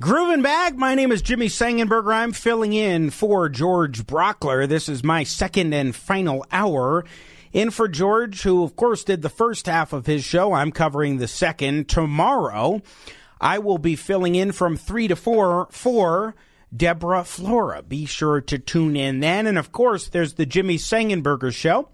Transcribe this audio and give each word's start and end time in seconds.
Grooving 0.00 0.42
back, 0.42 0.76
my 0.76 0.94
name 0.94 1.10
is 1.10 1.22
Jimmy 1.22 1.48
Sengenberger. 1.48 2.14
I'm 2.14 2.30
filling 2.30 2.72
in 2.72 3.10
for 3.10 3.48
George 3.48 4.06
Brauchler. 4.06 4.68
This 4.68 4.88
is 4.88 5.02
my 5.02 5.24
second 5.24 5.74
and 5.74 5.92
final 5.92 6.46
hour. 6.52 7.04
In 7.52 7.72
for 7.72 7.88
George, 7.88 8.42
who 8.42 8.62
of 8.62 8.76
course 8.76 9.02
did 9.02 9.22
the 9.22 9.28
first 9.28 9.66
half 9.66 9.92
of 9.92 10.06
his 10.06 10.22
show. 10.22 10.52
I'm 10.52 10.70
covering 10.70 11.16
the 11.16 11.26
second. 11.26 11.88
Tomorrow, 11.88 12.80
I 13.40 13.58
will 13.58 13.78
be 13.78 13.96
filling 13.96 14.36
in 14.36 14.52
from 14.52 14.76
three 14.76 15.08
to 15.08 15.16
four 15.16 15.66
for 15.72 16.36
Deborah 16.74 17.24
Flora. 17.24 17.82
Be 17.82 18.06
sure 18.06 18.40
to 18.42 18.56
tune 18.56 18.94
in 18.94 19.18
then. 19.18 19.48
And 19.48 19.58
of 19.58 19.72
course, 19.72 20.06
there's 20.06 20.34
the 20.34 20.46
Jimmy 20.46 20.76
Sengenberger 20.76 21.52
show 21.52 21.88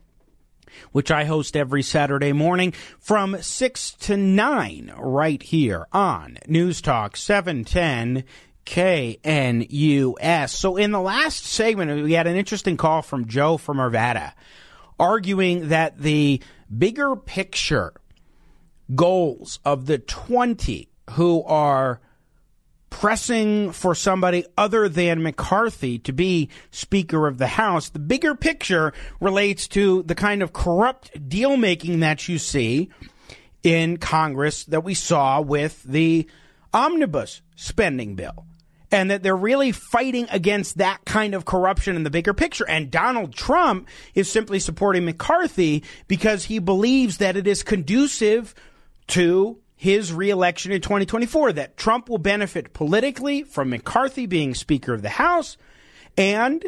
which 0.92 1.10
I 1.10 1.24
host 1.24 1.56
every 1.56 1.82
Saturday 1.82 2.32
morning 2.32 2.72
from 2.98 3.40
6 3.40 3.92
to 3.92 4.16
9 4.16 4.94
right 4.96 5.42
here 5.42 5.86
on 5.92 6.38
News 6.46 6.80
Talk 6.80 7.16
710 7.16 8.24
KNUS. 8.66 10.50
So 10.50 10.76
in 10.76 10.90
the 10.90 11.00
last 11.00 11.44
segment, 11.44 12.02
we 12.02 12.12
had 12.12 12.26
an 12.26 12.36
interesting 12.36 12.76
call 12.76 13.02
from 13.02 13.26
Joe 13.26 13.56
from 13.56 13.78
Arvada 13.78 14.32
arguing 14.98 15.68
that 15.68 15.98
the 15.98 16.40
bigger 16.76 17.16
picture 17.16 17.92
goals 18.94 19.58
of 19.64 19.86
the 19.86 19.98
20 19.98 20.88
who 21.10 21.42
are 21.44 22.00
pressing 22.94 23.72
for 23.72 23.92
somebody 23.92 24.46
other 24.56 24.88
than 24.88 25.20
McCarthy 25.20 25.98
to 25.98 26.12
be 26.12 26.48
Speaker 26.70 27.26
of 27.26 27.38
the 27.38 27.48
House. 27.48 27.88
The 27.88 27.98
bigger 27.98 28.36
picture 28.36 28.92
relates 29.20 29.66
to 29.68 30.04
the 30.04 30.14
kind 30.14 30.44
of 30.44 30.52
corrupt 30.52 31.28
deal 31.28 31.56
making 31.56 32.00
that 32.00 32.28
you 32.28 32.38
see 32.38 32.90
in 33.64 33.96
Congress 33.96 34.62
that 34.66 34.84
we 34.84 34.94
saw 34.94 35.40
with 35.40 35.82
the 35.82 36.28
omnibus 36.72 37.42
spending 37.56 38.14
bill. 38.14 38.46
And 38.92 39.10
that 39.10 39.24
they're 39.24 39.34
really 39.34 39.72
fighting 39.72 40.28
against 40.30 40.78
that 40.78 41.04
kind 41.04 41.34
of 41.34 41.44
corruption 41.44 41.96
in 41.96 42.04
the 42.04 42.10
bigger 42.10 42.32
picture. 42.32 42.66
And 42.68 42.92
Donald 42.92 43.34
Trump 43.34 43.88
is 44.14 44.30
simply 44.30 44.60
supporting 44.60 45.04
McCarthy 45.04 45.82
because 46.06 46.44
he 46.44 46.60
believes 46.60 47.18
that 47.18 47.36
it 47.36 47.48
is 47.48 47.64
conducive 47.64 48.54
to 49.08 49.58
his 49.76 50.12
reelection 50.12 50.72
in 50.72 50.80
2024, 50.80 51.52
that 51.54 51.76
Trump 51.76 52.08
will 52.08 52.18
benefit 52.18 52.72
politically 52.72 53.42
from 53.42 53.70
McCarthy 53.70 54.26
being 54.26 54.54
Speaker 54.54 54.94
of 54.94 55.02
the 55.02 55.10
House, 55.10 55.56
and 56.16 56.64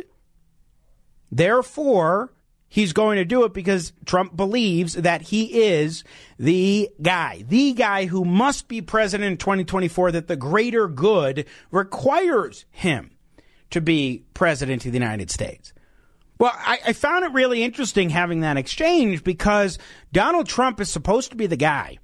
therefore 1.31 2.33
he's 2.69 2.93
going 2.93 3.17
to 3.17 3.25
do 3.25 3.45
it 3.45 3.53
because 3.53 3.93
Trump 4.05 4.37
believes 4.37 4.95
that 4.95 5.23
he 5.23 5.63
is 5.63 6.05
the 6.39 6.91
guy, 7.01 7.45
the 7.49 7.73
guy 7.73 8.07
who 8.07 8.25
must 8.25 8.69
be 8.69 8.83
president 8.83 9.31
in 9.31 9.37
2024, 9.37 10.13
that 10.13 10.27
the 10.27 10.37
greater 10.37 10.89
good 10.89 11.47
requires 11.71 12.65
him 12.71 13.13
to 13.71 13.81
be 13.81 14.25
president 14.35 14.85
of 14.85 14.93
the 14.93 14.99
United 14.99 15.31
States. 15.31 15.73
Well, 16.39 16.53
I, 16.55 16.79
I 16.89 16.93
found 16.93 17.25
it 17.25 17.33
really 17.33 17.63
interesting 17.63 18.11
having 18.11 18.41
that 18.41 18.59
exchange 18.59 19.25
because 19.25 19.79
Donald 20.13 20.47
Trump 20.47 20.81
is 20.81 20.91
supposed 20.91 21.31
to 21.31 21.37
be 21.37 21.47
the 21.47 21.57
guy 21.57 21.99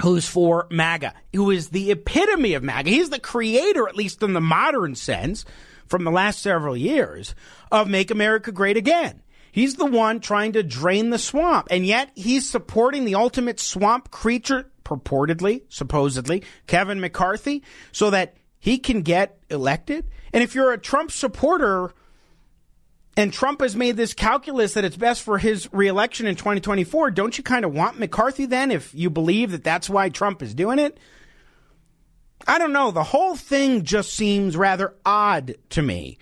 who's 0.00 0.26
for 0.26 0.66
MAGA, 0.70 1.14
who 1.34 1.50
is 1.50 1.68
the 1.68 1.90
epitome 1.90 2.54
of 2.54 2.62
MAGA. 2.62 2.90
He's 2.90 3.10
the 3.10 3.20
creator, 3.20 3.88
at 3.88 3.96
least 3.96 4.22
in 4.22 4.32
the 4.32 4.40
modern 4.40 4.94
sense, 4.94 5.44
from 5.86 6.04
the 6.04 6.10
last 6.10 6.40
several 6.40 6.76
years, 6.76 7.34
of 7.70 7.88
Make 7.88 8.10
America 8.10 8.52
Great 8.52 8.76
Again. 8.76 9.22
He's 9.52 9.74
the 9.74 9.86
one 9.86 10.20
trying 10.20 10.52
to 10.52 10.62
drain 10.62 11.10
the 11.10 11.18
swamp, 11.18 11.68
and 11.70 11.84
yet 11.84 12.10
he's 12.14 12.48
supporting 12.48 13.04
the 13.04 13.16
ultimate 13.16 13.58
swamp 13.58 14.10
creature, 14.10 14.70
purportedly, 14.84 15.62
supposedly, 15.68 16.44
Kevin 16.66 17.00
McCarthy, 17.00 17.62
so 17.90 18.10
that 18.10 18.36
he 18.60 18.78
can 18.78 19.02
get 19.02 19.38
elected. 19.50 20.06
And 20.32 20.42
if 20.42 20.54
you're 20.54 20.72
a 20.72 20.78
Trump 20.78 21.10
supporter, 21.10 21.92
and 23.16 23.32
Trump 23.32 23.60
has 23.60 23.74
made 23.74 23.96
this 23.96 24.14
calculus 24.14 24.74
that 24.74 24.84
it's 24.84 24.96
best 24.96 25.22
for 25.22 25.38
his 25.38 25.68
reelection 25.72 26.26
in 26.26 26.36
2024. 26.36 27.10
Don't 27.10 27.36
you 27.36 27.44
kind 27.44 27.64
of 27.64 27.74
want 27.74 27.98
McCarthy 27.98 28.46
then 28.46 28.70
if 28.70 28.94
you 28.94 29.10
believe 29.10 29.50
that 29.50 29.64
that's 29.64 29.90
why 29.90 30.08
Trump 30.08 30.42
is 30.42 30.54
doing 30.54 30.78
it? 30.78 30.98
I 32.46 32.58
don't 32.58 32.72
know. 32.72 32.90
The 32.90 33.04
whole 33.04 33.36
thing 33.36 33.84
just 33.84 34.14
seems 34.14 34.56
rather 34.56 34.94
odd 35.04 35.56
to 35.70 35.82
me 35.82 36.18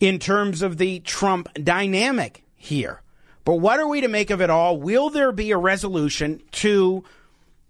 in 0.00 0.18
terms 0.18 0.62
of 0.62 0.78
the 0.78 1.00
Trump 1.00 1.48
dynamic 1.54 2.44
here. 2.54 3.02
But 3.44 3.56
what 3.56 3.78
are 3.78 3.88
we 3.88 4.00
to 4.00 4.08
make 4.08 4.30
of 4.30 4.40
it 4.40 4.50
all? 4.50 4.78
Will 4.80 5.10
there 5.10 5.32
be 5.32 5.50
a 5.50 5.58
resolution 5.58 6.42
to 6.52 7.04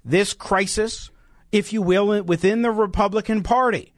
this 0.05 0.33
crisis, 0.35 1.11
if 1.51 1.73
you 1.73 1.83
will, 1.83 2.23
within 2.23 2.63
the 2.63 2.71
Republican 2.71 3.43
Party? 3.43 3.94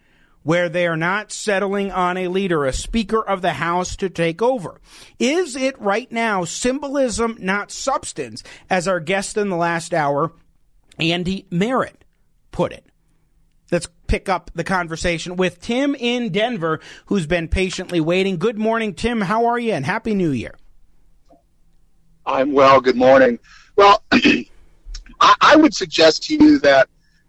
Where 0.46 0.68
they 0.68 0.86
are 0.86 0.96
not 0.96 1.32
settling 1.32 1.90
on 1.90 2.16
a 2.16 2.28
leader, 2.28 2.64
a 2.64 2.72
Speaker 2.72 3.20
of 3.20 3.42
the 3.42 3.54
House 3.54 3.96
to 3.96 4.08
take 4.08 4.40
over. 4.40 4.80
Is 5.18 5.56
it 5.56 5.76
right 5.80 6.10
now 6.12 6.44
symbolism, 6.44 7.36
not 7.40 7.72
substance, 7.72 8.44
as 8.70 8.86
our 8.86 9.00
guest 9.00 9.36
in 9.36 9.48
the 9.48 9.56
last 9.56 9.92
hour, 9.92 10.30
Andy 11.00 11.48
Merritt, 11.50 12.04
put 12.52 12.72
it? 12.72 12.86
Let's 13.72 13.88
pick 14.06 14.28
up 14.28 14.52
the 14.54 14.62
conversation 14.62 15.34
with 15.34 15.60
Tim 15.60 15.96
in 15.96 16.30
Denver, 16.30 16.78
who's 17.06 17.26
been 17.26 17.48
patiently 17.48 17.98
waiting. 17.98 18.36
Good 18.36 18.56
morning, 18.56 18.94
Tim. 18.94 19.22
How 19.22 19.46
are 19.46 19.58
you? 19.58 19.72
And 19.72 19.84
Happy 19.84 20.14
New 20.14 20.30
Year. 20.30 20.54
I'm 22.24 22.52
well. 22.52 22.80
Good 22.80 22.94
morning. 22.94 23.40
Well, 23.74 24.00
I 25.20 25.56
would 25.56 25.74
suggest 25.74 26.22
to 26.28 26.36
you 26.36 26.60
that 26.60 26.88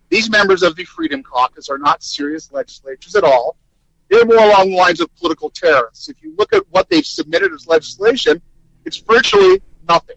these 0.10 0.30
members 0.30 0.64
of 0.64 0.76
the 0.76 0.86
Freedom 0.86 1.22
Caucus 1.22 1.70
are 1.70 1.78
not 1.78 2.04
serious 2.04 2.52
legislators 2.52 3.16
at 3.16 3.24
all. 3.24 3.58
They're 4.10 4.26
more 4.26 4.38
along 4.38 4.70
the 4.70 4.78
lines 4.78 5.02
of 5.02 5.14
political 5.16 5.50
terrorists. 5.50 6.08
If 6.08 6.22
you 6.24 6.34
look 6.38 6.54
at 6.54 6.64
what 6.70 6.90
they've 6.90 7.06
submitted 7.06 7.52
as 7.52 7.68
legislation, 7.68 8.42
it's 8.86 8.98
virtually 8.98 9.62
nothing. 9.88 10.16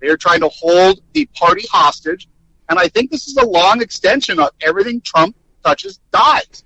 They 0.00 0.08
are 0.08 0.16
trying 0.16 0.40
to 0.40 0.48
hold 0.48 1.00
the 1.14 1.24
party 1.26 1.64
hostage, 1.70 2.28
and 2.68 2.78
I 2.78 2.88
think 2.88 3.10
this 3.10 3.26
is 3.28 3.36
a 3.38 3.46
long 3.46 3.80
extension 3.80 4.38
of 4.38 4.50
everything 4.60 5.00
Trump 5.00 5.36
touches 5.64 6.00
dies. 6.12 6.64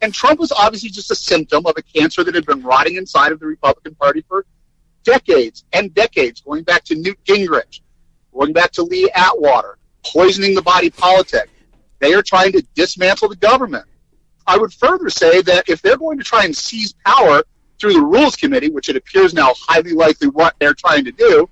And 0.00 0.14
Trump 0.14 0.38
was 0.38 0.52
obviously 0.52 0.90
just 0.90 1.10
a 1.10 1.14
symptom 1.14 1.66
of 1.66 1.74
a 1.76 1.82
cancer 1.82 2.22
that 2.24 2.34
had 2.34 2.46
been 2.46 2.62
rotting 2.62 2.96
inside 2.96 3.32
of 3.32 3.40
the 3.40 3.46
Republican 3.46 3.94
Party 3.94 4.24
for 4.28 4.46
decades 5.04 5.64
and 5.72 5.92
decades, 5.94 6.40
going 6.40 6.64
back 6.64 6.84
to 6.84 6.94
Newt 6.94 7.18
Gingrich, 7.24 7.80
going 8.32 8.52
back 8.52 8.72
to 8.72 8.82
Lee 8.82 9.10
Atwater, 9.14 9.78
poisoning 10.04 10.54
the 10.54 10.62
body 10.62 10.90
politic. 10.90 11.48
They 11.98 12.14
are 12.14 12.22
trying 12.22 12.52
to 12.52 12.62
dismantle 12.74 13.28
the 13.28 13.36
government. 13.36 13.86
I 14.46 14.56
would 14.58 14.72
further 14.72 15.10
say 15.10 15.42
that 15.42 15.68
if 15.68 15.82
they're 15.82 15.96
going 15.96 16.18
to 16.18 16.24
try 16.24 16.44
and 16.44 16.56
seize 16.56 16.94
power 17.04 17.42
through 17.78 17.94
the 17.94 18.00
Rules 18.00 18.36
Committee, 18.36 18.70
which 18.70 18.88
it 18.88 18.96
appears 18.96 19.34
now 19.34 19.52
highly 19.58 19.92
likely 19.92 20.28
what 20.28 20.54
they're 20.58 20.74
trying 20.74 21.04
to 21.04 21.12
do, 21.12 21.48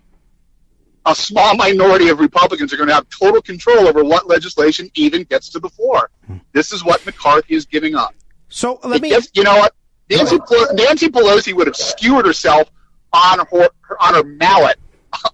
a 1.06 1.14
small 1.14 1.54
minority 1.54 2.08
of 2.08 2.18
Republicans 2.20 2.72
are 2.72 2.76
going 2.76 2.88
to 2.88 2.94
have 2.94 3.06
total 3.10 3.42
control 3.42 3.86
over 3.86 4.02
what 4.04 4.26
legislation 4.26 4.88
even 4.94 5.24
gets 5.24 5.50
to 5.50 5.58
the 5.58 5.68
floor. 5.68 6.10
This 6.52 6.72
is 6.72 6.84
what 6.84 7.04
McCarthy 7.04 7.54
is 7.54 7.66
giving 7.66 7.94
up. 7.94 8.14
So 8.48 8.78
let 8.84 9.02
me. 9.02 9.14
you 9.34 9.42
know 9.42 9.56
what? 9.56 9.74
Nancy, 10.10 10.38
Nancy 10.74 11.08
Pelosi 11.08 11.52
would 11.54 11.66
have 11.66 11.76
skewered 11.76 12.26
herself 12.26 12.70
on 13.12 13.38
her 13.38 13.68
on 14.00 14.14
her 14.14 14.24
mallet 14.24 14.76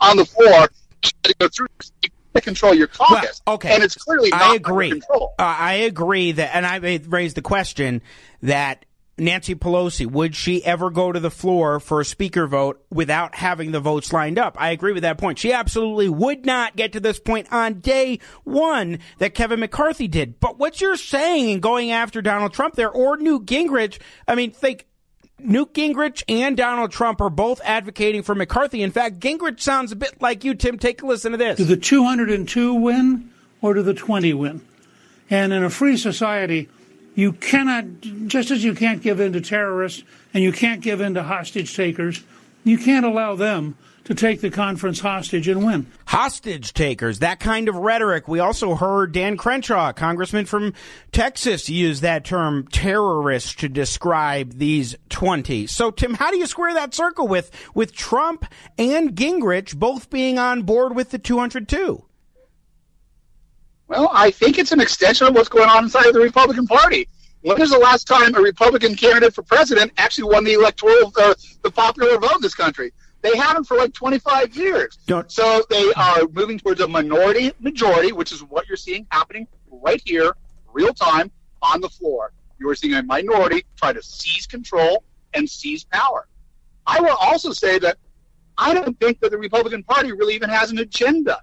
on 0.00 0.16
the 0.16 0.24
floor 0.24 0.68
to 1.02 1.34
go 1.38 1.48
through 1.48 1.66
to 2.34 2.40
control 2.40 2.74
your 2.74 2.86
caucus. 2.86 3.40
Well, 3.46 3.56
okay, 3.56 3.74
and 3.74 3.82
it's 3.82 3.96
clearly 3.96 4.32
I 4.32 4.54
agree. 4.54 5.00
Uh, 5.10 5.26
I 5.38 5.74
agree 5.74 6.32
that, 6.32 6.54
and 6.54 6.66
I 6.66 6.76
raised 7.06 7.36
the 7.36 7.42
question 7.42 8.02
that 8.42 8.84
Nancy 9.20 9.54
Pelosi 9.54 10.10
would 10.10 10.34
she 10.34 10.64
ever 10.64 10.90
go 10.90 11.12
to 11.12 11.20
the 11.20 11.30
floor 11.30 11.78
for 11.78 12.00
a 12.00 12.04
speaker 12.04 12.46
vote 12.46 12.82
without 12.90 13.34
having 13.34 13.70
the 13.70 13.80
votes 13.80 14.12
lined 14.12 14.38
up? 14.38 14.56
I 14.58 14.70
agree 14.70 14.92
with 14.92 15.02
that 15.02 15.18
point. 15.18 15.38
She 15.38 15.52
absolutely 15.52 16.08
would 16.08 16.46
not 16.46 16.74
get 16.74 16.92
to 16.92 17.00
this 17.00 17.20
point 17.20 17.52
on 17.52 17.80
day 17.80 18.18
one 18.44 18.98
that 19.18 19.34
Kevin 19.34 19.60
McCarthy 19.60 20.08
did. 20.08 20.40
But 20.40 20.58
what 20.58 20.80
you're 20.80 20.96
saying 20.96 21.50
and 21.50 21.62
going 21.62 21.90
after 21.90 22.22
Donald 22.22 22.54
Trump 22.54 22.74
there 22.74 22.90
or 22.90 23.18
Newt 23.18 23.44
Gingrich, 23.44 23.98
I 24.26 24.34
mean, 24.34 24.50
think 24.50 24.86
Newt 25.44 25.74
Gingrich 25.74 26.22
and 26.28 26.56
Donald 26.56 26.92
Trump 26.92 27.20
are 27.20 27.30
both 27.30 27.60
advocating 27.64 28.22
for 28.22 28.34
McCarthy. 28.34 28.82
In 28.82 28.90
fact, 28.90 29.20
Gingrich 29.20 29.60
sounds 29.60 29.92
a 29.92 29.96
bit 29.96 30.20
like 30.20 30.44
you, 30.44 30.54
Tim. 30.54 30.78
Take 30.78 31.02
a 31.02 31.06
listen 31.06 31.32
to 31.32 31.38
this. 31.38 31.58
Do 31.58 31.64
the 31.64 31.76
202 31.76 32.74
win 32.74 33.30
or 33.60 33.74
do 33.74 33.82
the 33.82 33.94
20 33.94 34.32
win? 34.34 34.60
And 35.28 35.52
in 35.52 35.62
a 35.62 35.70
free 35.70 35.96
society, 35.96 36.68
you 37.14 37.32
cannot, 37.32 38.00
just 38.26 38.50
as 38.50 38.64
you 38.64 38.74
can't 38.74 39.02
give 39.02 39.20
in 39.20 39.32
to 39.32 39.40
terrorists 39.40 40.02
and 40.34 40.42
you 40.42 40.52
can't 40.52 40.80
give 40.80 41.00
in 41.00 41.14
to 41.14 41.22
hostage 41.22 41.74
takers, 41.74 42.22
you 42.64 42.78
can't 42.78 43.06
allow 43.06 43.34
them 43.34 43.76
to 44.10 44.16
take 44.16 44.40
the 44.40 44.50
conference 44.50 44.98
hostage 44.98 45.46
and 45.46 45.64
win. 45.64 45.86
Hostage 46.06 46.72
takers, 46.72 47.20
that 47.20 47.38
kind 47.38 47.68
of 47.68 47.76
rhetoric. 47.76 48.26
We 48.26 48.40
also 48.40 48.74
heard 48.74 49.12
Dan 49.12 49.36
Crenshaw, 49.36 49.92
congressman 49.92 50.46
from 50.46 50.74
Texas, 51.12 51.68
use 51.68 52.00
that 52.00 52.24
term 52.24 52.66
terrorist 52.66 53.60
to 53.60 53.68
describe 53.68 54.54
these 54.54 54.96
20. 55.10 55.68
So, 55.68 55.92
Tim, 55.92 56.14
how 56.14 56.32
do 56.32 56.38
you 56.38 56.46
square 56.46 56.74
that 56.74 56.92
circle 56.92 57.28
with, 57.28 57.52
with 57.72 57.94
Trump 57.94 58.44
and 58.76 59.14
Gingrich 59.14 59.76
both 59.76 60.10
being 60.10 60.40
on 60.40 60.62
board 60.62 60.96
with 60.96 61.10
the 61.10 61.18
202? 61.18 62.04
Well, 63.86 64.10
I 64.12 64.32
think 64.32 64.58
it's 64.58 64.72
an 64.72 64.80
extension 64.80 65.28
of 65.28 65.36
what's 65.36 65.48
going 65.48 65.68
on 65.68 65.84
inside 65.84 66.06
of 66.06 66.14
the 66.14 66.20
Republican 66.20 66.66
Party. 66.66 67.06
When 67.42 67.60
was 67.60 67.70
the 67.70 67.78
last 67.78 68.08
time 68.08 68.34
a 68.34 68.40
Republican 68.40 68.96
candidate 68.96 69.34
for 69.34 69.42
president 69.42 69.92
actually 69.98 70.24
won 70.24 70.42
the 70.42 70.54
electoral, 70.54 71.12
uh, 71.16 71.34
the 71.62 71.70
popular 71.70 72.18
vote 72.18 72.34
in 72.34 72.42
this 72.42 72.54
country? 72.54 72.92
They 73.22 73.36
haven't 73.36 73.64
for 73.64 73.76
like 73.76 73.92
25 73.92 74.56
years. 74.56 74.98
Don't. 75.06 75.30
So 75.30 75.62
they 75.68 75.92
are 75.94 76.22
moving 76.32 76.58
towards 76.58 76.80
a 76.80 76.88
minority 76.88 77.52
majority, 77.60 78.12
which 78.12 78.32
is 78.32 78.42
what 78.42 78.66
you're 78.66 78.76
seeing 78.76 79.06
happening 79.10 79.46
right 79.70 80.00
here, 80.04 80.34
real 80.72 80.94
time, 80.94 81.30
on 81.62 81.80
the 81.80 81.88
floor. 81.88 82.32
You 82.58 82.68
are 82.70 82.74
seeing 82.74 82.94
a 82.94 83.02
minority 83.02 83.64
try 83.76 83.92
to 83.92 84.02
seize 84.02 84.46
control 84.46 85.04
and 85.34 85.48
seize 85.48 85.84
power. 85.84 86.26
I 86.86 87.00
will 87.00 87.16
also 87.20 87.52
say 87.52 87.78
that 87.78 87.98
I 88.56 88.74
don't 88.74 88.98
think 88.98 89.20
that 89.20 89.30
the 89.30 89.38
Republican 89.38 89.82
Party 89.82 90.12
really 90.12 90.34
even 90.34 90.50
has 90.50 90.70
an 90.70 90.78
agenda. 90.78 91.40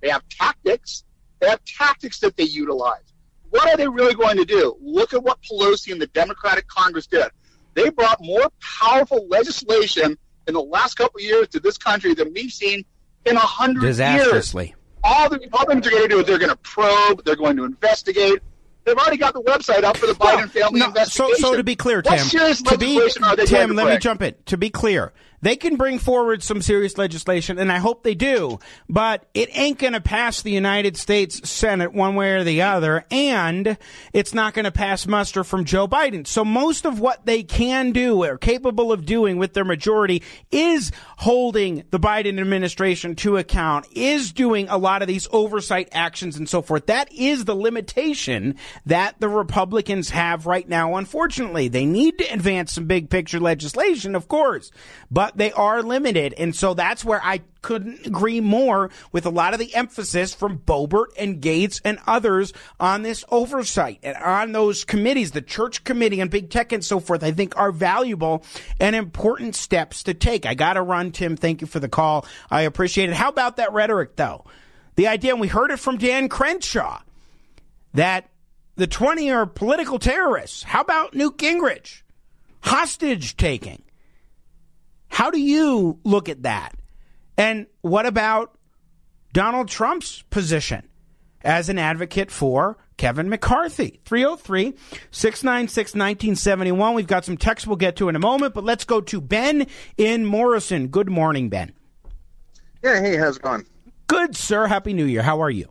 They 0.00 0.08
have 0.08 0.26
tactics. 0.28 1.04
They 1.40 1.48
have 1.48 1.64
tactics 1.64 2.18
that 2.20 2.36
they 2.36 2.44
utilize. 2.44 3.14
What 3.50 3.68
are 3.68 3.76
they 3.76 3.88
really 3.88 4.14
going 4.14 4.36
to 4.36 4.44
do? 4.44 4.76
Look 4.80 5.12
at 5.12 5.22
what 5.22 5.38
Pelosi 5.42 5.92
and 5.92 6.00
the 6.00 6.06
Democratic 6.08 6.66
Congress 6.68 7.06
did. 7.06 7.28
They 7.74 7.90
brought 7.90 8.22
more 8.22 8.50
powerful 8.60 9.26
legislation 9.28 10.18
in 10.50 10.54
the 10.54 10.62
last 10.62 10.94
couple 10.94 11.18
of 11.18 11.22
years 11.24 11.48
to 11.48 11.60
this 11.60 11.78
country 11.78 12.12
than 12.12 12.32
we've 12.34 12.52
seen 12.52 12.84
in 13.24 13.36
a 13.36 13.40
hundred 13.40 13.82
years. 13.84 13.96
Disastrously. 13.96 14.74
All 15.02 15.30
the 15.30 15.38
Republicans 15.38 15.86
are 15.86 15.90
going 15.90 16.02
to 16.02 16.08
do 16.08 16.18
is 16.20 16.26
they're 16.26 16.38
going 16.38 16.50
to 16.50 16.56
probe, 16.56 17.24
they're 17.24 17.36
going 17.36 17.56
to 17.56 17.64
investigate. 17.64 18.40
They've 18.84 18.96
already 18.96 19.16
got 19.16 19.34
the 19.34 19.42
website 19.42 19.84
up 19.84 19.96
for 19.96 20.06
the 20.06 20.14
Biden 20.14 20.50
family 20.50 20.80
No, 20.80 20.86
so, 20.86 20.88
investigation. 20.88 21.36
so 21.36 21.56
to 21.56 21.62
be 21.62 21.76
clear, 21.76 22.02
Tim, 22.02 22.18
to 22.18 22.78
be, 22.78 23.10
Tim, 23.46 23.76
let 23.76 23.88
me 23.88 23.98
jump 23.98 24.22
in. 24.22 24.34
To 24.46 24.56
be 24.56 24.70
clear, 24.70 25.12
they 25.42 25.56
can 25.56 25.76
bring 25.76 25.98
forward 25.98 26.42
some 26.42 26.62
serious 26.62 26.98
legislation, 26.98 27.58
and 27.58 27.72
I 27.72 27.78
hope 27.78 28.02
they 28.02 28.14
do, 28.14 28.58
but 28.88 29.26
it 29.34 29.48
ain't 29.56 29.78
going 29.78 29.94
to 29.94 30.00
pass 30.00 30.42
the 30.42 30.50
United 30.50 30.96
States 30.96 31.48
Senate 31.48 31.92
one 31.92 32.14
way 32.14 32.32
or 32.32 32.44
the 32.44 32.62
other, 32.62 33.04
and 33.10 33.78
it's 34.12 34.34
not 34.34 34.54
going 34.54 34.64
to 34.64 34.70
pass 34.70 35.06
muster 35.06 35.44
from 35.44 35.64
Joe 35.64 35.88
Biden. 35.88 36.26
So 36.26 36.44
most 36.44 36.84
of 36.84 37.00
what 37.00 37.26
they 37.26 37.42
can 37.42 37.92
do 37.92 38.24
or 38.24 38.38
capable 38.38 38.92
of 38.92 39.06
doing 39.06 39.38
with 39.38 39.54
their 39.54 39.64
majority 39.64 40.22
is 40.50 40.92
holding 41.18 41.84
the 41.90 42.00
Biden 42.00 42.40
administration 42.40 43.14
to 43.16 43.36
account, 43.36 43.86
is 43.92 44.32
doing 44.32 44.68
a 44.68 44.78
lot 44.78 45.02
of 45.02 45.08
these 45.08 45.28
oversight 45.32 45.88
actions 45.92 46.36
and 46.36 46.48
so 46.48 46.62
forth. 46.62 46.86
That 46.86 47.12
is 47.12 47.44
the 47.44 47.54
limitation 47.56 48.56
that 48.86 49.16
the 49.20 49.28
Republicans 49.28 50.10
have 50.10 50.46
right 50.46 50.68
now, 50.68 50.96
unfortunately. 50.96 51.68
They 51.68 51.86
need 51.86 52.18
to 52.18 52.32
advance 52.32 52.72
some 52.72 52.86
big 52.86 53.10
picture 53.10 53.40
legislation, 53.40 54.14
of 54.14 54.28
course, 54.28 54.70
but 55.10 55.29
they 55.36 55.52
are 55.52 55.82
limited. 55.82 56.34
And 56.36 56.54
so 56.54 56.74
that's 56.74 57.04
where 57.04 57.20
I 57.22 57.40
couldn't 57.62 58.06
agree 58.06 58.40
more 58.40 58.90
with 59.12 59.26
a 59.26 59.30
lot 59.30 59.52
of 59.52 59.60
the 59.60 59.74
emphasis 59.74 60.34
from 60.34 60.58
Boebert 60.58 61.08
and 61.18 61.40
Gaetz 61.42 61.80
and 61.84 61.98
others 62.06 62.52
on 62.78 63.02
this 63.02 63.24
oversight 63.30 64.00
and 64.02 64.16
on 64.16 64.52
those 64.52 64.84
committees, 64.84 65.32
the 65.32 65.42
church 65.42 65.84
committee 65.84 66.20
and 66.20 66.30
big 66.30 66.50
tech 66.50 66.72
and 66.72 66.84
so 66.84 67.00
forth, 67.00 67.22
I 67.22 67.32
think 67.32 67.56
are 67.56 67.72
valuable 67.72 68.44
and 68.78 68.96
important 68.96 69.54
steps 69.54 70.02
to 70.04 70.14
take. 70.14 70.46
I 70.46 70.54
got 70.54 70.74
to 70.74 70.82
run, 70.82 71.12
Tim. 71.12 71.36
Thank 71.36 71.60
you 71.60 71.66
for 71.66 71.80
the 71.80 71.88
call. 71.88 72.26
I 72.50 72.62
appreciate 72.62 73.10
it. 73.10 73.16
How 73.16 73.28
about 73.28 73.56
that 73.56 73.72
rhetoric, 73.72 74.16
though? 74.16 74.44
The 74.96 75.08
idea, 75.08 75.32
and 75.32 75.40
we 75.40 75.48
heard 75.48 75.70
it 75.70 75.78
from 75.78 75.98
Dan 75.98 76.28
Crenshaw, 76.28 77.00
that 77.94 78.28
the 78.76 78.86
20 78.86 79.30
are 79.30 79.46
political 79.46 79.98
terrorists. 79.98 80.62
How 80.62 80.80
about 80.80 81.14
Newt 81.14 81.36
Gingrich? 81.36 82.02
Hostage 82.62 83.36
taking. 83.36 83.82
How 85.10 85.30
do 85.30 85.38
you 85.38 85.98
look 86.04 86.28
at 86.28 86.44
that? 86.44 86.74
And 87.36 87.66
what 87.82 88.06
about 88.06 88.56
Donald 89.32 89.68
Trump's 89.68 90.22
position 90.30 90.88
as 91.42 91.68
an 91.68 91.78
advocate 91.78 92.30
for 92.30 92.78
Kevin 92.96 93.28
McCarthy? 93.28 94.00
303 94.04 94.74
696 95.10 95.94
1971. 95.94 96.94
We've 96.94 97.06
got 97.06 97.24
some 97.24 97.36
text 97.36 97.66
we'll 97.66 97.76
get 97.76 97.96
to 97.96 98.08
in 98.08 98.16
a 98.16 98.20
moment, 98.20 98.54
but 98.54 98.64
let's 98.64 98.84
go 98.84 99.00
to 99.02 99.20
Ben 99.20 99.66
in 99.98 100.24
Morrison. 100.24 100.88
Good 100.88 101.10
morning, 101.10 101.48
Ben. 101.48 101.72
Yeah, 102.82 103.00
hey, 103.00 103.16
how's 103.16 103.36
it 103.36 103.42
going? 103.42 103.66
Good, 104.06 104.36
sir. 104.36 104.66
Happy 104.66 104.92
New 104.92 105.04
Year. 105.04 105.22
How 105.22 105.42
are 105.42 105.50
you? 105.50 105.68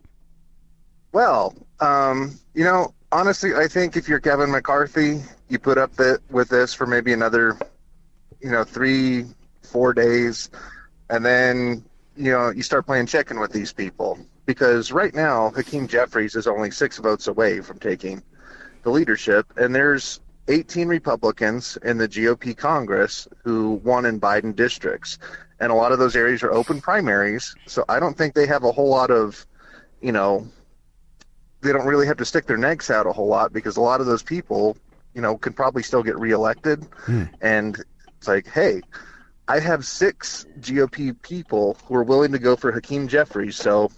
Well, 1.12 1.54
um, 1.80 2.38
you 2.54 2.64
know, 2.64 2.94
honestly, 3.12 3.54
I 3.54 3.66
think 3.66 3.96
if 3.96 4.08
you're 4.08 4.20
Kevin 4.20 4.50
McCarthy, 4.50 5.22
you 5.48 5.58
put 5.58 5.78
up 5.78 5.94
the, 5.96 6.20
with 6.30 6.48
this 6.48 6.72
for 6.72 6.86
maybe 6.86 7.12
another, 7.12 7.58
you 8.40 8.50
know, 8.50 8.64
three, 8.64 9.26
four 9.62 9.92
days, 9.92 10.50
and 11.08 11.24
then, 11.24 11.84
you 12.16 12.32
know, 12.32 12.50
you 12.50 12.62
start 12.62 12.86
playing 12.86 13.06
chicken 13.06 13.40
with 13.40 13.52
these 13.52 13.72
people. 13.72 14.18
Because 14.46 14.90
right 14.90 15.14
now, 15.14 15.50
Hakeem 15.50 15.86
Jeffries 15.86 16.34
is 16.34 16.46
only 16.46 16.70
six 16.70 16.98
votes 16.98 17.28
away 17.28 17.60
from 17.60 17.78
taking 17.78 18.22
the 18.82 18.90
leadership, 18.90 19.46
and 19.56 19.74
there's 19.74 20.20
18 20.48 20.88
Republicans 20.88 21.78
in 21.84 21.98
the 21.98 22.08
GOP 22.08 22.56
Congress 22.56 23.28
who 23.44 23.80
won 23.84 24.04
in 24.06 24.20
Biden 24.20 24.54
districts. 24.54 25.18
And 25.60 25.70
a 25.70 25.74
lot 25.74 25.92
of 25.92 25.98
those 25.98 26.16
areas 26.16 26.42
are 26.42 26.50
open 26.52 26.80
primaries, 26.80 27.54
so 27.66 27.84
I 27.88 28.00
don't 28.00 28.16
think 28.16 28.34
they 28.34 28.46
have 28.46 28.64
a 28.64 28.72
whole 28.72 28.88
lot 28.88 29.10
of, 29.10 29.46
you 30.00 30.10
know, 30.10 30.48
they 31.60 31.72
don't 31.72 31.86
really 31.86 32.06
have 32.06 32.16
to 32.16 32.24
stick 32.24 32.46
their 32.46 32.56
necks 32.56 32.90
out 32.90 33.06
a 33.06 33.12
whole 33.12 33.28
lot 33.28 33.52
because 33.52 33.76
a 33.76 33.80
lot 33.80 34.00
of 34.00 34.06
those 34.06 34.22
people, 34.22 34.76
you 35.14 35.20
know, 35.20 35.36
can 35.36 35.52
probably 35.52 35.82
still 35.82 36.02
get 36.02 36.18
reelected. 36.18 36.86
Hmm. 37.04 37.24
And 37.42 37.84
it's 38.20 38.28
like, 38.28 38.46
hey, 38.46 38.82
I 39.48 39.60
have 39.60 39.86
six 39.86 40.44
GOP 40.60 41.20
people 41.22 41.78
who 41.86 41.94
are 41.94 42.04
willing 42.04 42.32
to 42.32 42.38
go 42.38 42.54
for 42.54 42.70
Hakeem 42.70 43.08
Jeffries. 43.08 43.56
So, 43.56 43.90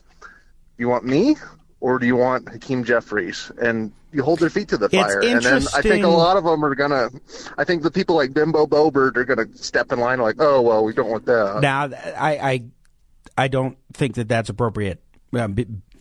you 0.78 0.88
want 0.88 1.04
me 1.04 1.34
or 1.80 1.98
do 1.98 2.06
you 2.06 2.14
want 2.14 2.48
Hakeem 2.48 2.84
Jeffries? 2.84 3.50
And 3.60 3.92
you 4.12 4.22
hold 4.22 4.38
their 4.38 4.48
feet 4.48 4.68
to 4.68 4.76
the 4.76 4.88
fire. 4.88 5.20
And 5.20 5.42
then 5.42 5.64
I 5.74 5.82
think 5.82 6.04
a 6.04 6.08
lot 6.08 6.36
of 6.36 6.44
them 6.44 6.64
are 6.64 6.74
gonna. 6.76 7.10
I 7.58 7.64
think 7.64 7.82
the 7.82 7.90
people 7.90 8.14
like 8.14 8.32
Bimbo 8.32 8.66
Boebert 8.66 9.16
are 9.16 9.24
gonna 9.24 9.46
step 9.56 9.90
in 9.90 9.98
line 9.98 10.20
like, 10.20 10.36
oh 10.38 10.60
well, 10.62 10.84
we 10.84 10.92
don't 10.92 11.10
want 11.10 11.26
that. 11.26 11.60
Now, 11.60 11.90
I, 12.16 12.38
I, 12.38 12.64
I 13.36 13.48
don't 13.48 13.76
think 13.92 14.14
that 14.14 14.28
that's 14.28 14.50
appropriate. 14.50 15.02
Um, 15.32 15.56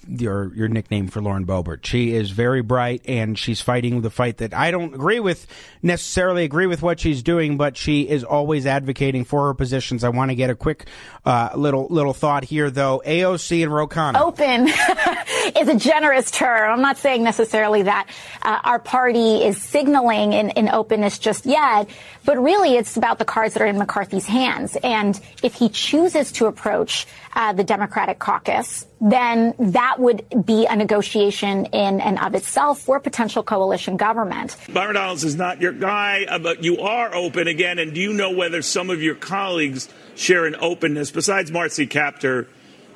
your 0.07 0.53
your 0.55 0.67
nickname 0.67 1.07
for 1.07 1.21
Lauren 1.21 1.45
Boebert. 1.45 1.85
She 1.85 2.13
is 2.13 2.31
very 2.31 2.61
bright 2.61 3.01
and 3.07 3.37
she's 3.37 3.61
fighting 3.61 4.01
the 4.01 4.09
fight 4.09 4.37
that 4.37 4.53
I 4.53 4.71
don't 4.71 4.93
agree 4.93 5.19
with 5.19 5.47
necessarily 5.81 6.43
agree 6.43 6.67
with 6.67 6.81
what 6.81 6.99
she's 6.99 7.23
doing, 7.23 7.57
but 7.57 7.77
she 7.77 8.07
is 8.07 8.23
always 8.23 8.65
advocating 8.65 9.25
for 9.25 9.47
her 9.47 9.53
positions. 9.53 10.03
I 10.03 10.09
want 10.09 10.31
to 10.31 10.35
get 10.35 10.49
a 10.49 10.55
quick 10.55 10.87
uh, 11.25 11.49
little 11.55 11.87
little 11.89 12.13
thought 12.13 12.43
here 12.43 12.69
though. 12.69 13.01
AOC 13.05 13.63
and 13.63 13.73
Ro 13.73 13.87
Khanna. 13.87 14.19
Open 14.21 14.67
is 15.55 15.67
a 15.67 15.75
generous 15.75 16.31
term. 16.31 16.71
I'm 16.71 16.81
not 16.81 16.97
saying 16.97 17.23
necessarily 17.23 17.83
that 17.83 18.07
uh, 18.41 18.59
our 18.63 18.79
party 18.79 19.43
is 19.43 19.61
signaling 19.61 20.33
in, 20.33 20.49
in 20.51 20.69
openness 20.69 21.19
just 21.19 21.45
yet, 21.45 21.89
but 22.25 22.41
really 22.41 22.75
it's 22.75 22.97
about 22.97 23.19
the 23.19 23.25
cards 23.25 23.53
that 23.53 23.63
are 23.63 23.67
in 23.67 23.77
McCarthy's 23.77 24.25
hands. 24.25 24.77
And 24.83 25.19
if 25.43 25.55
he 25.55 25.69
chooses 25.69 26.31
to 26.33 26.45
approach 26.45 27.07
uh, 27.33 27.53
the 27.53 27.63
Democratic 27.63 28.19
caucus, 28.19 28.85
then 28.99 29.53
that 29.57 29.99
would 29.99 30.25
be 30.45 30.65
a 30.65 30.75
negotiation 30.75 31.65
in 31.67 32.01
and 32.01 32.19
of 32.19 32.35
itself 32.35 32.79
for 32.81 32.99
potential 32.99 33.41
coalition 33.41 33.97
government. 33.97 34.55
Byron 34.71 34.95
Donalds 34.95 35.23
is 35.23 35.35
not 35.35 35.61
your 35.61 35.71
guy, 35.73 36.25
uh, 36.27 36.39
but 36.39 36.63
you 36.63 36.79
are 36.81 37.13
open 37.15 37.47
again. 37.47 37.79
And 37.79 37.93
do 37.93 38.01
you 38.01 38.13
know 38.13 38.31
whether 38.31 38.61
some 38.61 38.89
of 38.89 39.01
your 39.01 39.15
colleagues 39.15 39.89
share 40.15 40.45
an 40.45 40.55
openness, 40.59 41.09
besides 41.09 41.51
Marcy 41.51 41.87
Kaptur, 41.87 42.47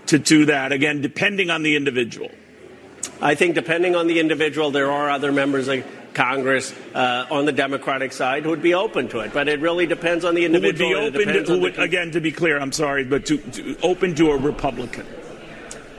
to 0.08 0.20
do 0.20 0.46
that? 0.46 0.72
Again, 0.72 1.02
depending 1.02 1.50
on 1.50 1.64
the 1.64 1.76
individual. 1.76 2.32
I 3.22 3.36
think 3.36 3.56
depending 3.56 3.96
on 3.96 4.08
the 4.08 4.20
individual, 4.20 4.72
there 4.72 4.92
are 4.92 5.10
other 5.10 5.32
members 5.32 5.68
of 5.68 5.86
Congress 6.14 6.74
uh, 6.94 7.26
on 7.30 7.46
the 7.46 7.52
Democratic 7.52 8.14
side 8.14 8.44
who 8.44 8.50
would 8.50 8.62
be 8.62 8.74
open 8.74 9.08
to 9.10 9.20
it. 9.20 9.34
But 9.34 9.48
it 9.48 9.60
really 9.60 9.86
depends 9.86 10.26
on 10.26 10.34
the 10.34 10.46
Who 10.46 10.60
would 10.60 10.78
be 10.78 10.96
open 10.96 11.46
to, 11.46 11.60
would, 11.60 11.78
again, 11.78 12.12
to 12.12 12.22
be 12.22 12.32
clear, 12.32 12.60
I'm 12.60 12.72
sorry, 12.72 13.04
but 13.04 13.26
to, 13.28 13.38
to 13.38 13.78
open 13.82 14.16
to 14.16 14.32
a 14.32 14.38
Republican. 14.38 15.06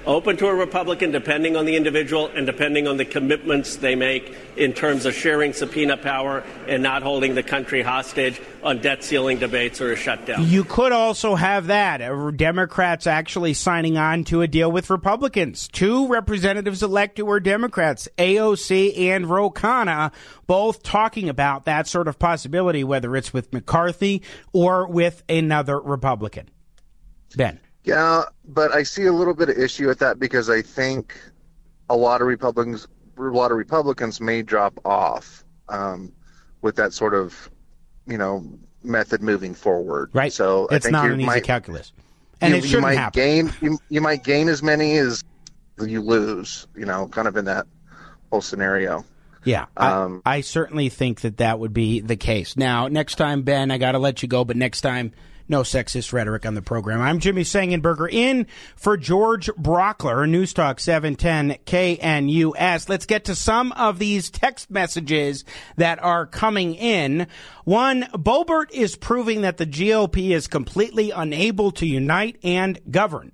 Open 0.07 0.37
to 0.37 0.47
a 0.47 0.55
Republican 0.55 1.11
depending 1.11 1.57
on 1.57 1.67
the 1.67 1.77
individual 1.77 2.29
and 2.29 2.47
depending 2.47 2.87
on 2.87 2.97
the 2.97 3.05
commitments 3.05 3.77
they 3.77 3.95
make 3.95 4.35
in 4.57 4.73
terms 4.73 5.05
of 5.05 5.15
sharing 5.15 5.53
subpoena 5.53 5.97
power 5.97 6.45
and 6.69 6.83
not 6.83 7.03
holding 7.03 7.35
the 7.35 7.43
country 7.43 7.83
hostage 7.83 8.41
on 8.63 8.79
debt 8.79 9.03
ceiling 9.03 9.39
debates 9.39 9.81
or 9.81 9.93
a 9.93 9.97
shutdown. 9.97 10.47
You 10.47 10.65
could 10.65 10.93
also 10.93 11.35
have 11.35 11.67
that. 11.67 12.01
uh, 12.01 12.31
Democrats 12.31 13.07
actually 13.07 13.55
signing 13.55 13.99
on 13.99 14.25
to 14.25 14.43
a 14.43 14.49
deal 14.49 14.71
with 14.71 14.91
Republicans. 14.91 15.69
Two 15.69 16.07
representatives 16.09 16.83
elected 16.83 17.27
were 17.27 17.41
Democrats, 17.41 18.09
AOC 18.19 18.97
and 18.99 19.27
Ro 19.27 19.51
Khanna, 19.51 20.13
both 20.47 20.83
talking 20.83 21.29
about 21.29 21.65
that 21.65 21.87
sort 21.87 22.09
of 22.09 22.19
possibility, 22.19 22.85
whether 22.85 23.17
it's 23.17 23.33
with 23.33 23.53
McCarthy 23.53 24.23
or 24.53 24.87
with 24.87 25.23
another 25.29 25.79
Republican. 25.81 26.49
Ben. 27.37 27.61
Yeah, 27.87 28.25
but 28.45 28.73
I 28.73 28.83
see 28.83 29.05
a 29.05 29.13
little 29.13 29.33
bit 29.33 29.49
of 29.49 29.57
issue 29.57 29.87
with 29.87 30.01
that 30.01 30.19
because 30.19 30.51
I 30.51 30.61
think 30.61 31.19
a 31.89 31.97
lot 31.97 32.21
of 32.21 32.27
Republicans, 32.27 32.89
a 33.17 33.23
lot 33.23 33.53
of 33.53 33.57
Republicans 33.57 34.21
may 34.21 34.43
drop 34.43 34.79
off 34.85 35.45
um, 35.69 36.13
with 36.63 36.77
that 36.77 36.93
sort 36.93 37.15
of, 37.15 37.49
you 38.07 38.19
know, 38.19 38.45
method 38.83 39.23
moving 39.23 39.55
forward. 39.55 40.11
Right. 40.13 40.33
So 40.33 40.67
I 40.71 40.77
it's 40.77 40.87
think 40.87 40.93
not 40.93 41.11
an 41.11 41.21
easy 41.21 41.41
calculus. 41.41 41.93
And 42.41 42.53
you, 42.53 42.59
it 42.59 42.63
shouldn't 42.63 42.73
you 42.73 42.81
might 42.83 42.99
happen. 42.99 43.21
gain 43.21 43.53
you, 43.63 43.79
you 43.89 44.01
might 44.01 44.25
gain 44.25 44.49
as 44.49 44.63
many 44.63 44.99
as 44.99 45.25
you 45.81 46.03
lose. 46.03 46.67
You 46.77 46.87
know, 46.87 47.07
kind 47.07 47.29
of 47.29 47.37
in 47.37 47.45
that 47.45 47.67
whole 48.31 48.41
scenario. 48.41 49.05
Yeah, 49.45 49.67
Um, 49.77 50.23
I, 50.27 50.39
I 50.39 50.41
certainly 50.41 50.89
think 50.89 51.21
that 51.21 51.37
that 51.37 51.61
would 51.61 51.73
be 51.73 52.01
the 52.01 52.17
case. 52.17 52.57
Now, 52.57 52.89
next 52.89 53.15
time, 53.15 53.43
Ben, 53.43 53.71
I 53.71 53.79
got 53.79 53.93
to 53.93 54.01
let 54.01 54.21
you 54.21 54.29
go, 54.29 54.45
but 54.45 54.57
next 54.57 54.81
time, 54.81 55.13
no 55.49 55.63
sexist 55.63 56.13
rhetoric 56.13 56.45
on 56.45 56.55
the 56.55 56.63
program. 56.63 57.01
I'm 57.01 57.21
Jimmy 57.21 57.43
Sengenberger 57.43 58.13
in 58.13 58.47
for 58.75 58.97
George 58.97 59.49
Brauchler, 59.53 60.29
News 60.29 60.53
Talk 60.53 60.81
710 60.81 61.59
KNUS. 61.65 62.89
Let's 62.89 63.07
get 63.07 63.25
to 63.25 63.35
some 63.35 63.73
of 63.73 63.99
these 63.99 64.31
text 64.31 64.71
messages 64.71 65.45
that 65.77 66.03
are 66.03 66.27
coming 66.27 66.75
in. 66.75 67.27
One, 67.65 68.05
Boebert 68.13 68.71
is 68.73 68.97
proving 68.97 69.43
that 69.43 69.57
the 69.57 69.67
GOP 69.67 70.31
is 70.31 70.47
completely 70.49 71.11
unable 71.11 71.71
to 71.73 71.87
unite 71.87 72.39
and 72.43 72.81
govern. 72.91 73.33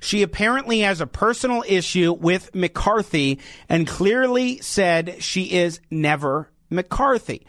She 0.00 0.22
apparently 0.22 0.80
has 0.80 1.00
a 1.00 1.06
personal 1.06 1.64
issue 1.66 2.12
with 2.12 2.54
McCarthy 2.54 3.38
and 3.68 3.86
clearly 3.86 4.60
said 4.60 5.22
she 5.22 5.52
is 5.52 5.80
never 5.90 6.50
McCarthy. 6.70 7.46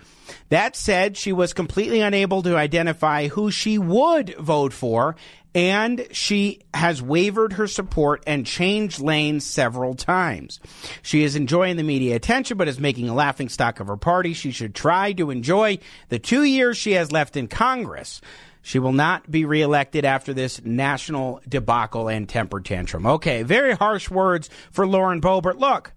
That 0.49 0.75
said, 0.75 1.17
she 1.17 1.33
was 1.33 1.53
completely 1.53 2.01
unable 2.01 2.43
to 2.43 2.55
identify 2.55 3.27
who 3.27 3.51
she 3.51 3.77
would 3.77 4.35
vote 4.37 4.73
for, 4.73 5.15
and 5.55 6.05
she 6.11 6.61
has 6.73 7.01
wavered 7.01 7.53
her 7.53 7.67
support 7.67 8.23
and 8.27 8.45
changed 8.45 8.99
lanes 8.99 9.45
several 9.45 9.95
times. 9.95 10.59
She 11.01 11.23
is 11.23 11.35
enjoying 11.35 11.77
the 11.77 11.83
media 11.83 12.15
attention, 12.15 12.57
but 12.57 12.67
is 12.67 12.79
making 12.79 13.09
a 13.09 13.15
laughing 13.15 13.49
stock 13.49 13.79
of 13.79 13.87
her 13.87 13.97
party. 13.97 14.33
She 14.33 14.51
should 14.51 14.75
try 14.75 15.13
to 15.13 15.31
enjoy 15.31 15.79
the 16.09 16.19
two 16.19 16.43
years 16.43 16.77
she 16.77 16.91
has 16.91 17.11
left 17.11 17.35
in 17.35 17.47
Congress. 17.47 18.21
She 18.61 18.77
will 18.77 18.93
not 18.93 19.31
be 19.31 19.45
reelected 19.45 20.05
after 20.05 20.33
this 20.33 20.63
national 20.63 21.41
debacle 21.47 22.07
and 22.07 22.27
temper 22.29 22.59
tantrum. 22.59 23.05
Okay, 23.05 23.41
very 23.41 23.73
harsh 23.73 24.11
words 24.11 24.49
for 24.69 24.85
Lauren 24.85 25.21
Boebert. 25.21 25.57
Look, 25.57 25.93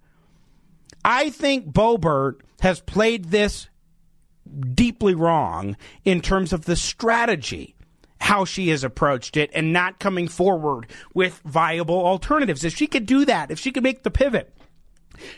I 1.05 1.29
think 1.29 1.71
Boebert 1.71 2.39
has 2.63 2.79
played 2.79 3.25
this 3.25 3.67
deeply 4.73 5.13
wrong 5.13 5.75
in 6.05 6.21
terms 6.21 6.53
of 6.53 6.63
the 6.63 6.77
strategy, 6.77 7.75
how 8.21 8.45
she 8.45 8.69
has 8.69 8.85
approached 8.85 9.35
it, 9.35 9.51
and 9.53 9.73
not 9.73 9.99
coming 9.99 10.29
forward 10.29 10.87
with 11.13 11.41
viable 11.43 12.05
alternatives. 12.05 12.63
If 12.63 12.73
she 12.73 12.87
could 12.87 13.05
do 13.05 13.25
that, 13.25 13.51
if 13.51 13.59
she 13.59 13.73
could 13.73 13.83
make 13.83 14.03
the 14.03 14.09
pivot 14.09 14.55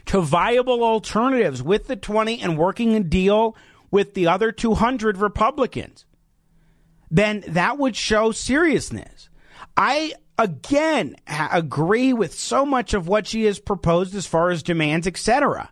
to 0.06 0.22
viable 0.22 0.84
alternatives 0.84 1.64
with 1.64 1.88
the 1.88 1.96
20 1.96 2.42
and 2.42 2.60
working 2.60 2.96
a 2.96 3.00
deal 3.00 3.58
with 3.90 4.14
the 4.14 4.28
other 4.28 4.52
200 4.52 5.18
Republicans, 5.18 6.06
then 7.10 7.44
that 7.48 7.80
would 7.80 7.96
show 7.96 8.32
seriousness. 8.32 9.30
I 9.76 10.14
again 10.38 11.16
agree 11.28 12.14
with 12.14 12.36
so 12.36 12.68
much 12.68 12.94
of 12.94 13.08
what 13.08 13.26
she 13.26 13.46
has 13.46 13.58
proposed 13.58 14.14
as 14.14 14.28
far 14.28 14.52
as 14.52 14.62
demands, 14.62 15.08
etc. 15.08 15.72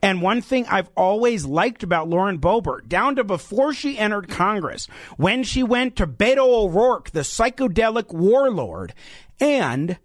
And 0.00 0.22
one 0.22 0.42
thing 0.42 0.66
I've 0.66 0.90
always 0.96 1.44
liked 1.44 1.82
about 1.82 2.08
Lauren 2.08 2.38
Boebert, 2.38 2.88
down 2.88 3.16
to 3.16 3.24
before 3.24 3.72
she 3.72 3.98
entered 3.98 4.28
Congress, 4.28 4.86
when 5.16 5.42
she 5.42 5.62
went 5.62 5.96
to 5.96 6.06
Beto 6.06 6.46
O'Rourke, 6.46 7.10
the 7.10 7.20
psychedelic 7.20 8.12
warlord, 8.12 8.94
and 9.40 9.98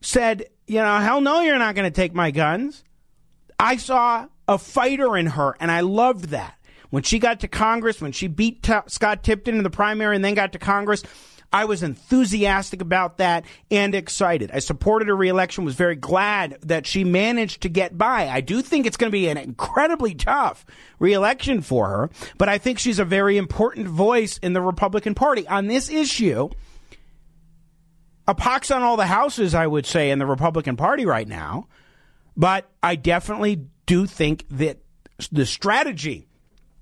said, 0.00 0.46
you 0.66 0.80
know, 0.80 0.98
hell 0.98 1.20
no, 1.20 1.40
you're 1.40 1.58
not 1.58 1.74
going 1.74 1.90
to 1.90 1.94
take 1.94 2.14
my 2.14 2.30
guns. 2.30 2.82
I 3.60 3.76
saw 3.76 4.26
a 4.46 4.58
fighter 4.58 5.16
in 5.16 5.26
her, 5.26 5.56
and 5.60 5.70
I 5.70 5.80
loved 5.80 6.26
that. 6.26 6.54
When 6.90 7.02
she 7.02 7.18
got 7.18 7.40
to 7.40 7.48
Congress, 7.48 8.00
when 8.00 8.12
she 8.12 8.28
beat 8.28 8.62
T- 8.62 8.72
Scott 8.86 9.22
Tipton 9.22 9.56
in 9.56 9.62
the 9.62 9.70
primary 9.70 10.16
and 10.16 10.24
then 10.24 10.34
got 10.34 10.52
to 10.52 10.58
Congress, 10.58 11.02
I 11.52 11.64
was 11.64 11.82
enthusiastic 11.82 12.82
about 12.82 13.18
that 13.18 13.44
and 13.70 13.94
excited. 13.94 14.50
I 14.52 14.58
supported 14.58 15.08
her 15.08 15.16
reelection, 15.16 15.64
was 15.64 15.74
very 15.74 15.96
glad 15.96 16.58
that 16.62 16.86
she 16.86 17.04
managed 17.04 17.62
to 17.62 17.70
get 17.70 17.96
by. 17.96 18.28
I 18.28 18.42
do 18.42 18.60
think 18.60 18.84
it's 18.84 18.98
going 18.98 19.10
to 19.10 19.16
be 19.16 19.28
an 19.28 19.38
incredibly 19.38 20.14
tough 20.14 20.66
reelection 20.98 21.62
for 21.62 21.88
her, 21.88 22.10
but 22.36 22.50
I 22.50 22.58
think 22.58 22.78
she's 22.78 22.98
a 22.98 23.04
very 23.04 23.38
important 23.38 23.88
voice 23.88 24.38
in 24.38 24.52
the 24.52 24.60
Republican 24.60 25.14
Party. 25.14 25.48
On 25.48 25.68
this 25.68 25.88
issue, 25.88 26.50
a 28.26 28.34
pox 28.34 28.70
on 28.70 28.82
all 28.82 28.98
the 28.98 29.06
houses, 29.06 29.54
I 29.54 29.66
would 29.66 29.86
say, 29.86 30.10
in 30.10 30.18
the 30.18 30.26
Republican 30.26 30.76
Party 30.76 31.06
right 31.06 31.26
now. 31.26 31.68
But 32.36 32.70
I 32.82 32.94
definitely 32.94 33.66
do 33.86 34.06
think 34.06 34.44
that 34.50 34.78
the 35.32 35.46
strategy 35.46 36.28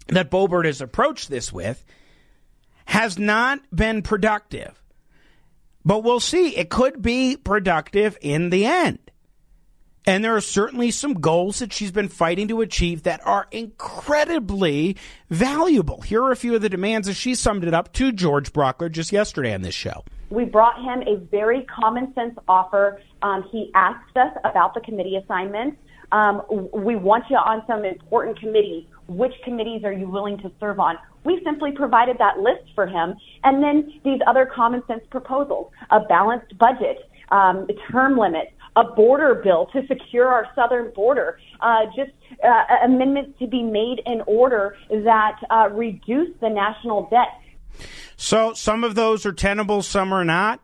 that 0.08 0.30
Boebert 0.30 0.66
has 0.66 0.80
approached 0.80 1.30
this 1.30 1.52
with 1.52 1.84
has 2.86 3.18
not 3.18 3.60
been 3.74 4.02
productive. 4.02 4.82
But 5.84 6.02
we'll 6.02 6.20
see. 6.20 6.56
It 6.56 6.70
could 6.70 7.00
be 7.02 7.36
productive 7.36 8.18
in 8.20 8.50
the 8.50 8.66
end. 8.66 8.98
And 10.08 10.24
there 10.24 10.36
are 10.36 10.40
certainly 10.40 10.92
some 10.92 11.14
goals 11.14 11.58
that 11.58 11.72
she's 11.72 11.90
been 11.90 12.08
fighting 12.08 12.46
to 12.48 12.60
achieve 12.60 13.02
that 13.02 13.20
are 13.26 13.48
incredibly 13.50 14.96
valuable. 15.30 16.00
Here 16.00 16.22
are 16.22 16.30
a 16.30 16.36
few 16.36 16.54
of 16.54 16.62
the 16.62 16.68
demands 16.68 17.08
as 17.08 17.16
she 17.16 17.34
summed 17.34 17.64
it 17.64 17.74
up 17.74 17.92
to 17.94 18.12
George 18.12 18.52
Brauchler 18.52 18.90
just 18.90 19.10
yesterday 19.10 19.52
on 19.52 19.62
this 19.62 19.74
show. 19.74 20.04
We 20.30 20.44
brought 20.44 20.80
him 20.80 21.02
a 21.08 21.16
very 21.30 21.62
common 21.62 22.14
sense 22.14 22.36
offer. 22.46 23.00
Um, 23.22 23.48
he 23.50 23.72
asked 23.74 24.16
us 24.16 24.32
about 24.44 24.74
the 24.74 24.80
committee 24.80 25.16
assignments. 25.16 25.76
Um, 26.12 26.42
we 26.72 26.96
want 26.96 27.24
you 27.30 27.36
on 27.36 27.62
some 27.66 27.84
important 27.84 28.38
committees. 28.38 28.84
Which 29.08 29.32
committees 29.44 29.84
are 29.84 29.92
you 29.92 30.08
willing 30.08 30.38
to 30.38 30.50
serve 30.58 30.80
on? 30.80 30.96
We 31.24 31.40
simply 31.44 31.72
provided 31.72 32.18
that 32.18 32.38
list 32.38 32.72
for 32.74 32.86
him. 32.86 33.14
And 33.44 33.62
then 33.62 34.00
these 34.04 34.20
other 34.26 34.46
common 34.46 34.82
sense 34.86 35.02
proposals, 35.10 35.72
a 35.90 36.00
balanced 36.00 36.56
budget, 36.58 36.98
um, 37.30 37.66
term 37.90 38.16
limits, 38.16 38.52
a 38.76 38.84
border 38.84 39.34
bill 39.36 39.66
to 39.72 39.86
secure 39.86 40.28
our 40.28 40.46
southern 40.54 40.92
border, 40.92 41.38
uh, 41.60 41.86
just 41.96 42.12
uh, 42.44 42.64
amendments 42.84 43.38
to 43.38 43.46
be 43.46 43.62
made 43.62 44.00
in 44.06 44.22
order 44.26 44.76
that 44.90 45.38
uh, 45.50 45.68
reduce 45.72 46.28
the 46.40 46.48
national 46.48 47.08
debt. 47.08 47.40
So 48.16 48.54
some 48.54 48.84
of 48.84 48.94
those 48.94 49.26
are 49.26 49.32
tenable, 49.32 49.82
some 49.82 50.12
are 50.12 50.24
not, 50.24 50.60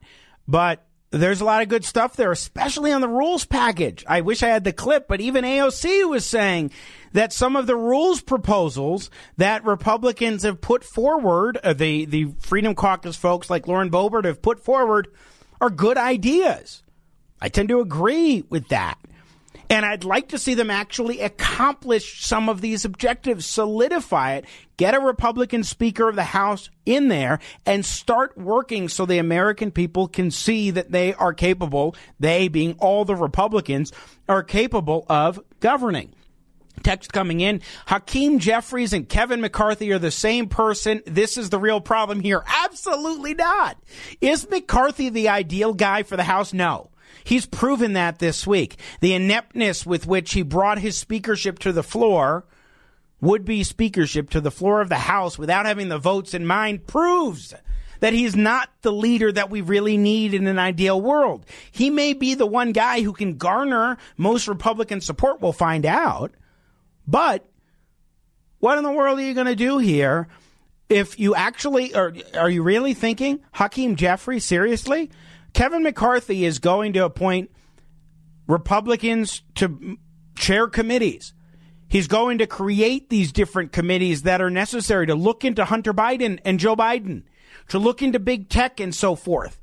but 0.46 0.86
there's 1.12 1.42
a 1.42 1.44
lot 1.44 1.62
of 1.62 1.68
good 1.68 1.84
stuff 1.84 2.16
there, 2.16 2.32
especially 2.32 2.90
on 2.90 3.02
the 3.02 3.08
rules 3.08 3.44
package. 3.44 4.04
I 4.08 4.22
wish 4.22 4.42
I 4.42 4.48
had 4.48 4.64
the 4.64 4.72
clip, 4.72 5.06
but 5.06 5.20
even 5.20 5.44
AOC 5.44 6.08
was 6.08 6.24
saying 6.24 6.70
that 7.12 7.34
some 7.34 7.54
of 7.54 7.66
the 7.66 7.76
rules 7.76 8.22
proposals 8.22 9.10
that 9.36 9.64
Republicans 9.64 10.42
have 10.42 10.62
put 10.62 10.82
forward, 10.82 11.58
uh, 11.62 11.74
the 11.74 12.06
the 12.06 12.32
Freedom 12.40 12.74
Caucus 12.74 13.16
folks 13.16 13.50
like 13.50 13.68
Lauren 13.68 13.90
Boebert 13.90 14.24
have 14.24 14.40
put 14.40 14.58
forward, 14.64 15.08
are 15.60 15.70
good 15.70 15.98
ideas. 15.98 16.82
I 17.40 17.50
tend 17.50 17.68
to 17.68 17.80
agree 17.80 18.44
with 18.48 18.68
that. 18.68 18.98
And 19.70 19.86
I'd 19.86 20.04
like 20.04 20.28
to 20.28 20.38
see 20.38 20.54
them 20.54 20.70
actually 20.70 21.20
accomplish 21.20 22.24
some 22.24 22.48
of 22.48 22.60
these 22.60 22.84
objectives, 22.84 23.46
solidify 23.46 24.34
it, 24.34 24.44
get 24.76 24.94
a 24.94 25.00
Republican 25.00 25.64
Speaker 25.64 26.08
of 26.08 26.16
the 26.16 26.24
House 26.24 26.70
in 26.84 27.08
there, 27.08 27.38
and 27.64 27.84
start 27.84 28.36
working 28.36 28.88
so 28.88 29.06
the 29.06 29.18
American 29.18 29.70
people 29.70 30.08
can 30.08 30.30
see 30.30 30.70
that 30.70 30.90
they 30.92 31.14
are 31.14 31.32
capable, 31.32 31.94
they 32.20 32.48
being 32.48 32.74
all 32.78 33.04
the 33.04 33.16
Republicans, 33.16 33.92
are 34.28 34.42
capable 34.42 35.06
of 35.08 35.40
governing. 35.60 36.14
Text 36.82 37.12
coming 37.12 37.40
in. 37.40 37.60
Hakeem 37.86 38.38
Jeffries 38.38 38.92
and 38.92 39.08
Kevin 39.08 39.40
McCarthy 39.40 39.92
are 39.92 39.98
the 39.98 40.10
same 40.10 40.48
person. 40.48 41.02
This 41.06 41.36
is 41.36 41.50
the 41.50 41.58
real 41.58 41.80
problem 41.80 42.20
here. 42.20 42.42
Absolutely 42.64 43.34
not. 43.34 43.76
Is 44.20 44.48
McCarthy 44.50 45.08
the 45.08 45.28
ideal 45.28 45.74
guy 45.74 46.02
for 46.02 46.16
the 46.16 46.24
House? 46.24 46.52
No. 46.52 46.90
He's 47.24 47.46
proven 47.46 47.92
that 47.94 48.18
this 48.18 48.46
week. 48.46 48.76
The 49.00 49.14
ineptness 49.14 49.86
with 49.86 50.06
which 50.06 50.32
he 50.32 50.42
brought 50.42 50.78
his 50.78 50.96
speakership 50.96 51.58
to 51.60 51.72
the 51.72 51.82
floor, 51.82 52.44
would 53.22 53.44
be 53.44 53.62
speakership 53.62 54.28
to 54.30 54.40
the 54.40 54.50
floor 54.50 54.80
of 54.82 54.88
the 54.88 54.96
House 54.96 55.38
without 55.38 55.64
having 55.64 55.88
the 55.88 55.96
votes 55.96 56.34
in 56.34 56.44
mind, 56.44 56.86
proves 56.86 57.54
that 58.00 58.12
he's 58.12 58.34
not 58.34 58.68
the 58.82 58.92
leader 58.92 59.30
that 59.30 59.48
we 59.48 59.60
really 59.60 59.96
need 59.96 60.34
in 60.34 60.48
an 60.48 60.58
ideal 60.58 61.00
world. 61.00 61.46
He 61.70 61.88
may 61.88 62.14
be 62.14 62.34
the 62.34 62.46
one 62.46 62.72
guy 62.72 63.00
who 63.00 63.12
can 63.12 63.36
garner 63.38 63.96
most 64.16 64.48
Republican 64.48 65.00
support. 65.00 65.40
We'll 65.40 65.52
find 65.52 65.86
out. 65.86 66.32
But 67.06 67.48
what 68.58 68.76
in 68.76 68.82
the 68.82 68.90
world 68.90 69.20
are 69.20 69.22
you 69.22 69.34
going 69.34 69.46
to 69.46 69.54
do 69.54 69.78
here 69.78 70.26
if 70.88 71.18
you 71.20 71.36
actually 71.36 71.94
are? 71.94 72.12
Are 72.36 72.50
you 72.50 72.64
really 72.64 72.92
thinking 72.92 73.38
Hakeem 73.52 73.94
Jeffrey 73.94 74.40
seriously? 74.40 75.10
Kevin 75.52 75.82
McCarthy 75.82 76.44
is 76.44 76.58
going 76.58 76.94
to 76.94 77.04
appoint 77.04 77.50
Republicans 78.46 79.42
to 79.56 79.98
chair 80.34 80.66
committees. 80.66 81.34
He's 81.88 82.08
going 82.08 82.38
to 82.38 82.46
create 82.46 83.10
these 83.10 83.32
different 83.32 83.70
committees 83.72 84.22
that 84.22 84.40
are 84.40 84.50
necessary 84.50 85.06
to 85.06 85.14
look 85.14 85.44
into 85.44 85.64
Hunter 85.64 85.92
Biden 85.92 86.40
and 86.44 86.58
Joe 86.58 86.74
Biden, 86.74 87.24
to 87.68 87.78
look 87.78 88.00
into 88.02 88.18
big 88.18 88.48
tech 88.48 88.80
and 88.80 88.94
so 88.94 89.14
forth. 89.14 89.60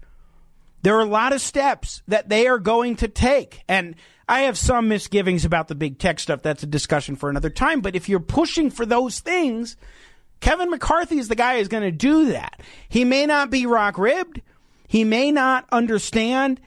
There 0.81 0.95
are 0.95 1.01
a 1.01 1.05
lot 1.05 1.33
of 1.33 1.41
steps 1.41 2.01
that 2.07 2.29
they 2.29 2.47
are 2.47 2.59
going 2.59 2.95
to 2.97 3.07
take. 3.07 3.63
And 3.67 3.95
I 4.27 4.41
have 4.41 4.57
some 4.57 4.87
misgivings 4.87 5.43
about 5.43 5.67
the 5.67 5.75
big 5.75 5.97
tech 5.97 6.19
stuff. 6.19 6.41
That's 6.43 6.63
a 6.63 6.67
discussion 6.67 7.15
for 7.15 7.29
another 7.29 7.49
time. 7.49 7.81
But 7.81 7.95
if 7.95 8.07
you're 8.07 8.19
pushing 8.19 8.69
for 8.69 8.85
those 8.85 9.19
things, 9.19 9.75
Kevin 10.39 10.69
McCarthy 10.69 11.17
is 11.17 11.27
the 11.27 11.35
guy 11.35 11.57
who's 11.57 11.67
going 11.67 11.83
to 11.83 11.91
do 11.91 12.31
that. 12.31 12.61
He 12.87 13.03
may 13.03 13.25
not 13.25 13.49
be 13.49 13.65
rock 13.65 13.97
ribbed. 13.97 14.41
He 14.89 15.03
may 15.03 15.31
not 15.31 15.67
understand 15.71 16.59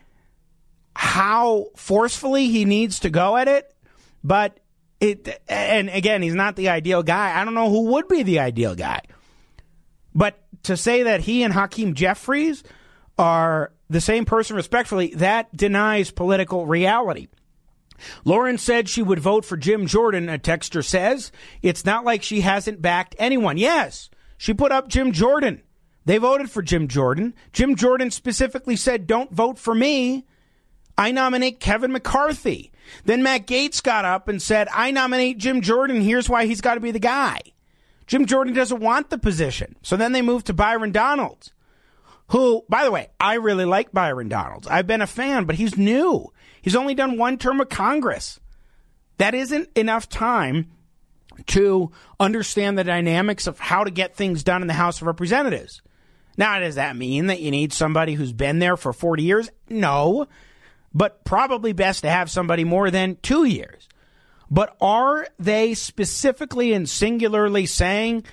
how 0.94 1.70
forcefully 1.74 2.46
he 2.46 2.64
needs 2.64 3.00
to 3.00 3.10
go 3.10 3.36
at 3.36 3.48
it, 3.48 3.74
but 4.22 4.60
it, 5.00 5.42
and 5.48 5.90
again, 5.90 6.22
he's 6.22 6.36
not 6.36 6.54
the 6.54 6.68
ideal 6.68 7.02
guy. 7.02 7.36
I 7.36 7.44
don't 7.44 7.54
know 7.54 7.68
who 7.68 7.86
would 7.86 8.06
be 8.06 8.22
the 8.22 8.38
ideal 8.38 8.76
guy. 8.76 9.00
But 10.14 10.38
to 10.62 10.76
say 10.76 11.02
that 11.02 11.22
he 11.22 11.42
and 11.42 11.52
Hakeem 11.52 11.94
Jeffries 11.94 12.62
are 13.18 13.72
the 13.90 14.00
same 14.00 14.24
person 14.24 14.54
respectfully, 14.54 15.08
that 15.16 15.54
denies 15.56 16.12
political 16.12 16.64
reality. 16.64 17.26
Lauren 18.24 18.56
said 18.56 18.88
she 18.88 19.02
would 19.02 19.18
vote 19.18 19.44
for 19.44 19.56
Jim 19.56 19.88
Jordan, 19.88 20.28
a 20.28 20.38
texter 20.38 20.84
says. 20.84 21.32
It's 21.60 21.84
not 21.84 22.04
like 22.04 22.22
she 22.22 22.42
hasn't 22.42 22.80
backed 22.80 23.16
anyone. 23.18 23.58
Yes, 23.58 24.10
she 24.38 24.54
put 24.54 24.70
up 24.70 24.86
Jim 24.86 25.10
Jordan. 25.10 25.62
They 26.04 26.18
voted 26.18 26.50
for 26.50 26.62
Jim 26.62 26.88
Jordan. 26.88 27.34
Jim 27.52 27.76
Jordan 27.76 28.10
specifically 28.10 28.76
said, 28.76 29.06
don't 29.06 29.30
vote 29.30 29.58
for 29.58 29.74
me. 29.74 30.26
I 30.98 31.12
nominate 31.12 31.60
Kevin 31.60 31.92
McCarthy. 31.92 32.72
Then 33.04 33.22
Matt 33.22 33.46
Gaetz 33.46 33.82
got 33.82 34.04
up 34.04 34.28
and 34.28 34.42
said, 34.42 34.68
I 34.72 34.90
nominate 34.90 35.38
Jim 35.38 35.60
Jordan. 35.60 36.00
Here's 36.00 36.28
why 36.28 36.46
he's 36.46 36.60
got 36.60 36.74
to 36.74 36.80
be 36.80 36.90
the 36.90 36.98
guy. 36.98 37.40
Jim 38.06 38.26
Jordan 38.26 38.52
doesn't 38.52 38.80
want 38.80 39.10
the 39.10 39.18
position. 39.18 39.76
So 39.82 39.96
then 39.96 40.12
they 40.12 40.22
moved 40.22 40.46
to 40.46 40.52
Byron 40.52 40.92
Donalds, 40.92 41.52
who, 42.28 42.64
by 42.68 42.84
the 42.84 42.90
way, 42.90 43.08
I 43.20 43.34
really 43.34 43.64
like 43.64 43.92
Byron 43.92 44.28
Donalds. 44.28 44.66
I've 44.66 44.86
been 44.86 45.02
a 45.02 45.06
fan, 45.06 45.44
but 45.44 45.56
he's 45.56 45.78
new. 45.78 46.32
He's 46.60 46.76
only 46.76 46.94
done 46.94 47.16
one 47.16 47.38
term 47.38 47.60
of 47.60 47.68
Congress. 47.68 48.40
That 49.18 49.34
isn't 49.34 49.68
enough 49.76 50.08
time 50.08 50.72
to 51.46 51.90
understand 52.20 52.76
the 52.76 52.84
dynamics 52.84 53.46
of 53.46 53.58
how 53.58 53.84
to 53.84 53.90
get 53.90 54.16
things 54.16 54.42
done 54.42 54.62
in 54.62 54.68
the 54.68 54.74
House 54.74 55.00
of 55.00 55.06
Representatives. 55.06 55.80
Now, 56.36 56.58
does 56.60 56.76
that 56.76 56.96
mean 56.96 57.26
that 57.26 57.40
you 57.40 57.50
need 57.50 57.72
somebody 57.72 58.14
who's 58.14 58.32
been 58.32 58.58
there 58.58 58.76
for 58.76 58.92
40 58.92 59.22
years? 59.22 59.50
No, 59.68 60.26
but 60.94 61.24
probably 61.24 61.72
best 61.72 62.02
to 62.02 62.10
have 62.10 62.30
somebody 62.30 62.64
more 62.64 62.90
than 62.90 63.16
two 63.22 63.44
years. 63.44 63.88
But 64.50 64.76
are 64.80 65.26
they 65.38 65.74
specifically 65.74 66.72
and 66.72 66.88
singularly 66.88 67.66
saying, 67.66 68.24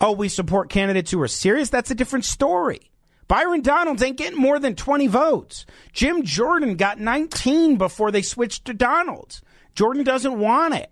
oh, 0.00 0.12
we 0.12 0.28
support 0.28 0.70
candidates 0.70 1.10
who 1.10 1.20
are 1.20 1.28
serious? 1.28 1.68
That's 1.68 1.90
a 1.90 1.94
different 1.94 2.24
story. 2.24 2.90
Byron 3.28 3.62
Donalds 3.62 4.02
ain't 4.02 4.18
getting 4.18 4.38
more 4.38 4.58
than 4.58 4.74
20 4.74 5.06
votes. 5.06 5.64
Jim 5.92 6.22
Jordan 6.22 6.76
got 6.76 7.00
19 7.00 7.76
before 7.76 8.10
they 8.10 8.22
switched 8.22 8.66
to 8.66 8.74
Donalds. 8.74 9.42
Jordan 9.74 10.04
doesn't 10.04 10.38
want 10.38 10.74
it. 10.74 10.90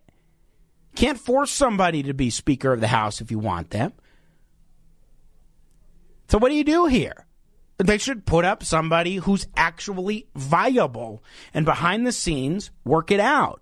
Can't 0.94 1.18
force 1.18 1.50
somebody 1.50 2.02
to 2.02 2.14
be 2.14 2.30
Speaker 2.30 2.72
of 2.72 2.80
the 2.80 2.88
House 2.88 3.20
if 3.20 3.30
you 3.30 3.38
want 3.38 3.70
them. 3.70 3.92
So 6.30 6.38
what 6.38 6.50
do 6.50 6.54
you 6.54 6.62
do 6.62 6.86
here? 6.86 7.26
They 7.78 7.98
should 7.98 8.24
put 8.24 8.44
up 8.44 8.62
somebody 8.62 9.16
who's 9.16 9.48
actually 9.56 10.28
viable 10.36 11.24
and 11.52 11.66
behind 11.66 12.06
the 12.06 12.12
scenes 12.12 12.70
work 12.84 13.10
it 13.10 13.18
out. 13.18 13.60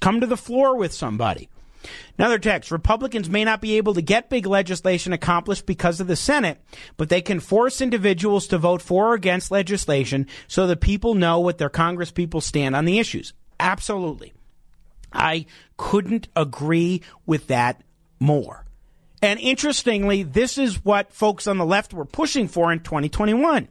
Come 0.00 0.20
to 0.20 0.26
the 0.26 0.36
floor 0.36 0.76
with 0.76 0.92
somebody. 0.92 1.48
Another 2.18 2.40
text 2.40 2.72
Republicans 2.72 3.30
may 3.30 3.44
not 3.44 3.60
be 3.60 3.76
able 3.76 3.94
to 3.94 4.02
get 4.02 4.30
big 4.30 4.46
legislation 4.46 5.12
accomplished 5.12 5.64
because 5.64 6.00
of 6.00 6.08
the 6.08 6.16
Senate, 6.16 6.60
but 6.96 7.08
they 7.08 7.20
can 7.20 7.38
force 7.38 7.80
individuals 7.80 8.48
to 8.48 8.58
vote 8.58 8.82
for 8.82 9.10
or 9.10 9.14
against 9.14 9.52
legislation 9.52 10.26
so 10.48 10.66
that 10.66 10.80
people 10.80 11.14
know 11.14 11.38
what 11.38 11.58
their 11.58 11.68
Congress 11.68 12.10
people 12.10 12.40
stand 12.40 12.74
on 12.74 12.84
the 12.84 12.98
issues. 12.98 13.32
Absolutely. 13.60 14.32
I 15.12 15.46
couldn't 15.76 16.26
agree 16.34 17.02
with 17.26 17.46
that 17.46 17.82
more. 18.18 18.64
And 19.22 19.38
interestingly, 19.38 20.24
this 20.24 20.58
is 20.58 20.84
what 20.84 21.12
folks 21.12 21.46
on 21.46 21.56
the 21.56 21.64
left 21.64 21.94
were 21.94 22.04
pushing 22.04 22.48
for 22.48 22.72
in 22.72 22.80
2021. 22.80 23.68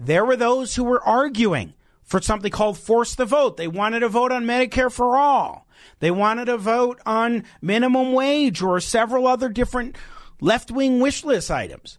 There 0.00 0.24
were 0.24 0.36
those 0.36 0.74
who 0.74 0.82
were 0.82 1.02
arguing 1.02 1.74
for 2.02 2.20
something 2.20 2.50
called 2.50 2.76
force 2.76 3.14
the 3.14 3.24
vote. 3.24 3.56
They 3.56 3.68
wanted 3.68 4.00
to 4.00 4.08
vote 4.08 4.32
on 4.32 4.44
Medicare 4.44 4.90
for 4.90 5.16
all. 5.16 5.68
They 6.00 6.10
wanted 6.10 6.46
to 6.46 6.56
vote 6.56 7.00
on 7.06 7.44
minimum 7.62 8.12
wage 8.12 8.60
or 8.60 8.80
several 8.80 9.28
other 9.28 9.48
different 9.48 9.94
left 10.40 10.72
wing 10.72 10.98
wish 10.98 11.24
list 11.24 11.48
items. 11.48 11.98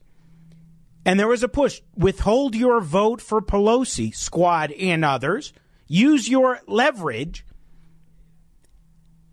And 1.06 1.18
there 1.18 1.28
was 1.28 1.42
a 1.42 1.48
push 1.48 1.82
withhold 1.96 2.54
your 2.54 2.82
vote 2.82 3.22
for 3.22 3.42
Pelosi, 3.42 4.14
squad, 4.14 4.72
and 4.74 5.06
others. 5.06 5.54
Use 5.88 6.28
your 6.28 6.60
leverage 6.68 7.46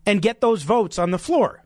and 0.07 0.23
get 0.23 0.41
those 0.41 0.63
votes 0.63 1.01
on 1.01 1.11
the 1.11 1.19
floor. 1.19 1.65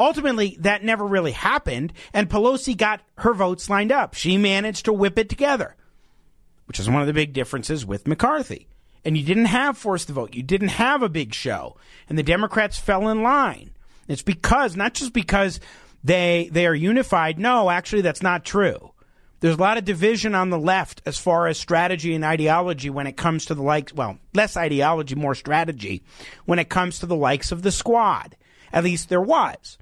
Ultimately, 0.00 0.56
that 0.60 0.82
never 0.82 1.04
really 1.04 1.32
happened, 1.32 1.92
and 2.14 2.30
Pelosi 2.30 2.74
got 2.74 3.02
her 3.18 3.34
votes 3.34 3.68
lined 3.68 3.92
up. 3.92 4.14
She 4.14 4.38
managed 4.38 4.86
to 4.86 4.94
whip 4.94 5.18
it 5.18 5.28
together, 5.28 5.76
which 6.64 6.80
is 6.80 6.88
one 6.88 7.02
of 7.02 7.06
the 7.06 7.12
big 7.12 7.34
differences 7.34 7.84
with 7.84 8.08
McCarthy. 8.08 8.66
And 9.04 9.16
you 9.16 9.22
didn't 9.24 9.46
have 9.46 9.76
force 9.76 10.06
the 10.06 10.14
vote. 10.14 10.34
You 10.34 10.42
didn't 10.42 10.68
have 10.68 11.02
a 11.02 11.08
big 11.10 11.34
show. 11.34 11.76
And 12.08 12.18
the 12.18 12.22
Democrats 12.22 12.78
fell 12.78 13.08
in 13.08 13.22
line. 13.22 13.72
It's 14.08 14.22
because, 14.22 14.74
not 14.74 14.94
just 14.94 15.12
because 15.12 15.60
they, 16.02 16.48
they 16.50 16.66
are 16.66 16.74
unified. 16.74 17.38
No, 17.38 17.70
actually, 17.70 18.02
that's 18.02 18.22
not 18.22 18.44
true. 18.44 18.92
There's 19.40 19.56
a 19.56 19.60
lot 19.60 19.78
of 19.78 19.84
division 19.84 20.34
on 20.34 20.50
the 20.50 20.58
left 20.58 21.02
as 21.06 21.18
far 21.18 21.46
as 21.46 21.58
strategy 21.58 22.14
and 22.14 22.24
ideology 22.24 22.90
when 22.90 23.06
it 23.06 23.16
comes 23.16 23.46
to 23.46 23.54
the 23.54 23.62
likes, 23.62 23.92
well, 23.94 24.18
less 24.34 24.56
ideology, 24.56 25.14
more 25.14 25.34
strategy 25.34 26.02
when 26.44 26.58
it 26.58 26.68
comes 26.68 26.98
to 26.98 27.06
the 27.06 27.16
likes 27.16 27.52
of 27.52 27.62
the 27.62 27.72
squad. 27.72 28.36
At 28.72 28.84
least 28.84 29.08
there 29.08 29.20
was. 29.20 29.78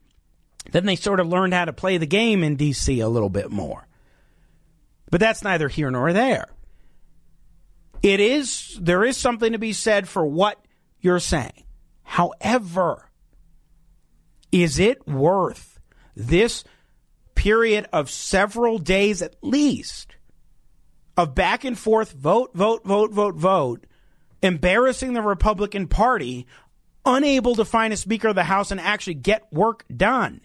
Then 0.71 0.87
they 0.87 0.97
sort 0.97 1.21
of 1.21 1.29
learned 1.29 1.55
how 1.55 1.65
to 1.65 1.73
play 1.73 1.97
the 1.97 2.07
game 2.07 2.45
in 2.45 2.57
D.C. 2.57 3.01
a 3.01 3.09
little 3.09 3.31
bit 3.31 3.51
more. 3.51 3.87
But 5.11 5.21
that's 5.21 5.43
neither 5.43 5.69
here 5.69 5.91
nor 5.91 6.13
there. 6.13 6.47
It 8.03 8.21
is, 8.21 8.79
there 8.81 9.05
is 9.05 9.17
something 9.17 9.53
to 9.53 9.59
be 9.59 9.73
said 9.73 10.09
for 10.09 10.27
what 10.27 10.63
you're 11.01 11.21
saying. 11.21 11.65
However, 12.03 13.11
is 14.53 14.79
it 14.79 15.07
worth 15.07 15.79
this 16.15 16.65
period 17.35 17.87
of 17.93 18.11
several 18.11 18.79
days 18.79 19.23
at 19.23 19.37
least 19.43 20.17
of 21.17 21.35
back 21.35 21.65
and 21.65 21.79
forth 21.79 22.13
vote, 22.13 22.51
vote, 22.55 22.85
vote, 22.85 23.13
vote, 23.13 23.35
vote, 23.35 23.87
embarrassing 24.43 25.13
the 25.13 25.23
Republican 25.23 25.89
Party, 25.89 26.47
unable 27.05 27.55
to 27.57 27.65
find 27.65 27.93
a 27.93 27.97
Speaker 27.97 28.29
of 28.29 28.35
the 28.37 28.45
House 28.45 28.71
and 28.71 28.81
actually 28.81 29.15
get 29.15 29.53
work 29.53 29.85
done? 29.95 30.41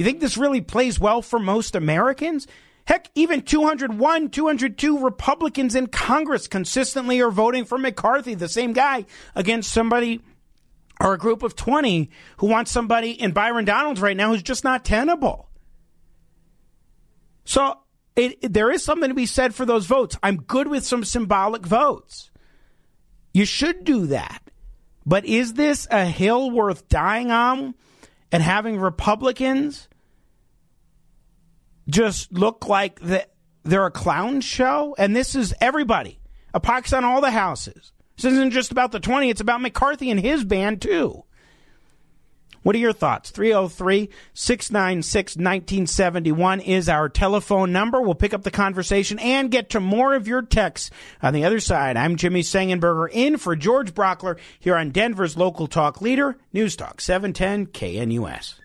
You 0.00 0.06
think 0.06 0.20
this 0.20 0.38
really 0.38 0.62
plays 0.62 0.98
well 0.98 1.20
for 1.20 1.38
most 1.38 1.76
Americans? 1.76 2.46
Heck, 2.86 3.10
even 3.14 3.42
201, 3.42 4.30
202 4.30 4.98
Republicans 4.98 5.74
in 5.74 5.88
Congress 5.88 6.48
consistently 6.48 7.20
are 7.20 7.30
voting 7.30 7.66
for 7.66 7.76
McCarthy, 7.76 8.32
the 8.32 8.48
same 8.48 8.72
guy, 8.72 9.04
against 9.34 9.70
somebody 9.70 10.22
or 10.98 11.12
a 11.12 11.18
group 11.18 11.42
of 11.42 11.54
20 11.54 12.08
who 12.38 12.46
wants 12.46 12.70
somebody 12.70 13.10
in 13.10 13.32
Byron 13.32 13.66
Donalds 13.66 14.00
right 14.00 14.16
now 14.16 14.30
who's 14.30 14.42
just 14.42 14.64
not 14.64 14.86
tenable. 14.86 15.50
So 17.44 17.76
it, 18.16 18.54
there 18.54 18.70
is 18.70 18.82
something 18.82 19.10
to 19.10 19.14
be 19.14 19.26
said 19.26 19.54
for 19.54 19.66
those 19.66 19.84
votes. 19.84 20.16
I'm 20.22 20.38
good 20.38 20.68
with 20.68 20.86
some 20.86 21.04
symbolic 21.04 21.66
votes. 21.66 22.30
You 23.34 23.44
should 23.44 23.84
do 23.84 24.06
that. 24.06 24.50
But 25.04 25.26
is 25.26 25.52
this 25.52 25.86
a 25.90 26.06
hill 26.06 26.50
worth 26.50 26.88
dying 26.88 27.30
on 27.30 27.74
and 28.32 28.42
having 28.42 28.80
Republicans 28.80 29.88
just 31.90 32.32
look 32.32 32.66
like 32.66 33.00
they're 33.00 33.86
a 33.86 33.90
clown 33.90 34.40
show. 34.40 34.94
And 34.98 35.14
this 35.14 35.34
is 35.34 35.54
everybody. 35.60 36.18
A 36.54 36.60
pox 36.60 36.92
on 36.92 37.04
all 37.04 37.20
the 37.20 37.30
houses. 37.30 37.92
This 38.16 38.32
isn't 38.32 38.50
just 38.50 38.72
about 38.72 38.92
the 38.92 39.00
20, 39.00 39.30
it's 39.30 39.40
about 39.40 39.62
McCarthy 39.62 40.10
and 40.10 40.20
his 40.20 40.44
band, 40.44 40.82
too. 40.82 41.24
What 42.62 42.76
are 42.76 42.78
your 42.80 42.92
thoughts? 42.92 43.30
303 43.30 44.10
696 44.34 45.36
1971 45.36 46.60
is 46.60 46.90
our 46.90 47.08
telephone 47.08 47.72
number. 47.72 48.02
We'll 48.02 48.14
pick 48.14 48.34
up 48.34 48.42
the 48.42 48.50
conversation 48.50 49.18
and 49.18 49.50
get 49.50 49.70
to 49.70 49.80
more 49.80 50.14
of 50.14 50.28
your 50.28 50.42
texts 50.42 50.90
on 51.22 51.32
the 51.32 51.44
other 51.44 51.60
side. 51.60 51.96
I'm 51.96 52.16
Jimmy 52.16 52.42
Sengenberger 52.42 53.08
in 53.10 53.38
for 53.38 53.56
George 53.56 53.94
Brauchler 53.94 54.38
here 54.58 54.76
on 54.76 54.90
Denver's 54.90 55.38
local 55.38 55.68
talk 55.68 56.02
leader, 56.02 56.36
News 56.52 56.76
Talk 56.76 57.00
710 57.00 57.68
KNUS. 57.68 58.59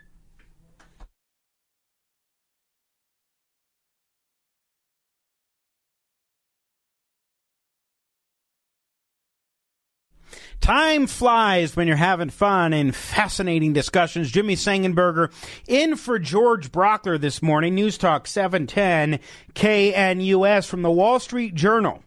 Time 10.62 11.06
flies 11.06 11.76
when 11.76 11.88
you're 11.88 11.96
having 11.96 12.30
fun 12.30 12.74
and 12.74 12.96
fascinating 12.96 13.74
discussions. 13.74 14.32
Jimmy 14.32 14.56
Sengenberger 14.56 15.32
in 15.68 15.96
for 15.96 16.18
George 16.18 16.72
Brauchler 16.72 17.20
this 17.20 17.42
morning. 17.42 17.76
News 17.76 17.98
Talk 17.98 18.26
710 18.26 19.20
KNUS 19.54 20.68
from 20.68 20.82
the 20.82 20.90
Wall 20.90 21.20
Street 21.20 21.54
Journal. 21.54 22.02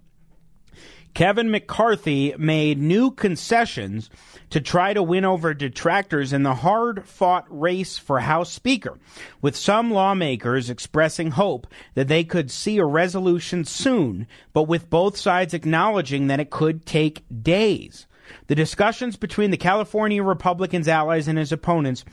Kevin 1.14 1.50
McCarthy 1.50 2.34
made 2.38 2.78
new 2.78 3.11
concessions 3.11 4.11
to 4.50 4.61
try 4.61 4.92
to 4.92 5.02
win 5.02 5.24
over 5.24 5.54
detractors 5.54 6.32
in 6.32 6.42
the 6.42 6.54
hard 6.54 7.04
fought 7.06 7.46
race 7.48 7.98
for 7.98 8.20
House 8.20 8.52
Speaker, 8.52 8.98
with 9.42 9.56
some 9.56 9.90
lawmakers 9.90 10.70
expressing 10.70 11.32
hope 11.32 11.66
that 11.94 12.08
they 12.08 12.24
could 12.24 12.50
see 12.50 12.78
a 12.78 12.84
resolution 12.84 13.64
soon, 13.64 14.26
but 14.52 14.64
with 14.64 14.90
both 14.90 15.16
sides 15.16 15.54
acknowledging 15.54 16.26
that 16.28 16.40
it 16.40 16.50
could 16.50 16.87
take 16.87 17.24
days. 17.42 18.06
The 18.47 18.55
discussions 18.55 19.17
between 19.17 19.51
the 19.51 19.57
California 19.57 20.23
Republicans' 20.23 20.88
allies 20.88 21.29
and 21.29 21.38
his 21.38 21.53
opponents 21.53 22.05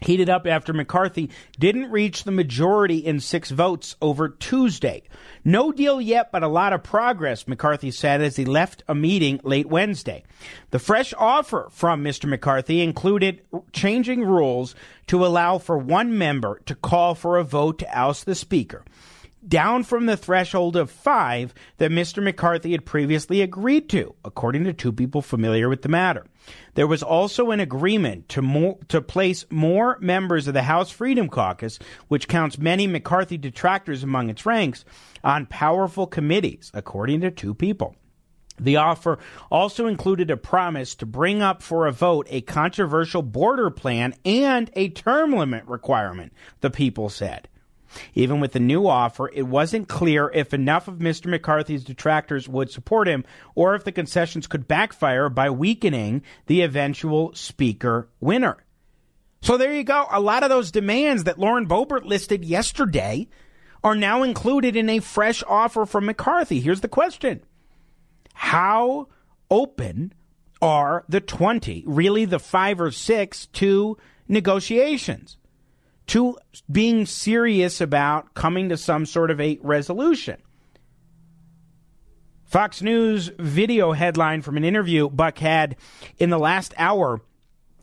heated 0.00 0.30
up 0.30 0.46
after 0.46 0.72
McCarthy 0.72 1.30
didn't 1.58 1.90
reach 1.90 2.24
the 2.24 2.30
majority 2.30 2.98
in 2.98 3.20
six 3.20 3.50
votes 3.50 3.96
over 4.00 4.28
Tuesday. 4.28 5.02
No 5.44 5.72
deal 5.72 6.00
yet, 6.00 6.30
but 6.30 6.42
a 6.42 6.48
lot 6.48 6.72
of 6.72 6.82
progress, 6.82 7.48
McCarthy 7.48 7.90
said 7.90 8.20
as 8.20 8.36
he 8.36 8.44
left 8.44 8.84
a 8.86 8.94
meeting 8.94 9.40
late 9.42 9.66
Wednesday. 9.66 10.24
The 10.70 10.78
fresh 10.78 11.12
offer 11.18 11.68
from 11.70 12.04
Mr. 12.04 12.28
McCarthy 12.28 12.80
included 12.80 13.42
changing 13.72 14.24
rules 14.24 14.74
to 15.08 15.24
allow 15.24 15.58
for 15.58 15.78
one 15.78 16.16
member 16.16 16.60
to 16.66 16.74
call 16.74 17.14
for 17.14 17.38
a 17.38 17.44
vote 17.44 17.78
to 17.80 17.98
oust 17.98 18.26
the 18.26 18.34
Speaker 18.34 18.84
down 19.46 19.84
from 19.84 20.06
the 20.06 20.16
threshold 20.16 20.76
of 20.76 20.90
five 20.90 21.54
that 21.78 21.90
Mr. 21.90 22.22
McCarthy 22.22 22.72
had 22.72 22.84
previously 22.84 23.40
agreed 23.40 23.88
to, 23.90 24.14
according 24.24 24.64
to 24.64 24.72
two 24.72 24.92
people 24.92 25.22
familiar 25.22 25.68
with 25.68 25.82
the 25.82 25.88
matter. 25.88 26.24
There 26.74 26.86
was 26.86 27.02
also 27.02 27.50
an 27.50 27.60
agreement 27.60 28.28
to 28.30 28.78
to 28.88 29.02
place 29.02 29.44
more 29.50 29.98
members 30.00 30.48
of 30.48 30.54
the 30.54 30.62
House 30.62 30.90
Freedom 30.90 31.28
Caucus, 31.28 31.78
which 32.08 32.28
counts 32.28 32.58
many 32.58 32.86
McCarthy 32.86 33.36
detractors 33.36 34.02
among 34.02 34.30
its 34.30 34.46
ranks, 34.46 34.84
on 35.22 35.46
powerful 35.46 36.06
committees, 36.06 36.70
according 36.74 37.20
to 37.20 37.30
two 37.30 37.54
people. 37.54 37.96
The 38.60 38.76
offer 38.76 39.18
also 39.50 39.86
included 39.86 40.30
a 40.30 40.36
promise 40.36 40.94
to 40.96 41.06
bring 41.06 41.42
up 41.42 41.62
for 41.62 41.86
a 41.86 41.92
vote 41.92 42.26
a 42.30 42.40
controversial 42.40 43.22
border 43.22 43.70
plan 43.70 44.14
and 44.24 44.70
a 44.74 44.88
term 44.88 45.32
limit 45.32 45.64
requirement, 45.66 46.32
the 46.60 46.70
people 46.70 47.08
said. 47.08 47.48
Even 48.14 48.40
with 48.40 48.52
the 48.52 48.60
new 48.60 48.86
offer, 48.86 49.30
it 49.32 49.46
wasn't 49.46 49.88
clear 49.88 50.30
if 50.34 50.52
enough 50.52 50.88
of 50.88 50.96
Mr. 50.98 51.26
McCarthy's 51.26 51.84
detractors 51.84 52.48
would 52.48 52.70
support 52.70 53.08
him 53.08 53.24
or 53.54 53.74
if 53.74 53.84
the 53.84 53.92
concessions 53.92 54.46
could 54.46 54.68
backfire 54.68 55.28
by 55.28 55.50
weakening 55.50 56.22
the 56.46 56.62
eventual 56.62 57.34
Speaker 57.34 58.08
winner. 58.20 58.58
So 59.40 59.56
there 59.56 59.72
you 59.72 59.84
go. 59.84 60.06
A 60.10 60.20
lot 60.20 60.42
of 60.42 60.50
those 60.50 60.70
demands 60.70 61.24
that 61.24 61.38
Lauren 61.38 61.66
Boebert 61.66 62.04
listed 62.04 62.44
yesterday 62.44 63.28
are 63.84 63.94
now 63.94 64.22
included 64.22 64.76
in 64.76 64.90
a 64.90 64.98
fresh 64.98 65.42
offer 65.46 65.86
from 65.86 66.06
McCarthy. 66.06 66.60
Here's 66.60 66.80
the 66.80 66.88
question 66.88 67.42
How 68.34 69.08
open 69.50 70.12
are 70.60 71.04
the 71.08 71.20
20, 71.20 71.84
really 71.86 72.24
the 72.24 72.40
five 72.40 72.80
or 72.80 72.90
six, 72.90 73.46
to 73.46 73.96
negotiations? 74.26 75.37
To 76.08 76.36
being 76.70 77.06
serious 77.06 77.80
about 77.80 78.34
coming 78.34 78.68
to 78.70 78.76
some 78.76 79.06
sort 79.06 79.30
of 79.30 79.40
a 79.40 79.58
resolution. 79.62 80.36
Fox 82.44 82.80
News 82.80 83.30
video 83.38 83.92
headline 83.92 84.42
from 84.42 84.56
an 84.56 84.64
interview 84.64 85.10
Buck 85.10 85.38
had 85.38 85.76
in 86.18 86.30
the 86.30 86.38
last 86.38 86.72
hour 86.78 87.20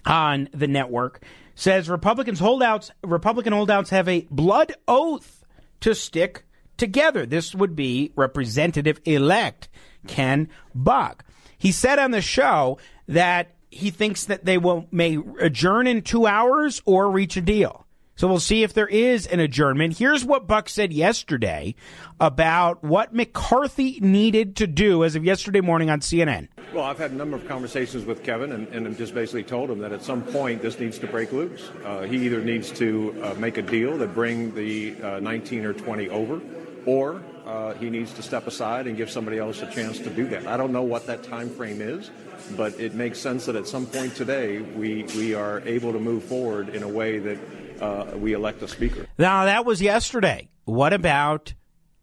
on 0.05 0.49
the 0.53 0.67
network 0.67 1.23
says 1.55 1.87
Republicans 1.87 2.39
holdouts 2.39 2.91
Republican 3.03 3.53
holdouts 3.53 3.91
have 3.91 4.07
a 4.07 4.27
blood 4.29 4.73
oath 4.87 5.45
to 5.81 5.93
stick 5.93 6.45
together. 6.77 7.25
This 7.25 7.55
would 7.55 7.75
be 7.75 8.11
representative 8.15 8.99
elect 9.05 9.69
Ken 10.07 10.49
Buck. 10.73 11.23
He 11.57 11.71
said 11.71 11.99
on 11.99 12.11
the 12.11 12.21
show 12.21 12.79
that 13.07 13.55
he 13.69 13.91
thinks 13.91 14.25
that 14.25 14.45
they 14.45 14.57
will 14.57 14.87
may 14.91 15.19
adjourn 15.39 15.85
in 15.85 16.01
2 16.01 16.25
hours 16.25 16.81
or 16.85 17.09
reach 17.09 17.37
a 17.37 17.41
deal. 17.41 17.84
So 18.17 18.29
we'll 18.29 18.39
see 18.39 18.63
if 18.63 18.73
there 18.73 18.87
is 18.87 19.27
an 19.27 19.41
adjournment. 19.41 19.97
Here's 19.97 20.23
what 20.23 20.47
Buck 20.47 20.69
said 20.69 20.93
yesterday 20.93 21.75
about 22.17 22.81
what 22.81 23.13
McCarthy 23.13 23.99
needed 23.99 24.55
to 24.55 24.67
do 24.67 25.03
as 25.03 25.17
of 25.17 25.25
yesterday 25.25 25.59
morning 25.59 25.89
on 25.89 25.99
CNN. 25.99 26.47
Well, 26.73 26.85
I've 26.85 26.97
had 26.97 27.11
a 27.11 27.15
number 27.15 27.35
of 27.35 27.45
conversations 27.45 28.05
with 28.05 28.23
Kevin 28.23 28.53
and, 28.53 28.69
and 28.69 28.97
just 28.97 29.13
basically 29.13 29.43
told 29.43 29.69
him 29.69 29.79
that 29.79 29.91
at 29.91 30.01
some 30.01 30.21
point 30.21 30.61
this 30.61 30.79
needs 30.79 30.97
to 30.99 31.07
break 31.07 31.33
loose. 31.33 31.69
Uh, 31.83 32.03
he 32.03 32.25
either 32.25 32.39
needs 32.39 32.71
to 32.71 33.21
uh, 33.21 33.33
make 33.33 33.57
a 33.57 33.61
deal 33.61 33.97
that 33.97 34.13
bring 34.13 34.55
the 34.55 34.95
uh, 35.01 35.19
19 35.19 35.65
or 35.65 35.73
20 35.73 36.07
over, 36.07 36.39
or 36.85 37.21
uh, 37.45 37.73
he 37.73 37.89
needs 37.89 38.13
to 38.13 38.21
step 38.21 38.47
aside 38.47 38.87
and 38.87 38.95
give 38.95 39.11
somebody 39.11 39.39
else 39.39 39.61
a 39.61 39.69
chance 39.69 39.99
to 39.99 40.09
do 40.09 40.25
that. 40.27 40.47
I 40.47 40.55
don't 40.55 40.71
know 40.71 40.83
what 40.83 41.05
that 41.07 41.23
time 41.23 41.49
frame 41.49 41.81
is, 41.81 42.11
but 42.55 42.79
it 42.79 42.93
makes 42.93 43.19
sense 43.19 43.45
that 43.47 43.57
at 43.57 43.67
some 43.67 43.85
point 43.85 44.15
today 44.15 44.61
we, 44.61 45.03
we 45.17 45.33
are 45.33 45.59
able 45.65 45.91
to 45.91 45.99
move 45.99 46.23
forward 46.23 46.69
in 46.69 46.81
a 46.81 46.87
way 46.87 47.19
that 47.19 47.37
uh, 47.81 48.17
we 48.17 48.33
elect 48.33 48.61
a 48.61 48.67
speaker. 48.67 49.07
Now, 49.17 49.45
that 49.45 49.65
was 49.65 49.81
yesterday. 49.81 50.49
What 50.65 50.93
about 50.93 51.53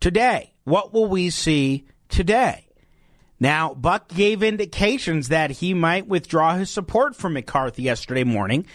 today? 0.01 0.55
What 0.65 0.93
will 0.93 1.07
we 1.07 1.31
see 1.31 1.87
today? 2.09 2.69
Now, 3.41 3.75
Buck 3.75 4.09
gave 4.09 4.43
indications 4.43 5.29
that 5.29 5.51
he 5.51 5.75
might 5.75 6.07
withdraw 6.07 6.55
his 6.55 6.71
support 6.71 7.17
from 7.17 7.33
McCarthy 7.33 7.83
yesterday 7.83 8.23
morning 8.23 8.67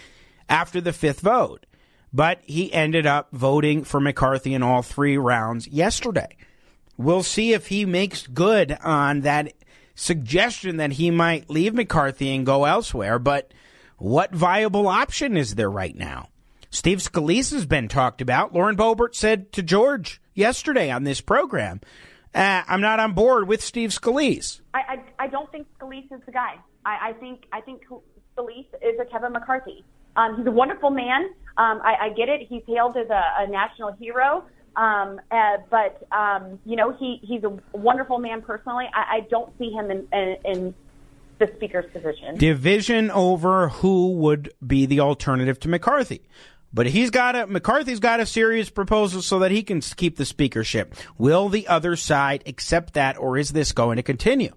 after 0.48 0.80
the 0.80 0.92
fifth 0.92 1.20
vote, 1.20 1.64
but 2.12 2.40
he 2.42 2.70
ended 2.72 3.06
up 3.06 3.28
voting 3.32 3.84
for 3.84 3.98
McCarthy 3.98 4.52
in 4.52 4.62
all 4.62 4.82
three 4.82 5.16
rounds 5.16 5.66
yesterday. 5.68 6.36
We'll 6.98 7.22
see 7.22 7.54
if 7.54 7.68
he 7.68 7.86
makes 7.86 8.26
good 8.26 8.76
on 8.82 9.22
that 9.22 9.54
suggestion 9.94 10.76
that 10.76 10.92
he 10.92 11.10
might 11.10 11.48
leave 11.48 11.72
McCarthy 11.72 12.34
and 12.34 12.44
go 12.44 12.64
elsewhere, 12.64 13.18
but 13.18 13.54
what 13.96 14.34
viable 14.34 14.86
option 14.86 15.36
is 15.36 15.54
there 15.54 15.70
right 15.70 15.96
now? 15.96 16.28
Steve 16.70 16.98
Scalise 16.98 17.52
has 17.52 17.66
been 17.66 17.88
talked 17.88 18.20
about. 18.20 18.54
Lauren 18.54 18.76
Boebert 18.76 19.14
said 19.14 19.52
to 19.52 19.62
George 19.62 20.20
yesterday 20.34 20.90
on 20.90 21.04
this 21.04 21.20
program, 21.20 21.80
uh, 22.34 22.62
"I'm 22.66 22.80
not 22.80 23.00
on 23.00 23.14
board 23.14 23.48
with 23.48 23.62
Steve 23.62 23.90
Scalise." 23.90 24.60
I, 24.74 24.78
I, 25.18 25.24
I 25.24 25.26
don't 25.28 25.50
think 25.50 25.66
Scalise 25.78 26.12
is 26.12 26.20
the 26.26 26.32
guy. 26.32 26.56
I, 26.84 27.10
I 27.10 27.12
think 27.14 27.44
I 27.52 27.60
think 27.60 27.82
Scalise 28.36 28.66
is 28.82 29.00
a 29.00 29.04
Kevin 29.06 29.32
McCarthy. 29.32 29.84
Um, 30.16 30.36
he's 30.36 30.46
a 30.46 30.50
wonderful 30.50 30.90
man. 30.90 31.30
Um, 31.56 31.80
I, 31.82 31.94
I 32.02 32.08
get 32.10 32.28
it. 32.28 32.46
He's 32.48 32.62
hailed 32.66 32.96
as 32.96 33.08
a, 33.08 33.22
a 33.38 33.46
national 33.46 33.92
hero. 33.92 34.44
Um, 34.76 35.20
uh, 35.30 35.56
but 35.70 36.06
um, 36.12 36.58
you 36.64 36.76
know, 36.76 36.92
he 36.92 37.20
he's 37.22 37.42
a 37.44 37.58
wonderful 37.72 38.18
man 38.18 38.42
personally. 38.42 38.86
I, 38.94 39.16
I 39.16 39.20
don't 39.28 39.52
see 39.58 39.70
him 39.70 39.90
in, 39.90 40.06
in, 40.12 40.36
in 40.44 40.74
the 41.38 41.50
speaker's 41.56 41.90
position. 41.92 42.36
Division 42.36 43.10
over 43.10 43.68
who 43.68 44.12
would 44.12 44.52
be 44.64 44.86
the 44.86 45.00
alternative 45.00 45.58
to 45.60 45.68
McCarthy. 45.68 46.22
But 46.72 46.86
he's 46.86 47.10
got 47.10 47.34
a 47.34 47.46
McCarthy's 47.46 48.00
got 48.00 48.20
a 48.20 48.26
serious 48.26 48.68
proposal 48.68 49.22
so 49.22 49.38
that 49.38 49.50
he 49.50 49.62
can 49.62 49.80
keep 49.80 50.16
the 50.16 50.24
speakership. 50.24 50.94
Will 51.16 51.48
the 51.48 51.66
other 51.66 51.96
side 51.96 52.42
accept 52.46 52.94
that, 52.94 53.18
or 53.18 53.38
is 53.38 53.50
this 53.52 53.72
going 53.72 53.96
to 53.96 54.02
continue? 54.02 54.52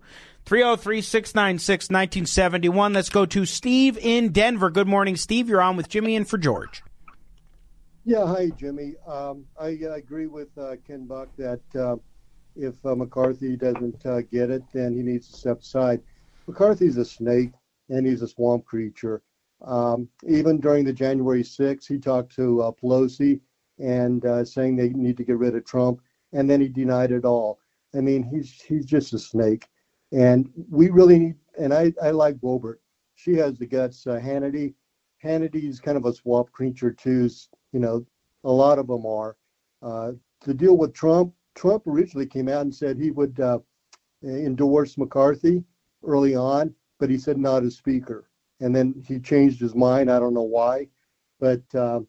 303 0.45 1.01
696 1.01 1.85
1971. 1.85 2.93
Let's 2.93 3.09
go 3.09 3.25
to 3.25 3.45
Steve 3.45 3.97
in 3.97 4.31
Denver. 4.31 4.69
Good 4.69 4.87
morning, 4.87 5.15
Steve. 5.15 5.47
You're 5.47 5.61
on 5.61 5.77
with 5.77 5.87
Jimmy 5.87 6.15
and 6.15 6.27
for 6.27 6.37
George. 6.37 6.83
Yeah, 8.03 8.25
hi, 8.25 8.49
Jimmy. 8.57 8.95
Um, 9.07 9.45
I, 9.59 9.67
I, 9.67 9.97
agree 9.97 10.25
with 10.25 10.49
uh, 10.57 10.75
Ken 10.87 11.05
Buck 11.05 11.29
that 11.37 11.61
uh, 11.75 11.97
if 12.55 12.73
uh, 12.83 12.95
McCarthy 12.95 13.55
doesn't 13.55 14.03
uh, 14.05 14.21
get 14.21 14.49
it, 14.49 14.63
then 14.73 14.95
he 14.95 15.03
needs 15.03 15.29
to 15.29 15.37
step 15.37 15.61
aside. 15.61 16.01
McCarthy's 16.47 16.97
a 16.97 17.05
snake 17.05 17.51
and 17.89 18.05
he's 18.05 18.23
a 18.23 18.27
swamp 18.27 18.65
creature. 18.65 19.21
Um, 19.65 20.09
even 20.27 20.59
during 20.59 20.85
the 20.85 20.93
January 20.93 21.43
6th, 21.43 21.87
he 21.87 21.99
talked 21.99 22.35
to 22.35 22.61
uh, 22.61 22.71
Pelosi 22.71 23.39
and 23.79 24.25
uh, 24.25 24.43
saying 24.43 24.75
they 24.75 24.89
need 24.89 25.17
to 25.17 25.23
get 25.23 25.37
rid 25.37 25.55
of 25.55 25.65
Trump, 25.65 26.01
and 26.33 26.49
then 26.49 26.61
he 26.61 26.67
denied 26.67 27.11
it 27.11 27.25
all. 27.25 27.59
I 27.95 27.99
mean, 27.99 28.23
he's 28.23 28.61
he's 28.61 28.85
just 28.85 29.13
a 29.13 29.19
snake, 29.19 29.67
and 30.11 30.49
we 30.69 30.89
really 30.89 31.19
need. 31.19 31.35
And 31.59 31.73
I 31.73 31.93
I 32.01 32.11
like 32.11 32.37
Boebert. 32.37 32.77
She 33.15 33.33
has 33.35 33.57
the 33.57 33.65
guts. 33.65 34.07
Uh, 34.07 34.19
Hannity, 34.19 34.73
Hannity's 35.23 35.79
kind 35.79 35.97
of 35.97 36.05
a 36.05 36.13
swamp 36.13 36.51
creature 36.51 36.91
too. 36.91 37.29
You 37.73 37.79
know, 37.79 38.05
a 38.43 38.51
lot 38.51 38.79
of 38.79 38.87
them 38.87 39.05
are. 39.05 39.35
Uh, 39.81 40.13
to 40.41 40.53
deal 40.53 40.77
with 40.77 40.93
Trump, 40.93 41.33
Trump 41.55 41.85
originally 41.87 42.25
came 42.25 42.47
out 42.47 42.61
and 42.61 42.73
said 42.73 42.97
he 42.97 43.11
would 43.11 43.39
uh, 43.39 43.59
endorse 44.23 44.97
McCarthy 44.97 45.63
early 46.03 46.35
on, 46.35 46.73
but 46.99 47.09
he 47.09 47.17
said 47.17 47.37
not 47.37 47.63
as 47.63 47.75
Speaker. 47.75 48.29
And 48.61 48.75
then 48.75 49.03
he 49.05 49.19
changed 49.19 49.59
his 49.59 49.75
mind. 49.75 50.09
I 50.09 50.19
don't 50.19 50.33
know 50.33 50.41
why, 50.43 50.87
but 51.39 51.61
uh, 51.75 51.99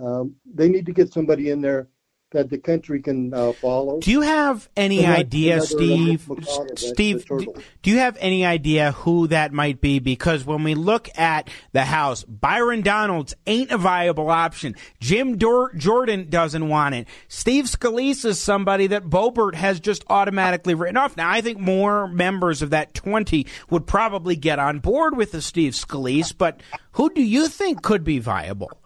um, 0.00 0.34
they 0.54 0.68
need 0.68 0.86
to 0.86 0.92
get 0.92 1.12
somebody 1.12 1.50
in 1.50 1.60
there 1.60 1.88
that 2.32 2.50
the 2.50 2.58
country 2.58 3.00
can 3.00 3.32
uh, 3.32 3.52
follow. 3.52 4.00
Do 4.00 4.10
you 4.10 4.22
have 4.22 4.68
any 4.76 5.06
idea, 5.06 5.60
Steve? 5.60 6.28
Steve, 6.76 7.26
do, 7.26 7.54
do 7.82 7.90
you 7.90 7.98
have 7.98 8.16
any 8.20 8.44
idea 8.44 8.92
who 8.92 9.26
that 9.28 9.52
might 9.52 9.80
be? 9.80 9.98
Because 9.98 10.44
when 10.44 10.64
we 10.64 10.74
look 10.74 11.08
at 11.18 11.48
the 11.72 11.84
House, 11.84 12.24
Byron 12.24 12.82
Donalds 12.82 13.34
ain't 13.46 13.70
a 13.70 13.78
viable 13.78 14.30
option. 14.30 14.74
Jim 15.00 15.38
Dor- 15.38 15.72
Jordan 15.74 16.28
doesn't 16.28 16.68
want 16.68 16.94
it. 16.94 17.08
Steve 17.28 17.66
Scalise 17.66 18.24
is 18.24 18.40
somebody 18.40 18.88
that 18.88 19.04
Boebert 19.04 19.54
has 19.54 19.80
just 19.80 20.04
automatically 20.08 20.74
written 20.74 20.96
off. 20.96 21.16
Now, 21.16 21.30
I 21.30 21.40
think 21.40 21.58
more 21.58 22.08
members 22.08 22.62
of 22.62 22.70
that 22.70 22.94
20 22.94 23.46
would 23.70 23.86
probably 23.86 24.36
get 24.36 24.58
on 24.58 24.80
board 24.80 25.16
with 25.16 25.32
the 25.32 25.42
Steve 25.42 25.72
Scalise, 25.72 26.34
but 26.36 26.60
who 26.92 27.12
do 27.12 27.22
you 27.22 27.48
think 27.48 27.82
could 27.82 28.04
be 28.04 28.18
viable? 28.18 28.81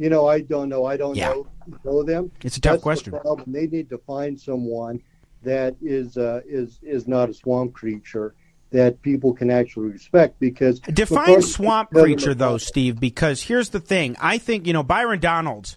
You 0.00 0.08
know, 0.08 0.26
I 0.26 0.40
don't 0.40 0.70
know. 0.70 0.86
I 0.86 0.96
don't 0.96 1.14
yeah. 1.14 1.28
know, 1.28 1.46
know 1.84 2.02
them. 2.02 2.32
It's 2.42 2.56
a 2.56 2.60
tough 2.60 2.72
That's 2.72 2.82
question. 2.82 3.12
The 3.12 3.44
they 3.46 3.66
need 3.66 3.90
to 3.90 3.98
find 3.98 4.40
someone 4.40 5.02
that 5.42 5.76
is 5.82 6.16
uh, 6.16 6.40
is 6.46 6.78
is 6.82 7.06
not 7.06 7.28
a 7.28 7.34
swamp 7.34 7.74
creature 7.74 8.34
that 8.70 9.02
people 9.02 9.34
can 9.34 9.50
actually 9.50 9.90
respect 9.90 10.40
because 10.40 10.80
define 10.80 11.42
swamp 11.42 11.90
creature 11.90 12.34
though 12.34 12.56
steve 12.56 13.00
because 13.00 13.42
here's 13.42 13.70
the 13.70 13.80
thing 13.80 14.16
i 14.20 14.38
think 14.38 14.64
you 14.64 14.72
know 14.72 14.84
byron 14.84 15.18
donalds 15.18 15.76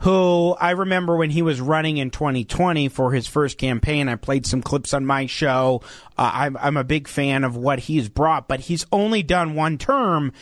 who 0.00 0.56
I 0.58 0.72
remember 0.72 1.16
when 1.16 1.30
he 1.30 1.42
was 1.42 1.60
running 1.60 1.98
in 1.98 2.10
2020 2.10 2.88
for 2.88 3.12
his 3.12 3.28
first 3.28 3.56
campaign. 3.56 4.08
I 4.08 4.16
played 4.16 4.46
some 4.46 4.60
clips 4.60 4.92
on 4.92 5.06
my 5.06 5.26
show. 5.26 5.82
Uh, 6.18 6.28
I'm, 6.34 6.56
I'm 6.56 6.76
a 6.76 6.82
big 6.82 7.06
fan 7.06 7.44
of 7.44 7.56
what 7.56 7.78
he's 7.78 8.08
brought, 8.08 8.48
but 8.48 8.58
he's 8.58 8.84
only 8.90 9.22
done 9.22 9.54
one 9.54 9.78
term 9.78 10.32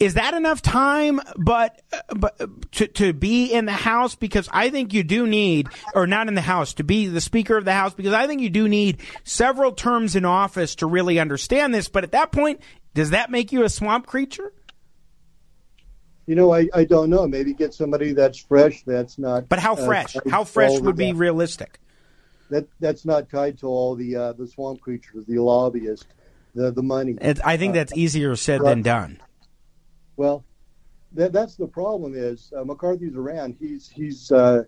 is 0.00 0.14
that 0.14 0.32
enough 0.32 0.62
time? 0.62 1.20
But 1.36 1.82
but 2.08 2.72
to 2.72 2.86
to 2.88 3.12
be 3.12 3.52
in 3.52 3.66
the 3.66 3.72
House 3.72 4.14
because 4.14 4.48
I 4.50 4.70
think 4.70 4.94
you 4.94 5.04
do 5.04 5.26
need, 5.26 5.68
or 5.94 6.06
not 6.06 6.26
in 6.26 6.34
the 6.34 6.40
House, 6.40 6.74
to 6.74 6.84
be 6.84 7.06
the 7.06 7.20
Speaker 7.20 7.56
of 7.56 7.66
the 7.66 7.74
House 7.74 7.92
because 7.92 8.14
I 8.14 8.26
think 8.26 8.40
you 8.40 8.48
do 8.48 8.66
need 8.66 9.02
several 9.24 9.72
terms 9.72 10.16
in 10.16 10.24
office 10.24 10.76
to 10.76 10.86
really 10.86 11.20
understand 11.20 11.74
this. 11.74 11.88
But 11.88 12.04
at 12.04 12.12
that 12.12 12.32
point, 12.32 12.60
does 12.94 13.10
that 13.10 13.30
make 13.30 13.52
you 13.52 13.62
a 13.62 13.68
swamp 13.68 14.06
creature? 14.06 14.52
You 16.26 16.34
know, 16.34 16.52
I, 16.52 16.68
I 16.72 16.84
don't 16.84 17.10
know. 17.10 17.26
Maybe 17.26 17.52
get 17.52 17.74
somebody 17.74 18.12
that's 18.12 18.38
fresh. 18.38 18.82
That's 18.84 19.18
not. 19.18 19.48
But 19.48 19.58
how 19.58 19.74
uh, 19.74 19.84
fresh? 19.84 20.16
Uh, 20.16 20.20
how 20.30 20.44
fresh 20.44 20.80
would 20.80 20.96
be 20.96 21.12
realistic? 21.12 21.78
That 22.48 22.66
that's 22.80 23.04
not 23.04 23.28
tied 23.28 23.58
to 23.58 23.66
all 23.66 23.96
the 23.96 24.16
uh, 24.16 24.32
the 24.32 24.46
swamp 24.46 24.80
creatures, 24.80 25.26
the 25.26 25.38
lobbyists, 25.38 26.06
the 26.54 26.72
the 26.72 26.82
money. 26.82 27.18
I 27.44 27.58
think 27.58 27.74
that's 27.74 27.92
easier 27.94 28.34
said 28.34 28.62
than 28.62 28.80
done. 28.80 29.20
Well, 30.20 30.44
that, 31.12 31.32
that's 31.32 31.56
the 31.56 31.66
problem. 31.66 32.12
Is 32.14 32.52
uh, 32.54 32.62
McCarthy's 32.62 33.16
around? 33.16 33.56
He's 33.58 33.88
he's 33.88 34.30
uh, 34.30 34.64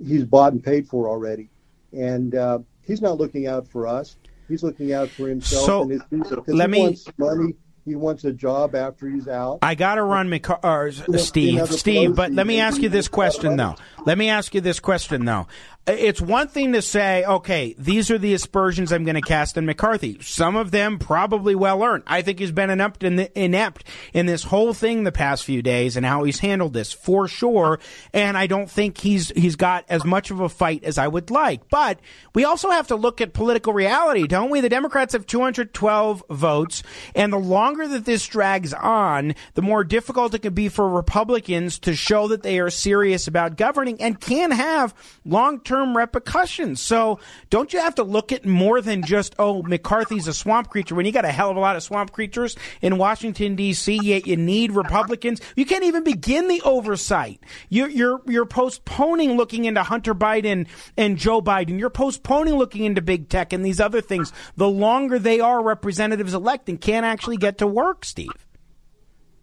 he's 0.00 0.22
bought 0.22 0.52
and 0.52 0.62
paid 0.62 0.86
for 0.86 1.08
already, 1.08 1.50
and 1.92 2.36
uh, 2.36 2.60
he's 2.80 3.02
not 3.02 3.18
looking 3.18 3.48
out 3.48 3.66
for 3.66 3.88
us. 3.88 4.16
He's 4.46 4.62
looking 4.62 4.92
out 4.92 5.08
for 5.08 5.26
himself 5.26 5.66
so, 5.66 5.82
and 5.82 5.90
his 5.90 6.02
people. 6.08 6.44
Let 6.46 6.70
me. 6.70 6.96
Money. 7.18 7.54
He 7.84 7.94
wants 7.94 8.24
a 8.24 8.32
job 8.32 8.74
after 8.74 9.08
he's 9.08 9.28
out. 9.28 9.58
I 9.60 9.74
got 9.74 9.96
to 9.96 10.02
run 10.02 10.30
McCar- 10.30 10.64
uh, 10.64 11.18
Steve. 11.18 11.68
Steve, 11.68 12.16
but 12.16 12.32
let 12.32 12.46
me 12.46 12.58
ask 12.58 12.80
you 12.80 12.88
this 12.88 13.08
question 13.08 13.56
though. 13.56 13.76
Let 14.06 14.16
me 14.16 14.30
ask 14.30 14.54
you 14.54 14.60
this 14.60 14.80
question 14.80 15.24
though 15.24 15.46
it's 15.86 16.20
one 16.20 16.48
thing 16.48 16.72
to 16.72 16.80
say, 16.80 17.24
okay, 17.24 17.74
these 17.78 18.10
are 18.10 18.16
the 18.16 18.32
aspersions 18.32 18.90
I'm 18.90 19.04
going 19.04 19.16
to 19.16 19.20
cast 19.20 19.58
on 19.58 19.66
McCarthy. 19.66 20.18
Some 20.22 20.56
of 20.56 20.70
them 20.70 20.98
probably 20.98 21.54
well 21.54 21.82
earned. 21.82 22.04
I 22.06 22.22
think 22.22 22.38
he's 22.38 22.52
been 22.52 22.70
inept 22.70 23.04
in, 23.04 23.16
the, 23.16 23.38
inept 23.38 23.84
in 24.14 24.24
this 24.24 24.44
whole 24.44 24.72
thing 24.72 25.04
the 25.04 25.12
past 25.12 25.44
few 25.44 25.60
days 25.60 25.96
and 25.96 26.06
how 26.06 26.24
he's 26.24 26.38
handled 26.38 26.72
this 26.72 26.92
for 26.92 27.28
sure. 27.28 27.80
And 28.14 28.38
I 28.38 28.46
don't 28.46 28.70
think 28.70 28.96
he's 28.98 29.28
he's 29.30 29.56
got 29.56 29.84
as 29.88 30.04
much 30.04 30.30
of 30.30 30.40
a 30.40 30.48
fight 30.48 30.84
as 30.84 30.96
I 30.96 31.06
would 31.06 31.30
like. 31.30 31.68
But 31.68 32.00
we 32.34 32.44
also 32.44 32.70
have 32.70 32.86
to 32.88 32.96
look 32.96 33.20
at 33.20 33.34
political 33.34 33.74
reality, 33.74 34.26
don't 34.26 34.50
we? 34.50 34.60
The 34.60 34.70
Democrats 34.70 35.12
have 35.12 35.26
212 35.26 36.24
votes, 36.30 36.82
and 37.14 37.30
the 37.30 37.38
longer 37.74 37.88
that 37.88 38.04
this 38.04 38.24
drags 38.28 38.72
on, 38.72 39.34
the 39.54 39.62
more 39.62 39.82
difficult 39.82 40.32
it 40.32 40.42
can 40.42 40.54
be 40.54 40.68
for 40.68 40.88
Republicans 40.88 41.76
to 41.80 41.92
show 41.92 42.28
that 42.28 42.44
they 42.44 42.60
are 42.60 42.70
serious 42.70 43.26
about 43.26 43.56
governing 43.56 44.00
and 44.00 44.20
can 44.20 44.52
have 44.52 44.94
long 45.24 45.58
term 45.58 45.96
repercussions. 45.96 46.80
So 46.80 47.18
don't 47.50 47.72
you 47.72 47.80
have 47.80 47.96
to 47.96 48.04
look 48.04 48.30
at 48.30 48.46
more 48.46 48.80
than 48.80 49.02
just, 49.02 49.34
oh, 49.40 49.64
McCarthy's 49.64 50.28
a 50.28 50.34
swamp 50.34 50.70
creature 50.70 50.94
when 50.94 51.04
you 51.04 51.10
got 51.10 51.24
a 51.24 51.32
hell 51.32 51.50
of 51.50 51.56
a 51.56 51.60
lot 51.60 51.74
of 51.74 51.82
swamp 51.82 52.12
creatures 52.12 52.56
in 52.80 52.96
Washington, 52.96 53.56
D.C., 53.56 53.98
yet 54.02 54.28
you 54.28 54.36
need 54.36 54.70
Republicans. 54.70 55.40
You 55.56 55.66
can't 55.66 55.82
even 55.82 56.04
begin 56.04 56.46
the 56.46 56.62
oversight. 56.62 57.40
You're, 57.70 57.88
you're, 57.88 58.20
you're 58.26 58.46
postponing 58.46 59.36
looking 59.36 59.64
into 59.64 59.82
Hunter 59.82 60.14
Biden 60.14 60.68
and 60.96 61.18
Joe 61.18 61.42
Biden. 61.42 61.80
You're 61.80 61.90
postponing 61.90 62.54
looking 62.54 62.84
into 62.84 63.02
big 63.02 63.28
tech 63.28 63.52
and 63.52 63.64
these 63.64 63.80
other 63.80 64.00
things. 64.00 64.32
The 64.54 64.68
longer 64.68 65.18
they 65.18 65.40
are 65.40 65.60
representatives 65.60 66.34
elect 66.34 66.68
and 66.68 66.80
can't 66.80 67.04
actually 67.04 67.38
get 67.38 67.58
to 67.58 67.63
work, 67.66 68.04
Steve. 68.04 68.46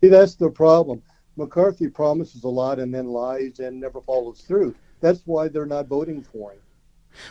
See, 0.02 0.10
that's 0.10 0.36
the 0.36 0.50
problem. 0.50 1.02
McCarthy 1.38 1.88
promises 1.88 2.44
a 2.44 2.50
lot 2.50 2.80
and 2.80 2.94
then 2.94 3.08
lies 3.08 3.60
and 3.60 3.80
never 3.80 4.02
follows 4.02 4.42
through. 4.42 4.76
That's 5.00 5.22
why 5.26 5.48
they're 5.48 5.66
not 5.66 5.88
voting 5.88 6.24
for 6.24 6.52
him. 6.52 6.60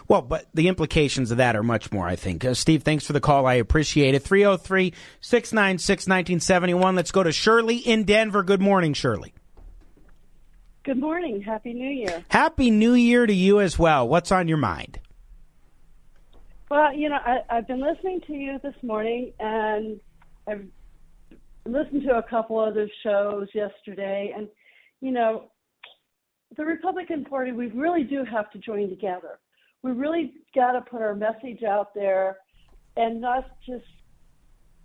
Well, 0.08 0.22
but 0.22 0.46
the 0.52 0.68
implications 0.68 1.30
of 1.30 1.38
that 1.38 1.56
are 1.56 1.62
much 1.62 1.90
more, 1.90 2.06
I 2.06 2.16
think. 2.16 2.44
Uh, 2.44 2.54
Steve, 2.54 2.82
thanks 2.82 3.06
for 3.06 3.12
the 3.12 3.20
call. 3.20 3.46
I 3.46 3.54
appreciate 3.54 4.14
it. 4.14 4.22
303 4.22 4.92
696 5.20 6.06
1971. 6.06 6.96
Let's 6.96 7.10
go 7.10 7.22
to 7.22 7.32
Shirley 7.32 7.76
in 7.76 8.04
Denver. 8.04 8.42
Good 8.42 8.60
morning, 8.60 8.92
Shirley. 8.92 9.32
Good 10.82 10.98
morning. 10.98 11.42
Happy 11.42 11.72
New 11.72 11.90
Year. 11.90 12.24
Happy 12.28 12.70
New 12.70 12.94
Year 12.94 13.26
to 13.26 13.34
you 13.34 13.60
as 13.60 13.78
well. 13.78 14.08
What's 14.08 14.32
on 14.32 14.48
your 14.48 14.58
mind? 14.58 14.98
Well, 16.70 16.94
you 16.94 17.08
know, 17.08 17.16
I, 17.16 17.40
I've 17.50 17.66
been 17.66 17.80
listening 17.80 18.20
to 18.26 18.32
you 18.32 18.60
this 18.62 18.74
morning, 18.82 19.32
and 19.40 20.00
I've 20.46 20.66
listened 21.72 22.02
to 22.04 22.16
a 22.16 22.22
couple 22.22 22.58
other 22.58 22.88
shows 23.02 23.48
yesterday, 23.54 24.32
and, 24.36 24.48
you 25.00 25.12
know, 25.12 25.50
the 26.56 26.64
Republican 26.64 27.24
Party, 27.24 27.52
we 27.52 27.68
really 27.68 28.02
do 28.02 28.24
have 28.24 28.50
to 28.52 28.58
join 28.58 28.88
together. 28.88 29.38
We 29.82 29.92
really 29.92 30.34
got 30.54 30.72
to 30.72 30.80
put 30.80 31.00
our 31.00 31.14
message 31.14 31.62
out 31.62 31.94
there 31.94 32.38
and 32.96 33.20
not 33.20 33.44
just 33.66 33.84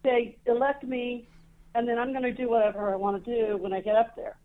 say, 0.06 0.38
elect 0.46 0.84
me, 0.84 1.28
and 1.74 1.88
then 1.88 1.98
I'm 1.98 2.12
going 2.12 2.24
to 2.24 2.34
do 2.34 2.50
whatever 2.50 2.94
I 2.94 2.96
want 2.96 3.24
to 3.24 3.36
do 3.36 3.58
when 3.58 3.74
I 3.74 3.82
get 3.82 3.96
up 3.96 4.16
there. 4.16 4.38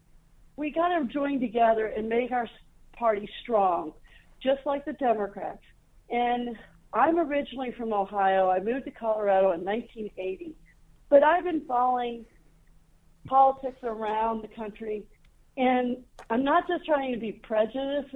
We 0.57 0.72
got 0.72 0.88
to 0.88 1.05
join 1.07 1.40
together 1.40 1.87
and 1.87 2.09
make 2.09 2.33
our 2.33 2.48
party 2.96 3.29
strong, 3.42 3.92
just 4.42 4.61
like 4.64 4.85
the 4.85 4.94
Democrats. 4.94 5.62
And 6.11 6.57
I'm 6.92 7.18
originally 7.18 7.72
from 7.79 7.92
Ohio. 7.92 8.50
I 8.50 8.61
moved 8.61 8.87
to 8.87 8.90
Colorado 8.90 9.53
in 9.53 9.64
1980. 9.64 10.57
But 11.11 11.25
I've 11.25 11.44
been 11.44 11.62
following 11.66 12.25
politics 13.27 13.81
around 13.83 14.42
the 14.42 14.49
country 14.49 15.05
and 15.57 15.99
I'm 16.31 16.44
not 16.44 16.66
just 16.68 16.87
trying 16.87 17.12
to 17.12 17.18
be 17.18 17.33
prejudiced 17.33 18.14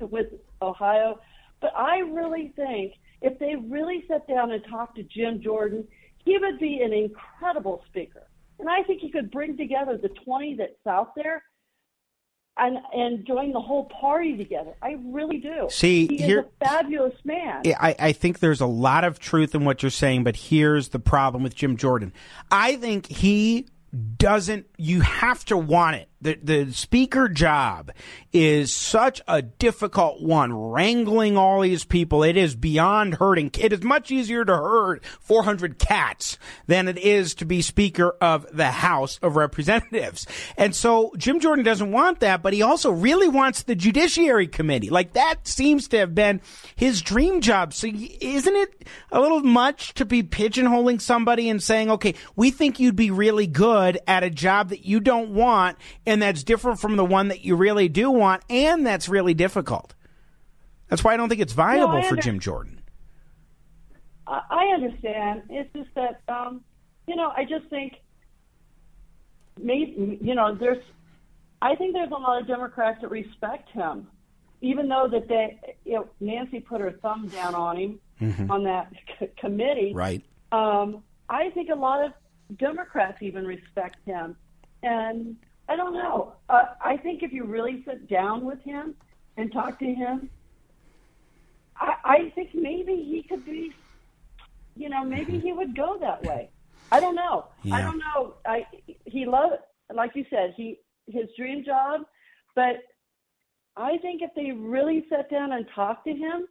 with 0.00 0.28
Ohio, 0.62 1.20
but 1.60 1.72
I 1.76 1.98
really 1.98 2.52
think 2.56 2.94
if 3.20 3.38
they 3.38 3.56
really 3.56 4.04
sat 4.08 4.26
down 4.28 4.52
and 4.52 4.64
talked 4.64 4.96
to 4.96 5.02
Jim 5.02 5.42
Jordan, 5.42 5.86
he 6.24 6.38
would 6.38 6.58
be 6.58 6.80
an 6.82 6.92
incredible 6.92 7.82
speaker. 7.86 8.22
And 8.58 8.68
I 8.70 8.82
think 8.84 9.00
he 9.00 9.10
could 9.10 9.30
bring 9.30 9.56
together 9.56 9.98
the 9.98 10.08
20 10.08 10.56
that's 10.56 10.86
out 10.88 11.14
there 11.16 11.42
and 12.58 12.78
and 12.94 13.26
join 13.26 13.52
the 13.52 13.60
whole 13.60 13.84
party 13.84 14.36
together. 14.36 14.72
I 14.82 14.96
really 15.04 15.38
do. 15.38 15.68
See, 15.70 16.06
he 16.06 16.16
here, 16.16 16.40
is 16.40 16.46
a 16.46 16.64
fabulous 16.64 17.14
man. 17.24 17.62
I, 17.78 17.94
I 17.98 18.12
think 18.12 18.38
there's 18.38 18.60
a 18.60 18.66
lot 18.66 19.04
of 19.04 19.18
truth 19.18 19.54
in 19.54 19.64
what 19.64 19.82
you're 19.82 19.90
saying, 19.90 20.24
but 20.24 20.36
here's 20.36 20.88
the 20.88 20.98
problem 20.98 21.42
with 21.42 21.54
Jim 21.54 21.76
Jordan. 21.76 22.12
I 22.50 22.76
think 22.76 23.06
he 23.06 23.68
doesn't. 24.18 24.66
You 24.76 25.00
have 25.02 25.44
to 25.46 25.56
want 25.56 25.96
it 25.96 26.08
The, 26.20 26.38
the 26.42 26.72
speaker 26.72 27.28
job 27.28 27.92
is 28.32 28.72
such 28.72 29.20
a 29.28 29.42
difficult 29.42 30.22
one, 30.22 30.52
wrangling 30.52 31.36
all 31.36 31.60
these 31.60 31.84
people. 31.84 32.22
It 32.22 32.38
is 32.38 32.56
beyond 32.56 33.14
herding. 33.16 33.50
It 33.58 33.72
is 33.72 33.82
much 33.82 34.10
easier 34.10 34.44
to 34.44 34.56
herd 34.56 35.04
400 35.20 35.78
cats 35.78 36.38
than 36.66 36.88
it 36.88 36.98
is 36.98 37.34
to 37.36 37.44
be 37.44 37.60
Speaker 37.60 38.16
of 38.20 38.46
the 38.50 38.70
House 38.70 39.18
of 39.22 39.36
Representatives. 39.36 40.26
And 40.56 40.74
so 40.74 41.12
Jim 41.18 41.38
Jordan 41.38 41.64
doesn't 41.64 41.92
want 41.92 42.20
that, 42.20 42.42
but 42.42 42.54
he 42.54 42.62
also 42.62 42.90
really 42.90 43.28
wants 43.28 43.64
the 43.64 43.74
Judiciary 43.74 44.46
Committee. 44.46 44.88
Like 44.88 45.12
that 45.12 45.46
seems 45.46 45.88
to 45.88 45.98
have 45.98 46.14
been 46.14 46.40
his 46.76 47.02
dream 47.02 47.42
job. 47.42 47.74
So 47.74 47.88
isn't 47.88 48.56
it 48.56 48.88
a 49.12 49.20
little 49.20 49.40
much 49.40 49.92
to 49.94 50.06
be 50.06 50.22
pigeonholing 50.22 51.00
somebody 51.00 51.50
and 51.50 51.62
saying, 51.62 51.90
okay, 51.90 52.14
we 52.36 52.50
think 52.50 52.80
you'd 52.80 52.96
be 52.96 53.10
really 53.10 53.46
good 53.46 53.98
at 54.06 54.24
a 54.24 54.30
job 54.30 54.70
that 54.70 54.86
you 54.86 55.00
don't 55.00 55.30
want 55.30 55.76
and 56.06 56.15
that's 56.20 56.42
different 56.42 56.78
from 56.80 56.96
the 56.96 57.04
one 57.04 57.28
that 57.28 57.44
you 57.44 57.56
really 57.56 57.88
do 57.88 58.10
want 58.10 58.42
and 58.50 58.86
that's 58.86 59.08
really 59.08 59.34
difficult. 59.34 59.94
That's 60.88 61.02
why 61.02 61.14
I 61.14 61.16
don't 61.16 61.28
think 61.28 61.40
it's 61.40 61.52
viable 61.52 62.00
No, 62.00 62.02
for 62.02 62.16
Jim 62.16 62.38
Jordan. 62.40 62.80
I 64.26 64.40
I 64.50 64.64
understand. 64.74 65.42
It's 65.50 65.72
just 65.74 65.90
that, 65.94 66.20
um, 66.28 66.62
you 67.06 67.16
know, 67.16 67.32
I 67.36 67.44
just 67.44 67.66
think 67.70 67.94
maybe, 69.60 70.18
you 70.20 70.34
know, 70.34 70.54
there's, 70.54 70.82
I 71.62 71.74
think 71.74 71.94
there's 71.94 72.10
a 72.10 72.14
lot 72.14 72.40
of 72.40 72.46
Democrats 72.46 73.00
that 73.00 73.10
respect 73.10 73.70
him, 73.70 74.06
even 74.60 74.88
though 74.88 75.08
that 75.10 75.28
they, 75.28 75.58
you 75.84 75.94
know, 75.94 76.08
Nancy 76.20 76.60
put 76.60 76.80
her 76.80 76.92
thumb 77.02 77.28
down 77.28 77.54
on 77.54 77.76
him 77.76 78.00
Mhm. 78.20 78.50
on 78.50 78.64
that 78.64 78.92
c- 79.18 79.28
committee. 79.38 79.92
Right. 79.94 80.22
Um, 80.52 81.02
I 81.28 81.50
think 81.50 81.70
a 81.70 81.74
lot 81.74 82.04
of 82.04 82.12
Democrats 82.58 83.22
even 83.22 83.46
respect 83.46 83.96
him, 84.06 84.36
and 84.82 85.36
I 85.68 85.76
don't 85.76 85.94
know. 85.94 86.34
Uh, 86.48 86.64
I 86.84 86.96
think 86.96 87.22
if 87.22 87.32
you 87.32 87.44
really 87.44 87.84
sit 87.86 88.08
down 88.08 88.44
with 88.44 88.60
him 88.62 88.94
and 89.36 89.52
talk 89.52 89.78
to 89.80 89.84
him, 89.84 90.30
I, 91.78 91.94
I 92.04 92.32
think 92.34 92.50
maybe 92.54 92.92
he 92.94 93.24
could 93.28 93.44
be, 93.44 93.70
you 94.76 94.88
know, 94.88 95.04
maybe 95.04 95.38
he 95.40 95.52
would 95.52 95.76
go 95.76 95.98
that 96.00 96.22
way. 96.22 96.50
I 96.92 97.00
don't 97.00 97.16
know. 97.16 97.46
I 97.72 97.82
don't 97.82 97.98
know. 97.98 98.34
I 98.46 98.64
he 99.04 99.26
loved, 99.26 99.62
like 99.92 100.12
you 100.14 100.24
said, 100.30 100.54
he 100.56 100.78
his 101.08 101.26
dream 101.36 101.64
job, 101.64 102.02
but 102.54 102.76
I 103.76 103.98
think 103.98 104.22
if 104.22 104.30
they 104.34 104.52
really 104.52 105.04
sat 105.10 105.28
down 105.30 105.52
and 105.52 105.66
talked 105.74 106.06
to 106.06 106.12
him, 106.12 106.46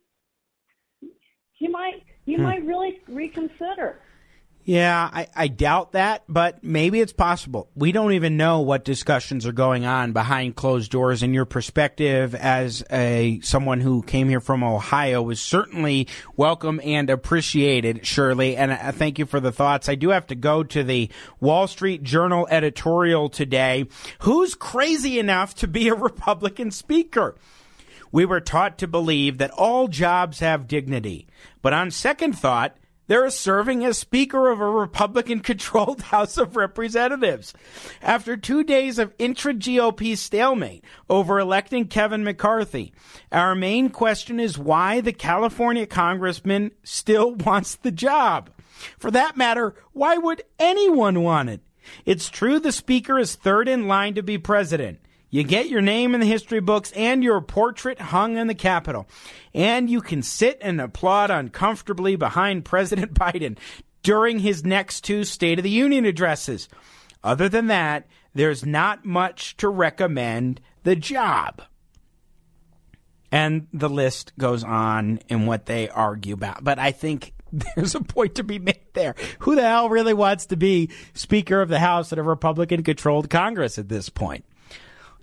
he 1.54 1.68
might 1.70 2.04
he 2.26 2.36
Hmm. 2.36 2.44
might 2.44 2.66
really 2.66 3.02
reconsider. 3.08 4.02
Yeah, 4.68 5.08
I, 5.14 5.28
I 5.36 5.48
doubt 5.48 5.92
that, 5.92 6.24
but 6.28 6.64
maybe 6.64 7.00
it's 7.00 7.14
possible. 7.14 7.70
We 7.76 7.92
don't 7.92 8.14
even 8.14 8.36
know 8.36 8.62
what 8.62 8.84
discussions 8.84 9.46
are 9.46 9.52
going 9.52 9.86
on 9.86 10.12
behind 10.12 10.56
closed 10.56 10.92
doors. 10.92 11.22
And 11.22 11.36
your 11.36 11.46
perspective 11.46 12.34
as 12.34 12.84
a 12.92 13.40
someone 13.44 13.80
who 13.80 14.02
came 14.02 14.28
here 14.28 14.40
from 14.40 14.64
Ohio 14.64 15.22
was 15.22 15.40
certainly 15.40 16.08
welcome 16.36 16.82
and 16.84 17.12
appreciated, 17.12 18.08
Shirley. 18.08 18.58
And 18.58 18.74
I 18.74 18.90
thank 18.90 19.20
you 19.20 19.28
for 19.28 19.40
the 19.40 19.52
thoughts. 19.52 19.88
I 19.88 19.94
do 19.94 20.10
have 20.10 20.26
to 20.28 20.36
go 20.36 20.64
to 20.64 20.84
the 20.84 21.12
Wall 21.40 21.68
Street 21.68 22.02
Journal 22.02 22.48
editorial 22.50 23.30
today. 23.30 23.86
Who's 24.20 24.56
crazy 24.56 25.20
enough 25.20 25.54
to 25.56 25.68
be 25.68 25.90
a 25.90 25.96
Republican 25.96 26.72
speaker? 26.72 27.36
We 28.12 28.26
were 28.26 28.42
taught 28.42 28.80
to 28.80 28.88
believe 28.88 29.38
that 29.38 29.52
all 29.52 29.88
jobs 29.90 30.40
have 30.40 30.68
dignity. 30.68 31.28
But 31.62 31.74
on 31.74 31.92
second 31.92 32.34
thought, 32.34 32.76
they're 33.08 33.30
serving 33.30 33.86
as 33.86 33.98
Speaker 33.98 34.50
of 34.50 34.60
a 34.60 34.70
Republican 34.70 35.40
controlled 35.40 36.02
House 36.14 36.38
of 36.38 36.56
Representatives. 36.56 37.54
After 38.02 38.36
two 38.36 38.64
days 38.64 38.98
of 39.00 39.14
intra 39.18 39.54
GOP 39.54 40.18
stalemate 40.18 40.84
over 41.10 41.40
electing 41.40 41.88
Kevin 41.88 42.24
McCarthy, 42.24 42.94
our 43.32 43.56
main 43.56 43.90
question 43.90 44.40
is 44.40 44.58
why 44.58 45.02
the 45.02 45.14
California 45.14 45.86
congressman 45.86 46.72
still 46.84 47.36
wants 47.36 47.76
the 47.76 47.92
job. 47.92 48.50
For 48.98 49.12
that 49.12 49.38
matter, 49.38 49.76
why 49.94 50.18
would 50.18 50.44
anyone 50.60 51.22
want 51.22 51.50
it? 51.50 51.62
It's 52.06 52.30
true 52.30 52.60
the 52.60 52.72
Speaker 52.72 53.20
is 53.20 53.36
third 53.36 53.68
in 53.68 53.88
line 53.88 54.16
to 54.16 54.24
be 54.24 54.38
president. 54.38 55.00
You 55.36 55.44
get 55.44 55.68
your 55.68 55.82
name 55.82 56.14
in 56.14 56.22
the 56.22 56.26
history 56.26 56.62
books 56.62 56.94
and 56.94 57.22
your 57.22 57.42
portrait 57.42 58.00
hung 58.00 58.38
in 58.38 58.48
the 58.48 58.56
Capitol. 58.56 59.06
And 59.54 59.90
you 59.90 60.00
can 60.00 60.22
sit 60.22 60.58
and 60.62 60.80
applaud 60.80 61.30
uncomfortably 61.30 62.16
behind 62.16 62.64
President 62.64 63.14
Biden 63.20 63.58
during 64.02 64.40
his 64.40 64.64
next 64.64 65.02
two 65.02 65.26
State 65.26 65.60
of 65.60 65.64
the 65.64 65.70
Union 65.70 66.06
addresses. 66.06 66.70
Other 67.22 67.50
than 67.50 67.68
that, 67.68 68.08
there's 68.34 68.66
not 68.66 69.04
much 69.04 69.58
to 69.58 69.68
recommend 69.68 70.62
the 70.84 70.96
job. 70.96 71.64
And 73.30 73.68
the 73.74 73.90
list 73.90 74.32
goes 74.38 74.64
on 74.64 75.20
in 75.28 75.48
what 75.48 75.66
they 75.66 75.90
argue 75.90 76.36
about. 76.36 76.64
But 76.64 76.80
I 76.80 76.94
think 76.94 77.34
there's 77.76 77.94
a 77.94 78.00
point 78.00 78.36
to 78.36 78.46
be 78.46 78.58
made 78.58 78.86
there. 78.94 79.16
Who 79.40 79.56
the 79.56 79.64
hell 79.64 79.90
really 79.90 80.14
wants 80.14 80.46
to 80.46 80.56
be 80.56 80.92
Speaker 81.14 81.60
of 81.60 81.68
the 81.68 81.80
House 81.80 82.14
in 82.14 82.20
a 82.20 82.24
Republican 82.24 82.84
controlled 82.84 83.30
Congress 83.30 83.78
at 83.78 83.90
this 83.90 84.08
point? 84.08 84.46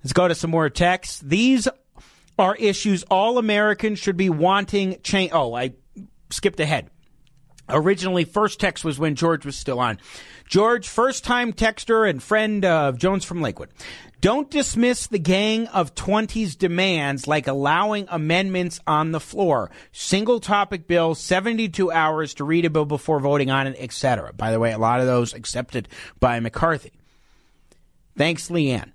Let's 0.02 0.12
go 0.12 0.28
to 0.28 0.34
some 0.34 0.50
more 0.50 0.68
texts. 0.68 1.20
These 1.20 1.68
are 2.38 2.56
issues 2.56 3.04
all 3.04 3.38
Americans 3.38 3.98
should 3.98 4.16
be 4.16 4.30
wanting 4.30 5.00
change. 5.02 5.32
Oh, 5.32 5.54
I 5.54 5.74
skipped 6.30 6.60
ahead. 6.60 6.90
Originally, 7.68 8.24
first 8.24 8.58
text 8.58 8.84
was 8.84 8.98
when 8.98 9.14
George 9.14 9.46
was 9.46 9.56
still 9.56 9.78
on. 9.78 9.98
George, 10.46 10.88
first 10.88 11.24
time 11.24 11.52
texter 11.52 12.08
and 12.08 12.22
friend 12.22 12.64
of 12.64 12.98
Jones 12.98 13.24
from 13.24 13.40
Lakewood. 13.40 13.70
Don't 14.20 14.50
dismiss 14.50 15.06
the 15.06 15.18
gang 15.18 15.66
of 15.68 15.94
20s 15.94 16.56
demands 16.56 17.26
like 17.26 17.46
allowing 17.46 18.06
amendments 18.08 18.78
on 18.86 19.12
the 19.12 19.20
floor. 19.20 19.70
Single 19.92 20.38
topic 20.40 20.86
bill, 20.86 21.14
72 21.14 21.90
hours 21.90 22.34
to 22.34 22.44
read 22.44 22.64
a 22.64 22.70
bill 22.70 22.84
before 22.84 23.20
voting 23.20 23.50
on 23.50 23.66
it, 23.66 23.76
etc. 23.78 24.32
By 24.32 24.50
the 24.52 24.60
way, 24.60 24.72
a 24.72 24.78
lot 24.78 25.00
of 25.00 25.06
those 25.06 25.32
accepted 25.32 25.88
by 26.20 26.38
McCarthy. 26.40 26.92
Thanks, 28.16 28.48
Leanne. 28.48 28.92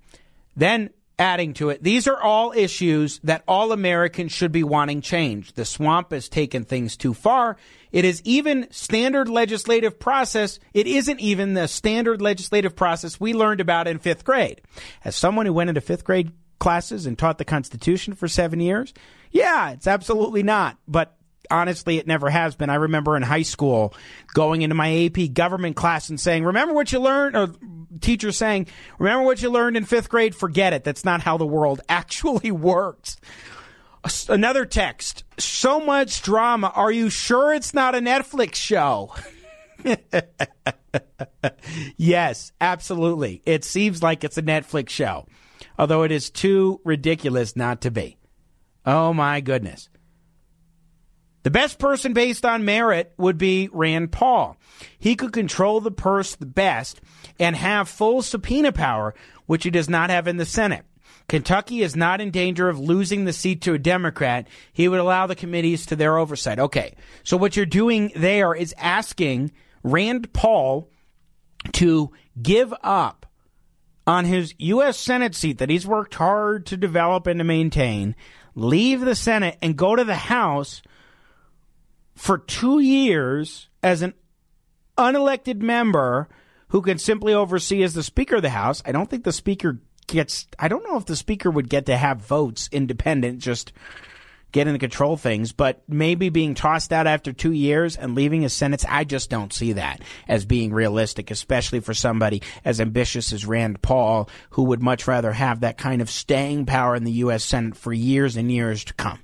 Then 0.55 0.91
adding 1.19 1.53
to 1.55 1.69
it, 1.69 1.81
these 1.81 2.07
are 2.07 2.21
all 2.21 2.53
issues 2.53 3.19
that 3.23 3.43
all 3.47 3.71
Americans 3.71 4.31
should 4.31 4.51
be 4.51 4.63
wanting 4.63 5.01
changed. 5.01 5.55
The 5.55 5.65
swamp 5.65 6.11
has 6.11 6.29
taken 6.29 6.63
things 6.63 6.95
too 6.95 7.13
far. 7.13 7.57
It 7.91 8.05
is 8.05 8.21
even 8.23 8.67
standard 8.71 9.27
legislative 9.27 9.99
process. 9.99 10.59
It 10.73 10.87
isn't 10.87 11.19
even 11.19 11.53
the 11.53 11.67
standard 11.67 12.21
legislative 12.21 12.75
process 12.75 13.19
we 13.19 13.33
learned 13.33 13.61
about 13.61 13.87
in 13.87 13.99
fifth 13.99 14.23
grade. 14.23 14.61
As 15.03 15.15
someone 15.15 15.45
who 15.45 15.53
went 15.53 15.69
into 15.69 15.81
fifth 15.81 16.03
grade 16.03 16.31
classes 16.59 17.05
and 17.05 17.17
taught 17.17 17.37
the 17.37 17.45
Constitution 17.45 18.13
for 18.13 18.27
seven 18.27 18.59
years, 18.59 18.93
yeah, 19.31 19.71
it's 19.71 19.87
absolutely 19.87 20.43
not. 20.43 20.77
But 20.87 21.16
honestly, 21.49 21.97
it 21.97 22.07
never 22.07 22.29
has 22.29 22.55
been. 22.55 22.69
I 22.69 22.75
remember 22.75 23.15
in 23.15 23.23
high 23.23 23.43
school 23.43 23.93
going 24.33 24.61
into 24.61 24.75
my 24.75 25.05
AP 25.05 25.33
government 25.33 25.75
class 25.75 26.09
and 26.09 26.19
saying, 26.19 26.43
remember 26.43 26.73
what 26.73 26.91
you 26.91 26.99
learned, 26.99 27.35
or 27.35 27.53
teacher 27.99 28.31
saying, 28.31 28.67
remember 28.99 29.25
what 29.25 29.41
you 29.41 29.49
learned 29.49 29.77
in 29.77 29.85
fifth 29.85 30.09
grade? 30.09 30.35
Forget 30.35 30.73
it. 30.73 30.83
That's 30.83 31.05
not 31.05 31.21
how 31.21 31.37
the 31.37 31.45
world 31.45 31.81
actually 31.89 32.51
works. 32.51 33.17
Another 34.29 34.65
text. 34.65 35.23
So 35.37 35.79
much 35.79 36.21
drama. 36.21 36.71
Are 36.73 36.91
you 36.91 37.09
sure 37.09 37.53
it's 37.53 37.73
not 37.73 37.95
a 37.95 37.99
Netflix 37.99 38.55
show? 38.55 39.13
yes, 41.97 42.51
absolutely. 42.61 43.41
It 43.45 43.63
seems 43.63 44.01
like 44.01 44.23
it's 44.23 44.37
a 44.37 44.43
Netflix 44.43 44.89
show, 44.89 45.27
although 45.77 46.03
it 46.03 46.11
is 46.11 46.29
too 46.29 46.79
ridiculous 46.83 47.55
not 47.55 47.81
to 47.81 47.91
be. 47.91 48.17
Oh 48.85 49.13
my 49.13 49.41
goodness. 49.41 49.89
The 51.47 51.51
best 51.51 51.79
person 51.79 52.11
based 52.11 52.45
on 52.45 52.65
merit 52.65 53.13
would 53.15 53.37
be 53.37 53.69
Rand 53.71 54.11
Paul. 54.11 54.57
He 54.99 55.15
could 55.15 55.31
control 55.31 55.79
the 55.79 55.91
purse 55.91 56.35
the 56.35 56.45
best 56.45 56.99
and 57.39 57.55
have 57.55 57.87
full 57.87 58.21
subpoena 58.21 58.73
power, 58.73 59.15
which 59.45 59.63
he 59.63 59.69
does 59.69 59.87
not 59.87 60.09
have 60.09 60.27
in 60.27 60.35
the 60.35 60.45
Senate. 60.45 60.83
Kentucky 61.29 61.81
is 61.81 61.95
not 61.95 62.19
in 62.19 62.31
danger 62.31 62.67
of 62.67 62.81
losing 62.81 63.23
the 63.23 63.31
seat 63.31 63.61
to 63.61 63.73
a 63.73 63.79
Democrat. 63.79 64.45
He 64.73 64.89
would 64.89 64.99
allow 64.99 65.25
the 65.25 65.37
committees 65.37 65.85
to 65.85 65.95
their 65.95 66.17
oversight. 66.17 66.59
Okay. 66.59 66.95
So 67.23 67.37
what 67.37 67.55
you're 67.55 67.65
doing 67.65 68.11
there 68.13 68.53
is 68.53 68.75
asking 68.77 69.53
Rand 69.83 70.33
Paul 70.33 70.89
to 71.71 72.11
give 72.41 72.73
up 72.83 73.25
on 74.05 74.25
his 74.25 74.53
U.S. 74.57 74.97
Senate 74.97 75.33
seat 75.33 75.59
that 75.59 75.69
he's 75.69 75.87
worked 75.87 76.15
hard 76.15 76.65
to 76.65 76.75
develop 76.75 77.25
and 77.25 77.39
to 77.39 77.45
maintain, 77.45 78.17
leave 78.53 78.99
the 78.99 79.15
Senate 79.15 79.57
and 79.61 79.77
go 79.77 79.95
to 79.95 80.03
the 80.03 80.15
House 80.15 80.81
for 82.17 82.37
two 82.37 82.79
years 82.79 83.69
as 83.81 84.01
an 84.01 84.13
unelected 84.97 85.61
member 85.61 86.27
who 86.69 86.81
can 86.81 86.97
simply 86.97 87.33
oversee 87.33 87.83
as 87.83 87.93
the 87.93 88.03
Speaker 88.03 88.35
of 88.37 88.41
the 88.41 88.49
House. 88.49 88.83
I 88.85 88.91
don't 88.91 89.09
think 89.09 89.23
the 89.23 89.31
Speaker 89.31 89.79
gets, 90.07 90.47
I 90.59 90.67
don't 90.67 90.83
know 90.83 90.97
if 90.97 91.05
the 91.05 91.15
Speaker 91.15 91.49
would 91.49 91.69
get 91.69 91.85
to 91.85 91.95
have 91.95 92.17
votes 92.17 92.67
independent, 92.71 93.39
just, 93.39 93.71
getting 94.51 94.73
to 94.73 94.79
control 94.79 95.17
things, 95.17 95.51
but 95.51 95.83
maybe 95.87 96.29
being 96.29 96.55
tossed 96.55 96.93
out 96.93 97.07
after 97.07 97.33
two 97.33 97.51
years 97.51 97.95
and 97.97 98.15
leaving 98.15 98.45
a 98.45 98.49
sentence, 98.49 98.85
I 98.87 99.03
just 99.03 99.29
don't 99.29 99.53
see 99.53 99.73
that 99.73 100.01
as 100.27 100.45
being 100.45 100.73
realistic, 100.73 101.31
especially 101.31 101.79
for 101.79 101.93
somebody 101.93 102.41
as 102.63 102.79
ambitious 102.79 103.33
as 103.33 103.45
Rand 103.45 103.81
Paul, 103.81 104.29
who 104.51 104.63
would 104.63 104.81
much 104.81 105.07
rather 105.07 105.33
have 105.33 105.59
that 105.59 105.77
kind 105.77 106.01
of 106.01 106.09
staying 106.09 106.65
power 106.65 106.95
in 106.95 107.03
the 107.03 107.11
U.S. 107.11 107.43
Senate 107.43 107.75
for 107.75 107.91
years 107.91 108.37
and 108.37 108.51
years 108.51 108.83
to 108.85 108.93
come. 108.93 109.19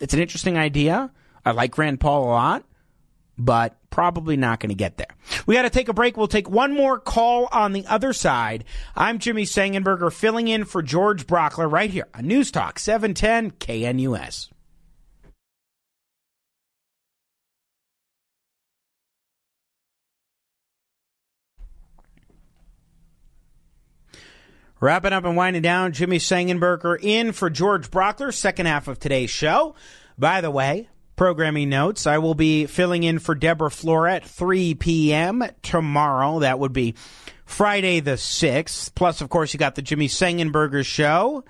It's 0.00 0.14
an 0.14 0.20
interesting 0.20 0.56
idea. 0.56 1.10
I 1.44 1.52
like 1.52 1.76
Rand 1.76 2.00
Paul 2.00 2.24
a 2.24 2.26
lot, 2.26 2.64
but 3.36 3.76
probably 3.90 4.36
not 4.36 4.60
going 4.60 4.70
to 4.70 4.74
get 4.74 4.96
there. 4.96 5.14
We 5.46 5.54
got 5.54 5.62
to 5.62 5.70
take 5.70 5.88
a 5.88 5.92
break. 5.92 6.16
We'll 6.16 6.26
take 6.26 6.48
one 6.48 6.74
more 6.74 6.98
call 6.98 7.48
on 7.52 7.72
the 7.72 7.86
other 7.86 8.12
side. 8.12 8.64
I'm 8.96 9.18
Jimmy 9.18 9.44
Sengenberger 9.44 10.12
filling 10.12 10.48
in 10.48 10.64
for 10.64 10.82
George 10.82 11.26
Brauchler 11.26 11.70
right 11.70 11.90
here 11.90 12.08
on 12.14 12.26
News 12.26 12.50
Talk 12.50 12.78
710 12.78 13.52
KNUS. 13.52 14.48
Wrapping 24.80 25.12
up 25.12 25.24
and 25.24 25.36
winding 25.36 25.62
down, 25.62 25.92
Jimmy 25.92 26.18
Sengenberger 26.18 26.98
in 27.00 27.32
for 27.32 27.48
George 27.48 27.90
Brauchler, 27.90 28.34
second 28.34 28.66
half 28.66 28.86
of 28.86 28.98
today's 28.98 29.30
show. 29.30 29.74
By 30.18 30.42
the 30.42 30.50
way, 30.50 30.88
programming 31.16 31.68
notes, 31.68 32.06
I 32.06 32.18
will 32.18 32.34
be 32.34 32.66
filling 32.66 33.02
in 33.02 33.18
for 33.18 33.34
Deborah 33.34 33.70
Flora 33.70 34.16
at 34.16 34.24
3 34.24 34.74
p.m. 34.74 35.44
tomorrow. 35.62 36.40
That 36.40 36.58
would 36.58 36.72
be 36.72 36.94
Friday 37.44 38.00
the 38.00 38.12
6th. 38.12 38.94
Plus, 38.94 39.20
of 39.20 39.28
course, 39.28 39.52
you 39.52 39.58
got 39.58 39.74
the 39.74 39.82
Jimmy 39.82 40.08
Sengenberger 40.08 40.84
show. 40.84 41.44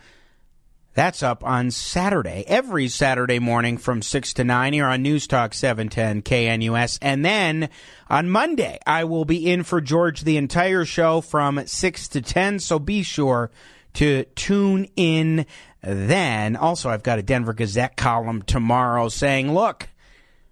That's 0.95 1.25
up 1.25 1.43
on 1.45 1.73
Saturday, 1.73 2.45
every 2.47 2.87
Saturday 2.87 3.41
morning 3.41 3.79
from 3.79 4.01
6 4.01 4.35
to 4.35 4.45
9 4.45 4.73
here 4.73 4.87
on 4.87 5.03
News 5.03 5.27
Talk 5.27 5.53
710 5.53 6.23
KNUS. 6.23 7.01
And 7.03 7.25
then 7.25 7.69
on 8.09 8.31
Monday, 8.31 8.79
I 8.87 9.03
will 9.03 9.25
be 9.25 9.51
in 9.51 9.65
for 9.65 9.81
George 9.81 10.21
the 10.21 10.37
entire 10.37 10.85
show 10.85 11.21
from 11.21 11.67
6 11.67 12.09
to 12.09 12.21
10. 12.21 12.61
So 12.61 12.79
be 12.79 13.03
sure 13.03 13.51
to 13.95 14.25
tune 14.37 14.87
in 14.95 15.47
then. 15.85 16.57
Also, 16.57 16.91
I've 16.91 17.03
got 17.03 17.19
a 17.19 17.23
Denver 17.23 17.53
Gazette 17.53 17.97
column 17.97 18.43
tomorrow 18.43 19.09
saying, 19.09 19.53
look, 19.53 19.89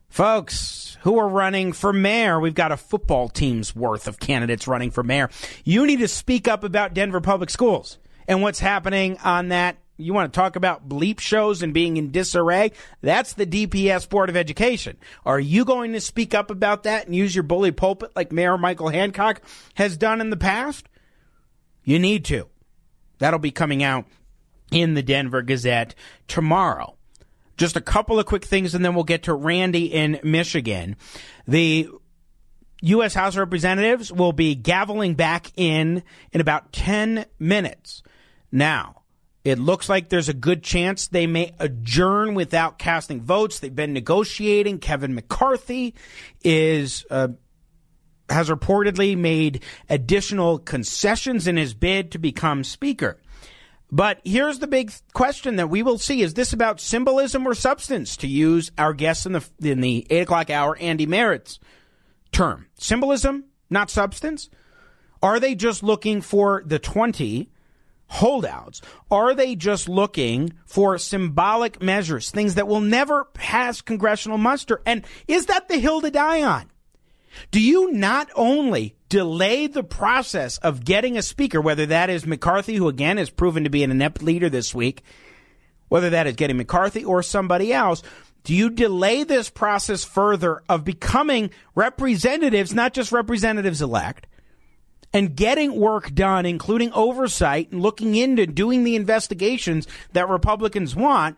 folks 0.08 0.98
who 1.00 1.18
are 1.18 1.28
running 1.28 1.72
for 1.72 1.92
mayor, 1.92 2.38
we've 2.38 2.54
got 2.54 2.72
a 2.72 2.76
football 2.76 3.28
team's 3.28 3.74
worth 3.74 4.06
of 4.06 4.20
candidates 4.20 4.68
running 4.68 4.90
for 4.90 5.02
mayor. 5.02 5.30
You 5.64 5.86
need 5.86 6.00
to 6.00 6.08
speak 6.08 6.46
up 6.48 6.64
about 6.64 6.94
Denver 6.94 7.20
public 7.20 7.50
schools 7.50 7.98
and 8.28 8.42
what's 8.42 8.60
happening 8.60 9.18
on 9.24 9.48
that 9.48 9.76
you 9.98 10.14
want 10.14 10.32
to 10.32 10.36
talk 10.36 10.56
about 10.56 10.88
bleep 10.88 11.20
shows 11.20 11.62
and 11.62 11.74
being 11.74 11.96
in 11.96 12.10
disarray? 12.10 12.72
That's 13.00 13.34
the 13.34 13.46
DPS 13.46 14.08
Board 14.08 14.30
of 14.30 14.36
Education. 14.36 14.96
Are 15.24 15.40
you 15.40 15.64
going 15.64 15.92
to 15.92 16.00
speak 16.00 16.34
up 16.34 16.50
about 16.50 16.84
that 16.84 17.06
and 17.06 17.14
use 17.14 17.34
your 17.34 17.44
bully 17.44 17.72
pulpit 17.72 18.10
like 18.16 18.32
Mayor 18.32 18.58
Michael 18.58 18.88
Hancock 18.88 19.42
has 19.74 19.96
done 19.96 20.20
in 20.20 20.30
the 20.30 20.36
past? 20.36 20.88
You 21.84 21.98
need 21.98 22.24
to. 22.26 22.48
That'll 23.18 23.38
be 23.38 23.50
coming 23.50 23.82
out 23.82 24.06
in 24.72 24.94
the 24.94 25.02
Denver 25.02 25.42
Gazette 25.42 25.94
tomorrow. 26.28 26.96
Just 27.56 27.76
a 27.76 27.80
couple 27.80 28.18
of 28.18 28.26
quick 28.26 28.44
things 28.44 28.74
and 28.74 28.84
then 28.84 28.94
we'll 28.94 29.04
get 29.04 29.24
to 29.24 29.34
Randy 29.34 29.92
in 29.92 30.18
Michigan. 30.22 30.96
The 31.46 31.88
U.S. 32.82 33.14
House 33.14 33.34
of 33.34 33.38
Representatives 33.38 34.12
will 34.12 34.32
be 34.32 34.56
gaveling 34.56 35.16
back 35.16 35.52
in 35.56 36.02
in 36.32 36.40
about 36.40 36.72
10 36.72 37.26
minutes. 37.38 38.02
Now, 38.50 39.02
it 39.44 39.58
looks 39.58 39.88
like 39.88 40.08
there's 40.08 40.28
a 40.28 40.34
good 40.34 40.62
chance 40.62 41.08
they 41.08 41.26
may 41.26 41.52
adjourn 41.58 42.34
without 42.34 42.78
casting 42.78 43.20
votes. 43.20 43.58
They've 43.58 43.74
been 43.74 43.92
negotiating. 43.92 44.78
Kevin 44.78 45.14
McCarthy 45.14 45.94
is 46.44 47.04
uh, 47.10 47.28
has 48.28 48.48
reportedly 48.48 49.16
made 49.16 49.62
additional 49.88 50.58
concessions 50.58 51.46
in 51.46 51.56
his 51.56 51.74
bid 51.74 52.12
to 52.12 52.18
become 52.18 52.62
speaker. 52.62 53.18
But 53.94 54.22
here's 54.24 54.58
the 54.58 54.66
big 54.66 54.90
question 55.12 55.56
that 55.56 55.68
we 55.68 55.82
will 55.82 55.98
see: 55.98 56.22
Is 56.22 56.32
this 56.32 56.54
about 56.54 56.80
symbolism 56.80 57.46
or 57.46 57.54
substance? 57.54 58.16
To 58.16 58.26
use 58.26 58.72
our 58.78 58.94
guest 58.94 59.26
in 59.26 59.32
the 59.32 59.44
in 59.60 59.82
the 59.82 60.06
eight 60.08 60.22
o'clock 60.22 60.48
hour, 60.48 60.76
Andy 60.78 61.04
Merritt's 61.04 61.60
term, 62.32 62.66
symbolism, 62.78 63.44
not 63.68 63.90
substance. 63.90 64.48
Are 65.22 65.38
they 65.38 65.54
just 65.54 65.82
looking 65.82 66.22
for 66.22 66.62
the 66.66 66.78
twenty? 66.78 67.50
holdouts? 68.12 68.82
Are 69.10 69.34
they 69.34 69.56
just 69.56 69.88
looking 69.88 70.52
for 70.66 70.98
symbolic 70.98 71.82
measures, 71.82 72.30
things 72.30 72.56
that 72.56 72.68
will 72.68 72.82
never 72.82 73.24
pass 73.24 73.80
congressional 73.80 74.36
muster? 74.36 74.82
And 74.84 75.06
is 75.26 75.46
that 75.46 75.68
the 75.68 75.78
hill 75.78 76.02
to 76.02 76.10
die 76.10 76.42
on? 76.42 76.70
Do 77.50 77.60
you 77.60 77.90
not 77.90 78.28
only 78.34 78.96
delay 79.12 79.66
the 79.66 79.84
process 79.84 80.56
of 80.58 80.86
getting 80.86 81.18
a 81.18 81.22
speaker, 81.22 81.60
whether 81.60 81.84
that 81.84 82.08
is 82.08 82.26
McCarthy, 82.26 82.76
who 82.76 82.88
again 82.88 83.18
has 83.18 83.28
proven 83.28 83.64
to 83.64 83.68
be 83.68 83.84
an 83.84 83.90
inept 83.90 84.22
leader 84.22 84.48
this 84.48 84.74
week, 84.74 85.02
whether 85.90 86.08
that 86.08 86.26
is 86.26 86.34
getting 86.34 86.56
McCarthy 86.56 87.04
or 87.04 87.22
somebody 87.22 87.74
else, 87.74 88.02
do 88.42 88.54
you 88.54 88.70
delay 88.70 89.22
this 89.22 89.50
process 89.50 90.02
further 90.02 90.62
of 90.66 90.86
becoming 90.86 91.50
representatives, 91.74 92.72
not 92.72 92.94
just 92.94 93.12
representatives 93.12 93.82
elect, 93.82 94.26
and 95.12 95.36
getting 95.36 95.78
work 95.78 96.14
done, 96.14 96.46
including 96.46 96.90
oversight 96.94 97.70
and 97.70 97.82
looking 97.82 98.14
into 98.14 98.46
doing 98.46 98.82
the 98.82 98.96
investigations 98.96 99.86
that 100.14 100.30
Republicans 100.30 100.96
want, 100.96 101.36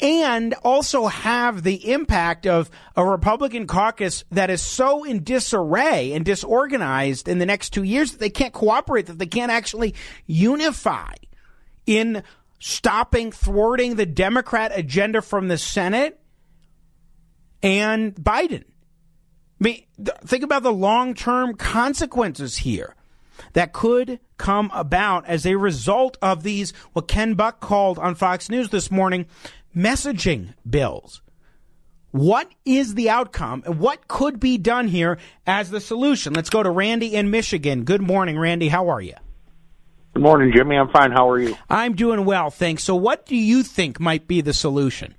and 0.00 0.54
also 0.62 1.06
have 1.06 1.62
the 1.62 1.92
impact 1.92 2.46
of 2.46 2.70
a 2.96 3.04
Republican 3.04 3.66
caucus 3.66 4.24
that 4.30 4.50
is 4.50 4.62
so 4.62 5.04
in 5.04 5.24
disarray 5.24 6.12
and 6.12 6.24
disorganized 6.24 7.28
in 7.28 7.38
the 7.38 7.46
next 7.46 7.70
two 7.70 7.82
years 7.82 8.12
that 8.12 8.20
they 8.20 8.30
can't 8.30 8.52
cooperate, 8.52 9.06
that 9.06 9.18
they 9.18 9.26
can't 9.26 9.52
actually 9.52 9.94
unify 10.26 11.14
in 11.86 12.22
stopping, 12.58 13.32
thwarting 13.32 13.96
the 13.96 14.06
Democrat 14.06 14.72
agenda 14.74 15.22
from 15.22 15.48
the 15.48 15.58
Senate 15.58 16.20
and 17.62 18.14
Biden. 18.14 18.64
I 19.60 19.64
mean, 19.64 19.84
think 20.24 20.44
about 20.44 20.62
the 20.62 20.72
long 20.72 21.14
term 21.14 21.54
consequences 21.54 22.58
here 22.58 22.94
that 23.52 23.72
could 23.72 24.20
come 24.38 24.70
about 24.74 25.26
as 25.26 25.46
a 25.46 25.56
result 25.56 26.16
of 26.20 26.42
these, 26.42 26.72
what 26.92 27.08
Ken 27.08 27.34
Buck 27.34 27.60
called 27.60 27.98
on 27.98 28.14
Fox 28.14 28.48
News 28.50 28.70
this 28.70 28.90
morning, 28.90 29.26
messaging 29.74 30.54
bills. 30.68 31.22
What 32.10 32.50
is 32.64 32.94
the 32.94 33.10
outcome 33.10 33.62
and 33.66 33.78
what 33.78 34.08
could 34.08 34.40
be 34.40 34.56
done 34.56 34.88
here 34.88 35.18
as 35.46 35.70
the 35.70 35.80
solution? 35.80 36.32
Let's 36.32 36.48
go 36.48 36.62
to 36.62 36.70
Randy 36.70 37.14
in 37.14 37.30
Michigan. 37.30 37.84
Good 37.84 38.00
morning, 38.00 38.38
Randy. 38.38 38.68
How 38.68 38.88
are 38.88 39.00
you? 39.00 39.14
Good 40.14 40.22
morning, 40.22 40.50
Jimmy. 40.54 40.76
I'm 40.76 40.88
fine. 40.88 41.10
How 41.12 41.28
are 41.28 41.38
you? 41.38 41.54
I'm 41.68 41.94
doing 41.94 42.24
well, 42.24 42.48
thanks. 42.48 42.82
So, 42.84 42.96
what 42.96 43.26
do 43.26 43.36
you 43.36 43.62
think 43.62 44.00
might 44.00 44.26
be 44.26 44.40
the 44.40 44.54
solution? 44.54 45.14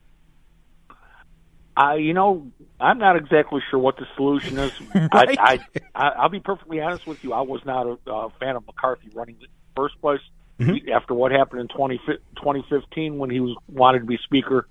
Uh, 1.78 1.94
you 1.94 2.16
know, 2.16 2.52
I'm 2.80 3.00
not 3.00 3.16
exactly 3.16 3.62
sure 3.70 3.80
what 3.80 3.98
the 3.98 4.06
solution 4.16 4.58
is. 4.58 4.72
right? 4.96 5.38
I, 5.40 5.60
I, 5.96 6.10
I'll 6.10 6.30
be 6.30 6.40
perfectly 6.40 6.80
honest 6.80 7.08
with 7.08 7.24
you. 7.24 7.34
I 7.34 7.42
was 7.42 7.62
not 7.66 7.88
a, 7.88 8.12
a 8.12 8.30
fan 8.40 8.56
of 8.56 8.66
McCarthy 8.66 9.10
running 9.14 9.36
in 9.36 9.42
the 9.42 9.48
first 9.76 10.00
place. 10.02 10.22
Mm-hmm. 10.60 10.90
After 10.90 11.14
what 11.14 11.32
happened 11.32 11.62
in 11.62 11.68
20, 11.68 11.98
2015 12.08 13.18
when 13.18 13.30
he 13.30 13.40
was 13.40 13.56
wanted 13.68 14.00
to 14.00 14.06
be 14.06 14.18
speaker, 14.24 14.68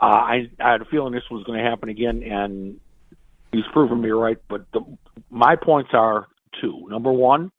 uh, 0.00 0.04
I, 0.04 0.50
I 0.58 0.72
had 0.72 0.80
a 0.80 0.84
feeling 0.84 1.12
this 1.12 1.22
was 1.30 1.44
going 1.44 1.62
to 1.62 1.68
happen 1.68 1.88
again, 1.88 2.22
and 2.22 2.80
he's 3.52 3.64
proven 3.72 4.00
me 4.00 4.10
right. 4.10 4.38
But 4.48 4.66
the, 4.72 4.80
my 5.30 5.56
points 5.56 5.90
are 5.92 6.26
two. 6.60 6.86
Number 6.88 7.12
one, 7.12 7.52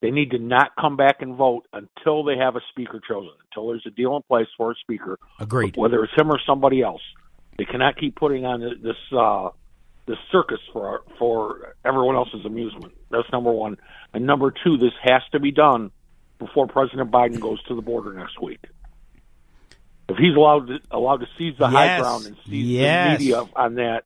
they 0.00 0.10
need 0.10 0.30
to 0.30 0.38
not 0.38 0.72
come 0.80 0.96
back 0.96 1.16
and 1.20 1.36
vote 1.36 1.66
until 1.72 2.24
they 2.24 2.36
have 2.36 2.56
a 2.56 2.60
speaker 2.70 3.00
chosen, 3.06 3.32
until 3.50 3.68
there's 3.68 3.84
a 3.86 3.90
deal 3.90 4.16
in 4.16 4.22
place 4.22 4.46
for 4.56 4.72
a 4.72 4.74
speaker. 4.76 5.18
Agreed. 5.38 5.76
Whether 5.76 6.04
it's 6.04 6.14
him 6.16 6.30
or 6.30 6.40
somebody 6.46 6.82
else. 6.82 7.02
They 7.58 7.64
cannot 7.64 7.96
keep 7.98 8.14
putting 8.14 8.44
on 8.44 8.60
this 8.60 8.96
uh, 9.12 9.50
this 10.06 10.16
circus 10.32 10.60
for 10.72 11.02
for 11.18 11.74
everyone 11.84 12.16
else's 12.16 12.44
amusement. 12.44 12.94
That's 13.10 13.30
number 13.32 13.50
one. 13.50 13.76
And 14.14 14.26
number 14.26 14.52
two, 14.52 14.78
this 14.78 14.92
has 15.02 15.22
to 15.32 15.40
be 15.40 15.50
done 15.50 15.90
before 16.38 16.66
President 16.68 17.10
Biden 17.10 17.40
goes 17.40 17.62
to 17.64 17.74
the 17.74 17.82
border 17.82 18.14
next 18.14 18.40
week. 18.40 18.64
If 20.08 20.16
he's 20.16 20.34
allowed 20.34 20.68
to, 20.68 20.78
allowed 20.90 21.18
to 21.18 21.26
seize 21.36 21.54
the 21.58 21.66
yes. 21.66 21.72
high 21.72 22.00
ground 22.00 22.26
and 22.26 22.36
seize 22.46 22.66
yes. 22.66 23.18
the 23.18 23.24
media 23.24 23.44
on 23.54 23.74
that, 23.74 24.04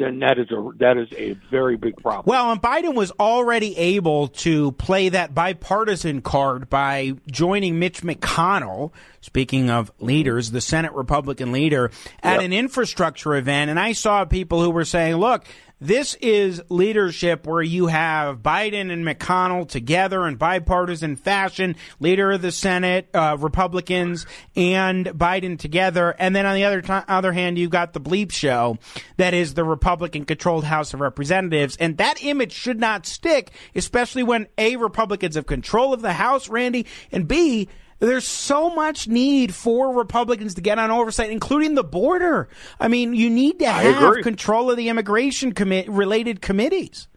then 0.00 0.18
that 0.20 0.38
is 0.38 0.50
a 0.50 0.70
that 0.78 0.96
is 0.96 1.08
a 1.12 1.34
very 1.50 1.76
big 1.76 1.96
problem. 1.96 2.24
Well, 2.26 2.50
and 2.50 2.60
Biden 2.60 2.94
was 2.94 3.12
already 3.12 3.76
able 3.76 4.28
to 4.28 4.72
play 4.72 5.10
that 5.10 5.34
bipartisan 5.34 6.22
card 6.22 6.70
by 6.70 7.12
joining 7.30 7.78
Mitch 7.78 8.02
McConnell. 8.02 8.92
Speaking 9.20 9.70
of 9.70 9.92
leaders, 10.00 10.50
the 10.50 10.62
Senate 10.62 10.92
Republican 10.92 11.52
leader 11.52 11.90
at 12.22 12.36
yep. 12.36 12.42
an 12.42 12.52
infrastructure 12.52 13.36
event, 13.36 13.70
and 13.70 13.78
I 13.78 13.92
saw 13.92 14.24
people 14.24 14.62
who 14.62 14.70
were 14.70 14.84
saying, 14.84 15.16
"Look." 15.16 15.44
This 15.80 16.14
is 16.16 16.60
leadership 16.68 17.46
where 17.46 17.62
you 17.62 17.86
have 17.86 18.38
Biden 18.38 18.92
and 18.92 19.06
McConnell 19.06 19.68
together 19.68 20.26
in 20.26 20.36
bipartisan 20.36 21.16
fashion, 21.16 21.76
leader 21.98 22.32
of 22.32 22.42
the 22.42 22.52
Senate, 22.52 23.08
uh, 23.14 23.36
Republicans, 23.40 24.26
and 24.54 25.06
Biden 25.06 25.58
together. 25.58 26.14
And 26.18 26.36
then 26.36 26.46
on 26.46 26.54
the 26.54 26.64
other, 26.64 26.82
t- 26.82 26.92
other 26.92 27.32
hand, 27.32 27.58
you've 27.58 27.70
got 27.70 27.92
the 27.92 28.00
bleep 28.00 28.30
show 28.30 28.78
that 29.16 29.34
is 29.34 29.54
the 29.54 29.64
Republican 29.64 30.24
controlled 30.24 30.64
House 30.64 30.92
of 30.92 31.00
Representatives. 31.00 31.76
And 31.78 31.96
that 31.96 32.22
image 32.22 32.52
should 32.52 32.78
not 32.78 33.06
stick, 33.06 33.50
especially 33.74 34.22
when 34.22 34.48
A, 34.58 34.76
Republicans 34.76 35.36
have 35.36 35.46
control 35.46 35.94
of 35.94 36.02
the 36.02 36.12
House, 36.12 36.48
Randy, 36.48 36.86
and 37.10 37.26
B, 37.26 37.68
there's 38.00 38.26
so 38.26 38.70
much 38.70 39.08
need 39.08 39.54
for 39.54 39.94
Republicans 39.94 40.54
to 40.54 40.60
get 40.60 40.78
on 40.78 40.90
oversight, 40.90 41.30
including 41.30 41.74
the 41.74 41.84
border. 41.84 42.48
I 42.80 42.88
mean, 42.88 43.14
you 43.14 43.30
need 43.30 43.58
to 43.60 43.70
have 43.70 44.22
control 44.22 44.70
of 44.70 44.76
the 44.76 44.88
immigration 44.88 45.54
commi- 45.54 45.86
related 45.88 46.40
committees. 46.40 47.08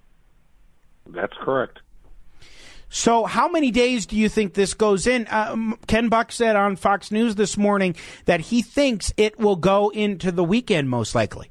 That's 1.07 1.33
correct. 1.41 1.79
So, 2.89 3.25
how 3.25 3.47
many 3.47 3.71
days 3.71 4.05
do 4.05 4.15
you 4.15 4.29
think 4.29 4.53
this 4.53 4.75
goes 4.75 5.07
in? 5.07 5.25
Uh, 5.25 5.73
Ken 5.87 6.09
Buck 6.09 6.31
said 6.31 6.55
on 6.55 6.75
Fox 6.75 7.11
News 7.11 7.33
this 7.33 7.57
morning 7.57 7.95
that 8.25 8.39
he 8.39 8.61
thinks 8.61 9.11
it 9.17 9.39
will 9.39 9.55
go 9.55 9.89
into 9.89 10.31
the 10.31 10.43
weekend, 10.43 10.89
most 10.89 11.15
likely. 11.15 11.49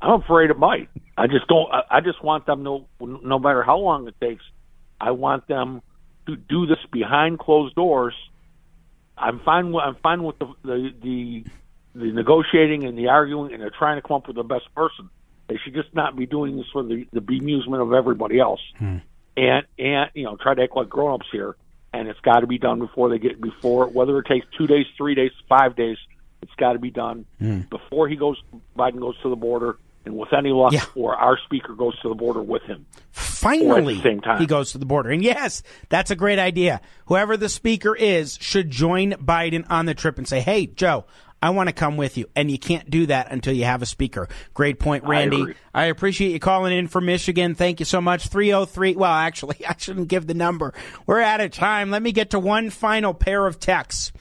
I'm 0.00 0.22
afraid 0.22 0.48
it 0.48 0.58
might. 0.58 0.88
I 1.18 1.26
just 1.26 1.46
don't. 1.48 1.68
I 1.90 2.00
just 2.00 2.24
want 2.24 2.46
them 2.46 2.64
to, 2.64 2.86
no 3.00 3.38
matter 3.38 3.62
how 3.62 3.76
long 3.76 4.08
it 4.08 4.14
takes, 4.22 4.42
I 4.98 5.10
want 5.10 5.46
them 5.48 5.82
to 6.30 6.36
do 6.36 6.66
this 6.66 6.78
behind 6.90 7.38
closed 7.38 7.74
doors. 7.74 8.14
I'm 9.16 9.40
fine. 9.40 9.72
With, 9.72 9.84
I'm 9.84 9.96
fine 9.96 10.22
with 10.22 10.38
the 10.38 10.46
the 10.64 10.94
the, 11.02 11.44
the 11.94 12.12
negotiating 12.12 12.84
and 12.84 12.96
the 12.96 13.08
arguing, 13.08 13.52
and 13.52 13.62
they're 13.62 13.70
trying 13.70 14.00
to 14.00 14.06
come 14.06 14.16
up 14.16 14.26
with 14.26 14.36
the 14.36 14.42
best 14.44 14.74
person. 14.74 15.10
They 15.48 15.56
should 15.62 15.74
just 15.74 15.94
not 15.94 16.16
be 16.16 16.26
doing 16.26 16.56
this 16.56 16.66
for 16.72 16.82
the 16.82 17.06
the 17.12 17.20
bemusement 17.20 17.82
of 17.82 17.92
everybody 17.92 18.38
else, 18.38 18.60
hmm. 18.78 18.98
and 19.36 19.66
and 19.78 20.10
you 20.14 20.24
know 20.24 20.36
try 20.36 20.54
to 20.54 20.62
act 20.62 20.76
like 20.76 20.88
grown 20.88 21.14
ups 21.14 21.26
here. 21.30 21.56
And 21.92 22.06
it's 22.06 22.20
got 22.20 22.40
to 22.40 22.46
be 22.46 22.58
done 22.58 22.78
before 22.78 23.08
they 23.08 23.18
get 23.18 23.40
before 23.40 23.88
whether 23.88 24.16
it 24.20 24.26
takes 24.26 24.46
two 24.56 24.68
days, 24.68 24.86
three 24.96 25.16
days, 25.16 25.32
five 25.48 25.74
days. 25.74 25.98
It's 26.40 26.54
got 26.56 26.72
to 26.74 26.78
be 26.78 26.90
done 26.90 27.26
Hmm. 27.38 27.60
before 27.68 28.08
he 28.08 28.16
goes. 28.16 28.40
Biden 28.78 29.00
goes 29.00 29.18
to 29.22 29.28
the 29.28 29.36
border, 29.36 29.76
and 30.04 30.16
with 30.16 30.32
any 30.32 30.50
luck, 30.50 30.72
Yeah. 30.72 30.84
or 30.94 31.14
our 31.14 31.38
speaker 31.44 31.74
goes 31.74 31.98
to 32.00 32.08
the 32.08 32.14
border 32.14 32.42
with 32.42 32.62
him. 32.62 32.86
Finally, 33.12 34.00
same 34.02 34.20
time. 34.20 34.38
he 34.38 34.46
goes 34.46 34.72
to 34.72 34.78
the 34.78 34.86
border. 34.86 35.10
And 35.10 35.22
yes, 35.22 35.62
that's 35.88 36.10
a 36.10 36.16
great 36.16 36.38
idea. 36.38 36.80
Whoever 37.06 37.36
the 37.36 37.48
speaker 37.48 37.94
is 37.94 38.38
should 38.40 38.70
join 38.70 39.12
Biden 39.12 39.64
on 39.70 39.86
the 39.86 39.94
trip 39.94 40.18
and 40.18 40.26
say, 40.28 40.40
hey, 40.40 40.66
Joe, 40.66 41.04
I 41.42 41.50
want 41.50 41.68
to 41.68 41.72
come 41.72 41.96
with 41.96 42.18
you. 42.18 42.26
And 42.36 42.50
you 42.50 42.58
can't 42.58 42.90
do 42.90 43.06
that 43.06 43.32
until 43.32 43.54
you 43.54 43.64
have 43.64 43.82
a 43.82 43.86
speaker. 43.86 44.28
Great 44.52 44.78
point, 44.78 45.04
Randy. 45.04 45.40
agree. 45.40 45.54
I, 45.74 45.84
appreciate 45.86 46.32
you 46.32 46.40
calling 46.40 46.76
in 46.76 46.88
from 46.88 47.06
Michigan. 47.06 47.54
Thank 47.54 47.80
you 47.80 47.86
so 47.86 48.00
much. 48.00 48.28
303. 48.28 48.96
Well, 48.96 49.10
actually, 49.10 49.64
I 49.68 49.74
shouldn't 49.78 50.08
give 50.08 50.26
the 50.26 50.34
number. 50.34 50.74
We're 51.06 51.20
out 51.20 51.40
of 51.40 51.50
time. 51.50 51.90
Let 51.90 52.02
me 52.02 52.12
get 52.12 52.30
to 52.30 52.38
one 52.38 52.70
final 52.70 53.14
pair 53.14 53.46
of 53.46 53.58
texts. 53.58 54.12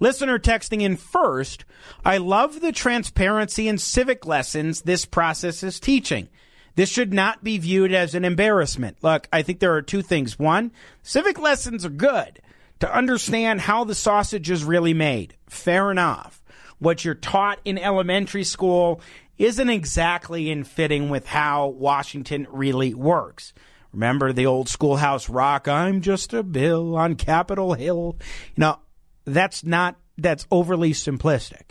Listener 0.00 0.38
texting 0.38 0.82
in 0.82 0.96
first. 0.96 1.64
I 2.04 2.18
love 2.18 2.60
the 2.60 2.72
transparency 2.72 3.68
and 3.68 3.80
civic 3.80 4.26
lessons 4.26 4.82
this 4.82 5.04
process 5.04 5.62
is 5.62 5.80
teaching. 5.80 6.28
This 6.74 6.90
should 6.90 7.14
not 7.14 7.42
be 7.42 7.56
viewed 7.56 7.92
as 7.92 8.14
an 8.14 8.24
embarrassment. 8.24 8.98
Look, 9.00 9.28
I 9.32 9.40
think 9.40 9.60
there 9.60 9.74
are 9.74 9.82
two 9.82 10.02
things. 10.02 10.38
One, 10.38 10.72
civic 11.02 11.38
lessons 11.38 11.86
are 11.86 11.90
good 11.90 12.40
to 12.80 12.94
understand 12.94 13.62
how 13.62 13.84
the 13.84 13.94
sausage 13.94 14.50
is 14.50 14.62
really 14.62 14.92
made. 14.92 15.34
Fair 15.48 15.90
enough. 15.90 16.42
What 16.78 17.04
you're 17.04 17.14
taught 17.14 17.58
in 17.64 17.78
elementary 17.78 18.44
school 18.44 19.00
isn't 19.38 19.68
exactly 19.70 20.50
in 20.50 20.64
fitting 20.64 21.08
with 21.08 21.26
how 21.26 21.68
Washington 21.68 22.46
really 22.50 22.94
works. 22.94 23.52
Remember 23.92 24.32
the 24.32 24.46
old 24.46 24.68
schoolhouse 24.68 25.28
rock, 25.28 25.68
I'm 25.68 26.02
just 26.02 26.34
a 26.34 26.42
bill 26.42 26.96
on 26.96 27.14
Capitol 27.14 27.74
Hill. 27.74 28.16
You 28.54 28.60
know, 28.60 28.78
that's 29.24 29.64
not, 29.64 29.96
that's 30.18 30.46
overly 30.50 30.92
simplistic. 30.92 31.62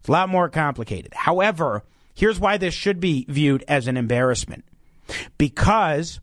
It's 0.00 0.08
a 0.08 0.12
lot 0.12 0.28
more 0.28 0.48
complicated. 0.48 1.12
However, 1.14 1.82
here's 2.14 2.40
why 2.40 2.56
this 2.56 2.74
should 2.74 3.00
be 3.00 3.26
viewed 3.28 3.64
as 3.68 3.86
an 3.86 3.96
embarrassment. 3.96 4.64
Because 5.36 6.20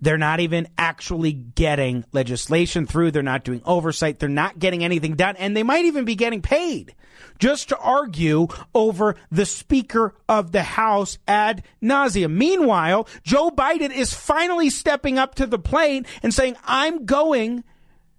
they're 0.00 0.18
not 0.18 0.40
even 0.40 0.68
actually 0.76 1.32
getting 1.32 2.04
legislation 2.12 2.86
through. 2.86 3.10
They're 3.10 3.22
not 3.22 3.44
doing 3.44 3.62
oversight. 3.64 4.18
They're 4.18 4.28
not 4.28 4.58
getting 4.58 4.84
anything 4.84 5.14
done. 5.14 5.36
And 5.36 5.56
they 5.56 5.62
might 5.62 5.84
even 5.84 6.04
be 6.04 6.14
getting 6.14 6.42
paid 6.42 6.94
just 7.38 7.68
to 7.68 7.78
argue 7.78 8.48
over 8.74 9.16
the 9.30 9.46
Speaker 9.46 10.14
of 10.28 10.52
the 10.52 10.62
House 10.62 11.18
ad 11.26 11.62
nauseum. 11.82 12.32
Meanwhile, 12.32 13.08
Joe 13.22 13.50
Biden 13.50 13.94
is 13.94 14.14
finally 14.14 14.70
stepping 14.70 15.18
up 15.18 15.34
to 15.36 15.46
the 15.46 15.58
plate 15.58 16.06
and 16.22 16.32
saying, 16.32 16.56
I'm 16.64 17.04
going 17.04 17.64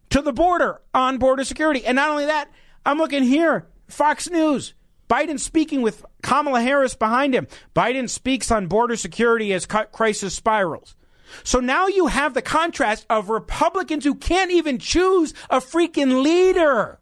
to 0.10 0.22
the 0.22 0.34
border 0.34 0.82
on 0.94 1.18
border 1.18 1.44
security. 1.44 1.86
And 1.86 1.96
not 1.96 2.10
only 2.10 2.26
that, 2.26 2.50
I'm 2.86 2.98
looking 2.98 3.24
here, 3.24 3.68
Fox 3.88 4.30
News. 4.30 4.74
Biden 5.10 5.40
speaking 5.40 5.82
with 5.82 6.06
Kamala 6.24 6.62
Harris 6.62 6.96
behind 6.96 7.36
him. 7.36 7.48
Biden 7.76 8.10
speaks 8.10 8.50
on 8.50 8.68
border 8.68 8.96
security 8.96 9.54
as 9.54 9.68
crisis 9.68 10.34
spirals. 10.34 10.96
So 11.44 11.60
now 11.60 11.88
you 11.88 12.08
have 12.08 12.34
the 12.34 12.42
contrast 12.42 13.06
of 13.10 13.30
Republicans 13.30 14.04
who 14.04 14.16
can't 14.16 14.52
even 14.52 14.80
choose 14.80 15.34
a 15.50 15.60
freaking 15.60 16.24
leader 16.24 17.00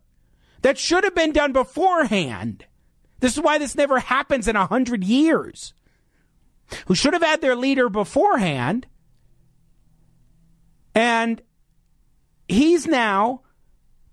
that 0.63 0.77
should 0.77 1.03
have 1.03 1.15
been 1.15 1.31
done 1.31 1.51
beforehand. 1.53 2.65
This 3.19 3.33
is 3.33 3.43
why 3.43 3.57
this 3.57 3.75
never 3.75 3.99
happens 3.99 4.47
in 4.47 4.55
a 4.55 4.65
hundred 4.65 5.03
years. 5.03 5.73
Who 6.87 6.95
should 6.95 7.13
have 7.13 7.21
had 7.21 7.41
their 7.41 7.55
leader 7.55 7.89
beforehand. 7.89 8.87
And 10.95 11.41
he's 12.47 12.87
now 12.87 13.41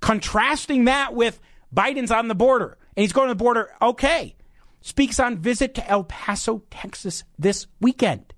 contrasting 0.01 0.85
that 0.85 1.15
with 1.15 1.41
Biden's 1.75 2.11
on 2.11 2.29
the 2.29 2.35
border 2.35 2.79
and 2.97 3.03
he's 3.03 3.13
going 3.13 3.29
to 3.29 3.35
the 3.35 3.43
border. 3.43 3.71
Okay. 3.81 4.37
Speaks 4.83 5.21
on 5.21 5.39
visit 5.39 5.75
to 5.75 5.89
El 5.89 6.05
Paso, 6.05 6.63
Texas 6.71 7.25
this 7.39 7.67
weekend. 7.81 8.33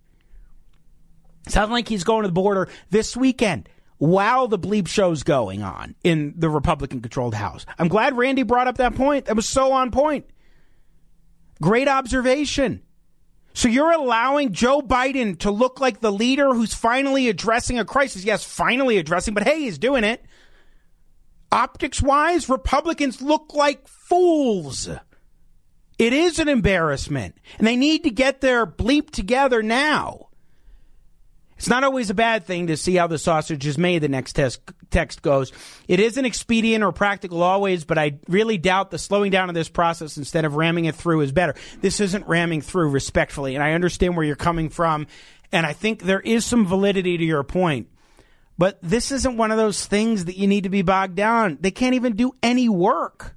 Sounds 1.48 1.70
like 1.70 1.88
he's 1.88 2.04
going 2.04 2.22
to 2.22 2.28
the 2.28 2.32
border 2.32 2.68
this 2.90 3.16
weekend 3.16 3.68
while 4.02 4.48
the 4.48 4.58
bleep 4.58 4.88
show's 4.88 5.22
going 5.22 5.62
on 5.62 5.94
in 6.02 6.34
the 6.36 6.50
Republican 6.50 7.00
controlled 7.00 7.36
House. 7.36 7.64
I'm 7.78 7.86
glad 7.86 8.16
Randy 8.16 8.42
brought 8.42 8.66
up 8.66 8.78
that 8.78 8.96
point. 8.96 9.26
That 9.26 9.36
was 9.36 9.48
so 9.48 9.70
on 9.70 9.92
point. 9.92 10.26
Great 11.60 11.86
observation. 11.86 12.82
So 13.54 13.68
you're 13.68 13.92
allowing 13.92 14.54
Joe 14.54 14.80
Biden 14.80 15.38
to 15.38 15.52
look 15.52 15.78
like 15.78 16.00
the 16.00 16.10
leader 16.10 16.52
who's 16.52 16.74
finally 16.74 17.28
addressing 17.28 17.78
a 17.78 17.84
crisis. 17.84 18.24
Yes, 18.24 18.42
finally 18.42 18.98
addressing, 18.98 19.34
but 19.34 19.44
hey, 19.44 19.60
he's 19.60 19.78
doing 19.78 20.02
it. 20.02 20.24
Optics 21.52 22.02
wise, 22.02 22.48
Republicans 22.48 23.22
look 23.22 23.54
like 23.54 23.86
fools. 23.86 24.88
It 25.98 26.12
is 26.12 26.40
an 26.40 26.48
embarrassment, 26.48 27.36
and 27.56 27.68
they 27.68 27.76
need 27.76 28.02
to 28.02 28.10
get 28.10 28.40
their 28.40 28.66
bleep 28.66 29.10
together 29.10 29.62
now. 29.62 30.30
It's 31.62 31.68
not 31.68 31.84
always 31.84 32.10
a 32.10 32.14
bad 32.14 32.44
thing 32.44 32.66
to 32.66 32.76
see 32.76 32.96
how 32.96 33.06
the 33.06 33.18
sausage 33.18 33.64
is 33.68 33.78
made, 33.78 34.00
the 34.00 34.08
next 34.08 34.32
test, 34.32 34.60
text 34.90 35.22
goes. 35.22 35.52
It 35.86 36.00
isn't 36.00 36.24
expedient 36.24 36.82
or 36.82 36.90
practical 36.90 37.40
always, 37.40 37.84
but 37.84 37.98
I 37.98 38.18
really 38.26 38.58
doubt 38.58 38.90
the 38.90 38.98
slowing 38.98 39.30
down 39.30 39.48
of 39.48 39.54
this 39.54 39.68
process 39.68 40.16
instead 40.16 40.44
of 40.44 40.56
ramming 40.56 40.86
it 40.86 40.96
through 40.96 41.20
is 41.20 41.30
better. 41.30 41.54
This 41.80 42.00
isn't 42.00 42.26
ramming 42.26 42.62
through 42.62 42.88
respectfully, 42.88 43.54
and 43.54 43.62
I 43.62 43.74
understand 43.74 44.16
where 44.16 44.26
you're 44.26 44.34
coming 44.34 44.70
from, 44.70 45.06
and 45.52 45.64
I 45.64 45.72
think 45.72 46.02
there 46.02 46.18
is 46.18 46.44
some 46.44 46.66
validity 46.66 47.16
to 47.16 47.24
your 47.24 47.44
point. 47.44 47.88
But 48.58 48.80
this 48.82 49.12
isn't 49.12 49.36
one 49.36 49.52
of 49.52 49.56
those 49.56 49.86
things 49.86 50.24
that 50.24 50.36
you 50.36 50.48
need 50.48 50.64
to 50.64 50.68
be 50.68 50.82
bogged 50.82 51.14
down. 51.14 51.58
They 51.60 51.70
can't 51.70 51.94
even 51.94 52.16
do 52.16 52.32
any 52.42 52.68
work. 52.68 53.36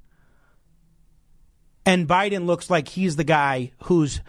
And 1.86 2.07
Biden 2.07 2.47
looks 2.47 2.71
like 2.71 2.88
he's 2.88 3.17
the 3.17 3.23
guy 3.23 3.73
who's 3.84 4.19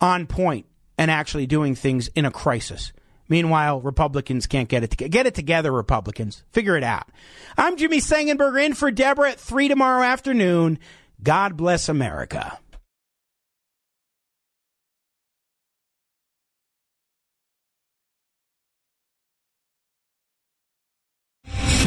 on 0.00 0.26
point 0.26 0.66
and 0.98 1.12
actually 1.12 1.46
doing 1.46 1.76
things 1.76 2.08
in 2.16 2.24
a 2.24 2.32
crisis. 2.32 2.92
Meanwhile, 3.28 3.80
Republicans 3.80 4.46
can't 4.46 4.68
get 4.68 4.82
it 4.82 4.90
together. 4.90 5.08
Get 5.08 5.26
it 5.26 5.34
together, 5.34 5.72
Republicans. 5.72 6.44
Figure 6.52 6.76
it 6.76 6.84
out. 6.84 7.08
I'm 7.56 7.76
Jimmy 7.76 7.98
Sengenberger 7.98 8.64
in 8.64 8.74
for 8.74 8.90
Deborah 8.90 9.30
at 9.30 9.40
3 9.40 9.68
tomorrow 9.68 10.02
afternoon. 10.02 10.78
God 11.22 11.56
bless 11.56 11.88
America. 11.88 12.58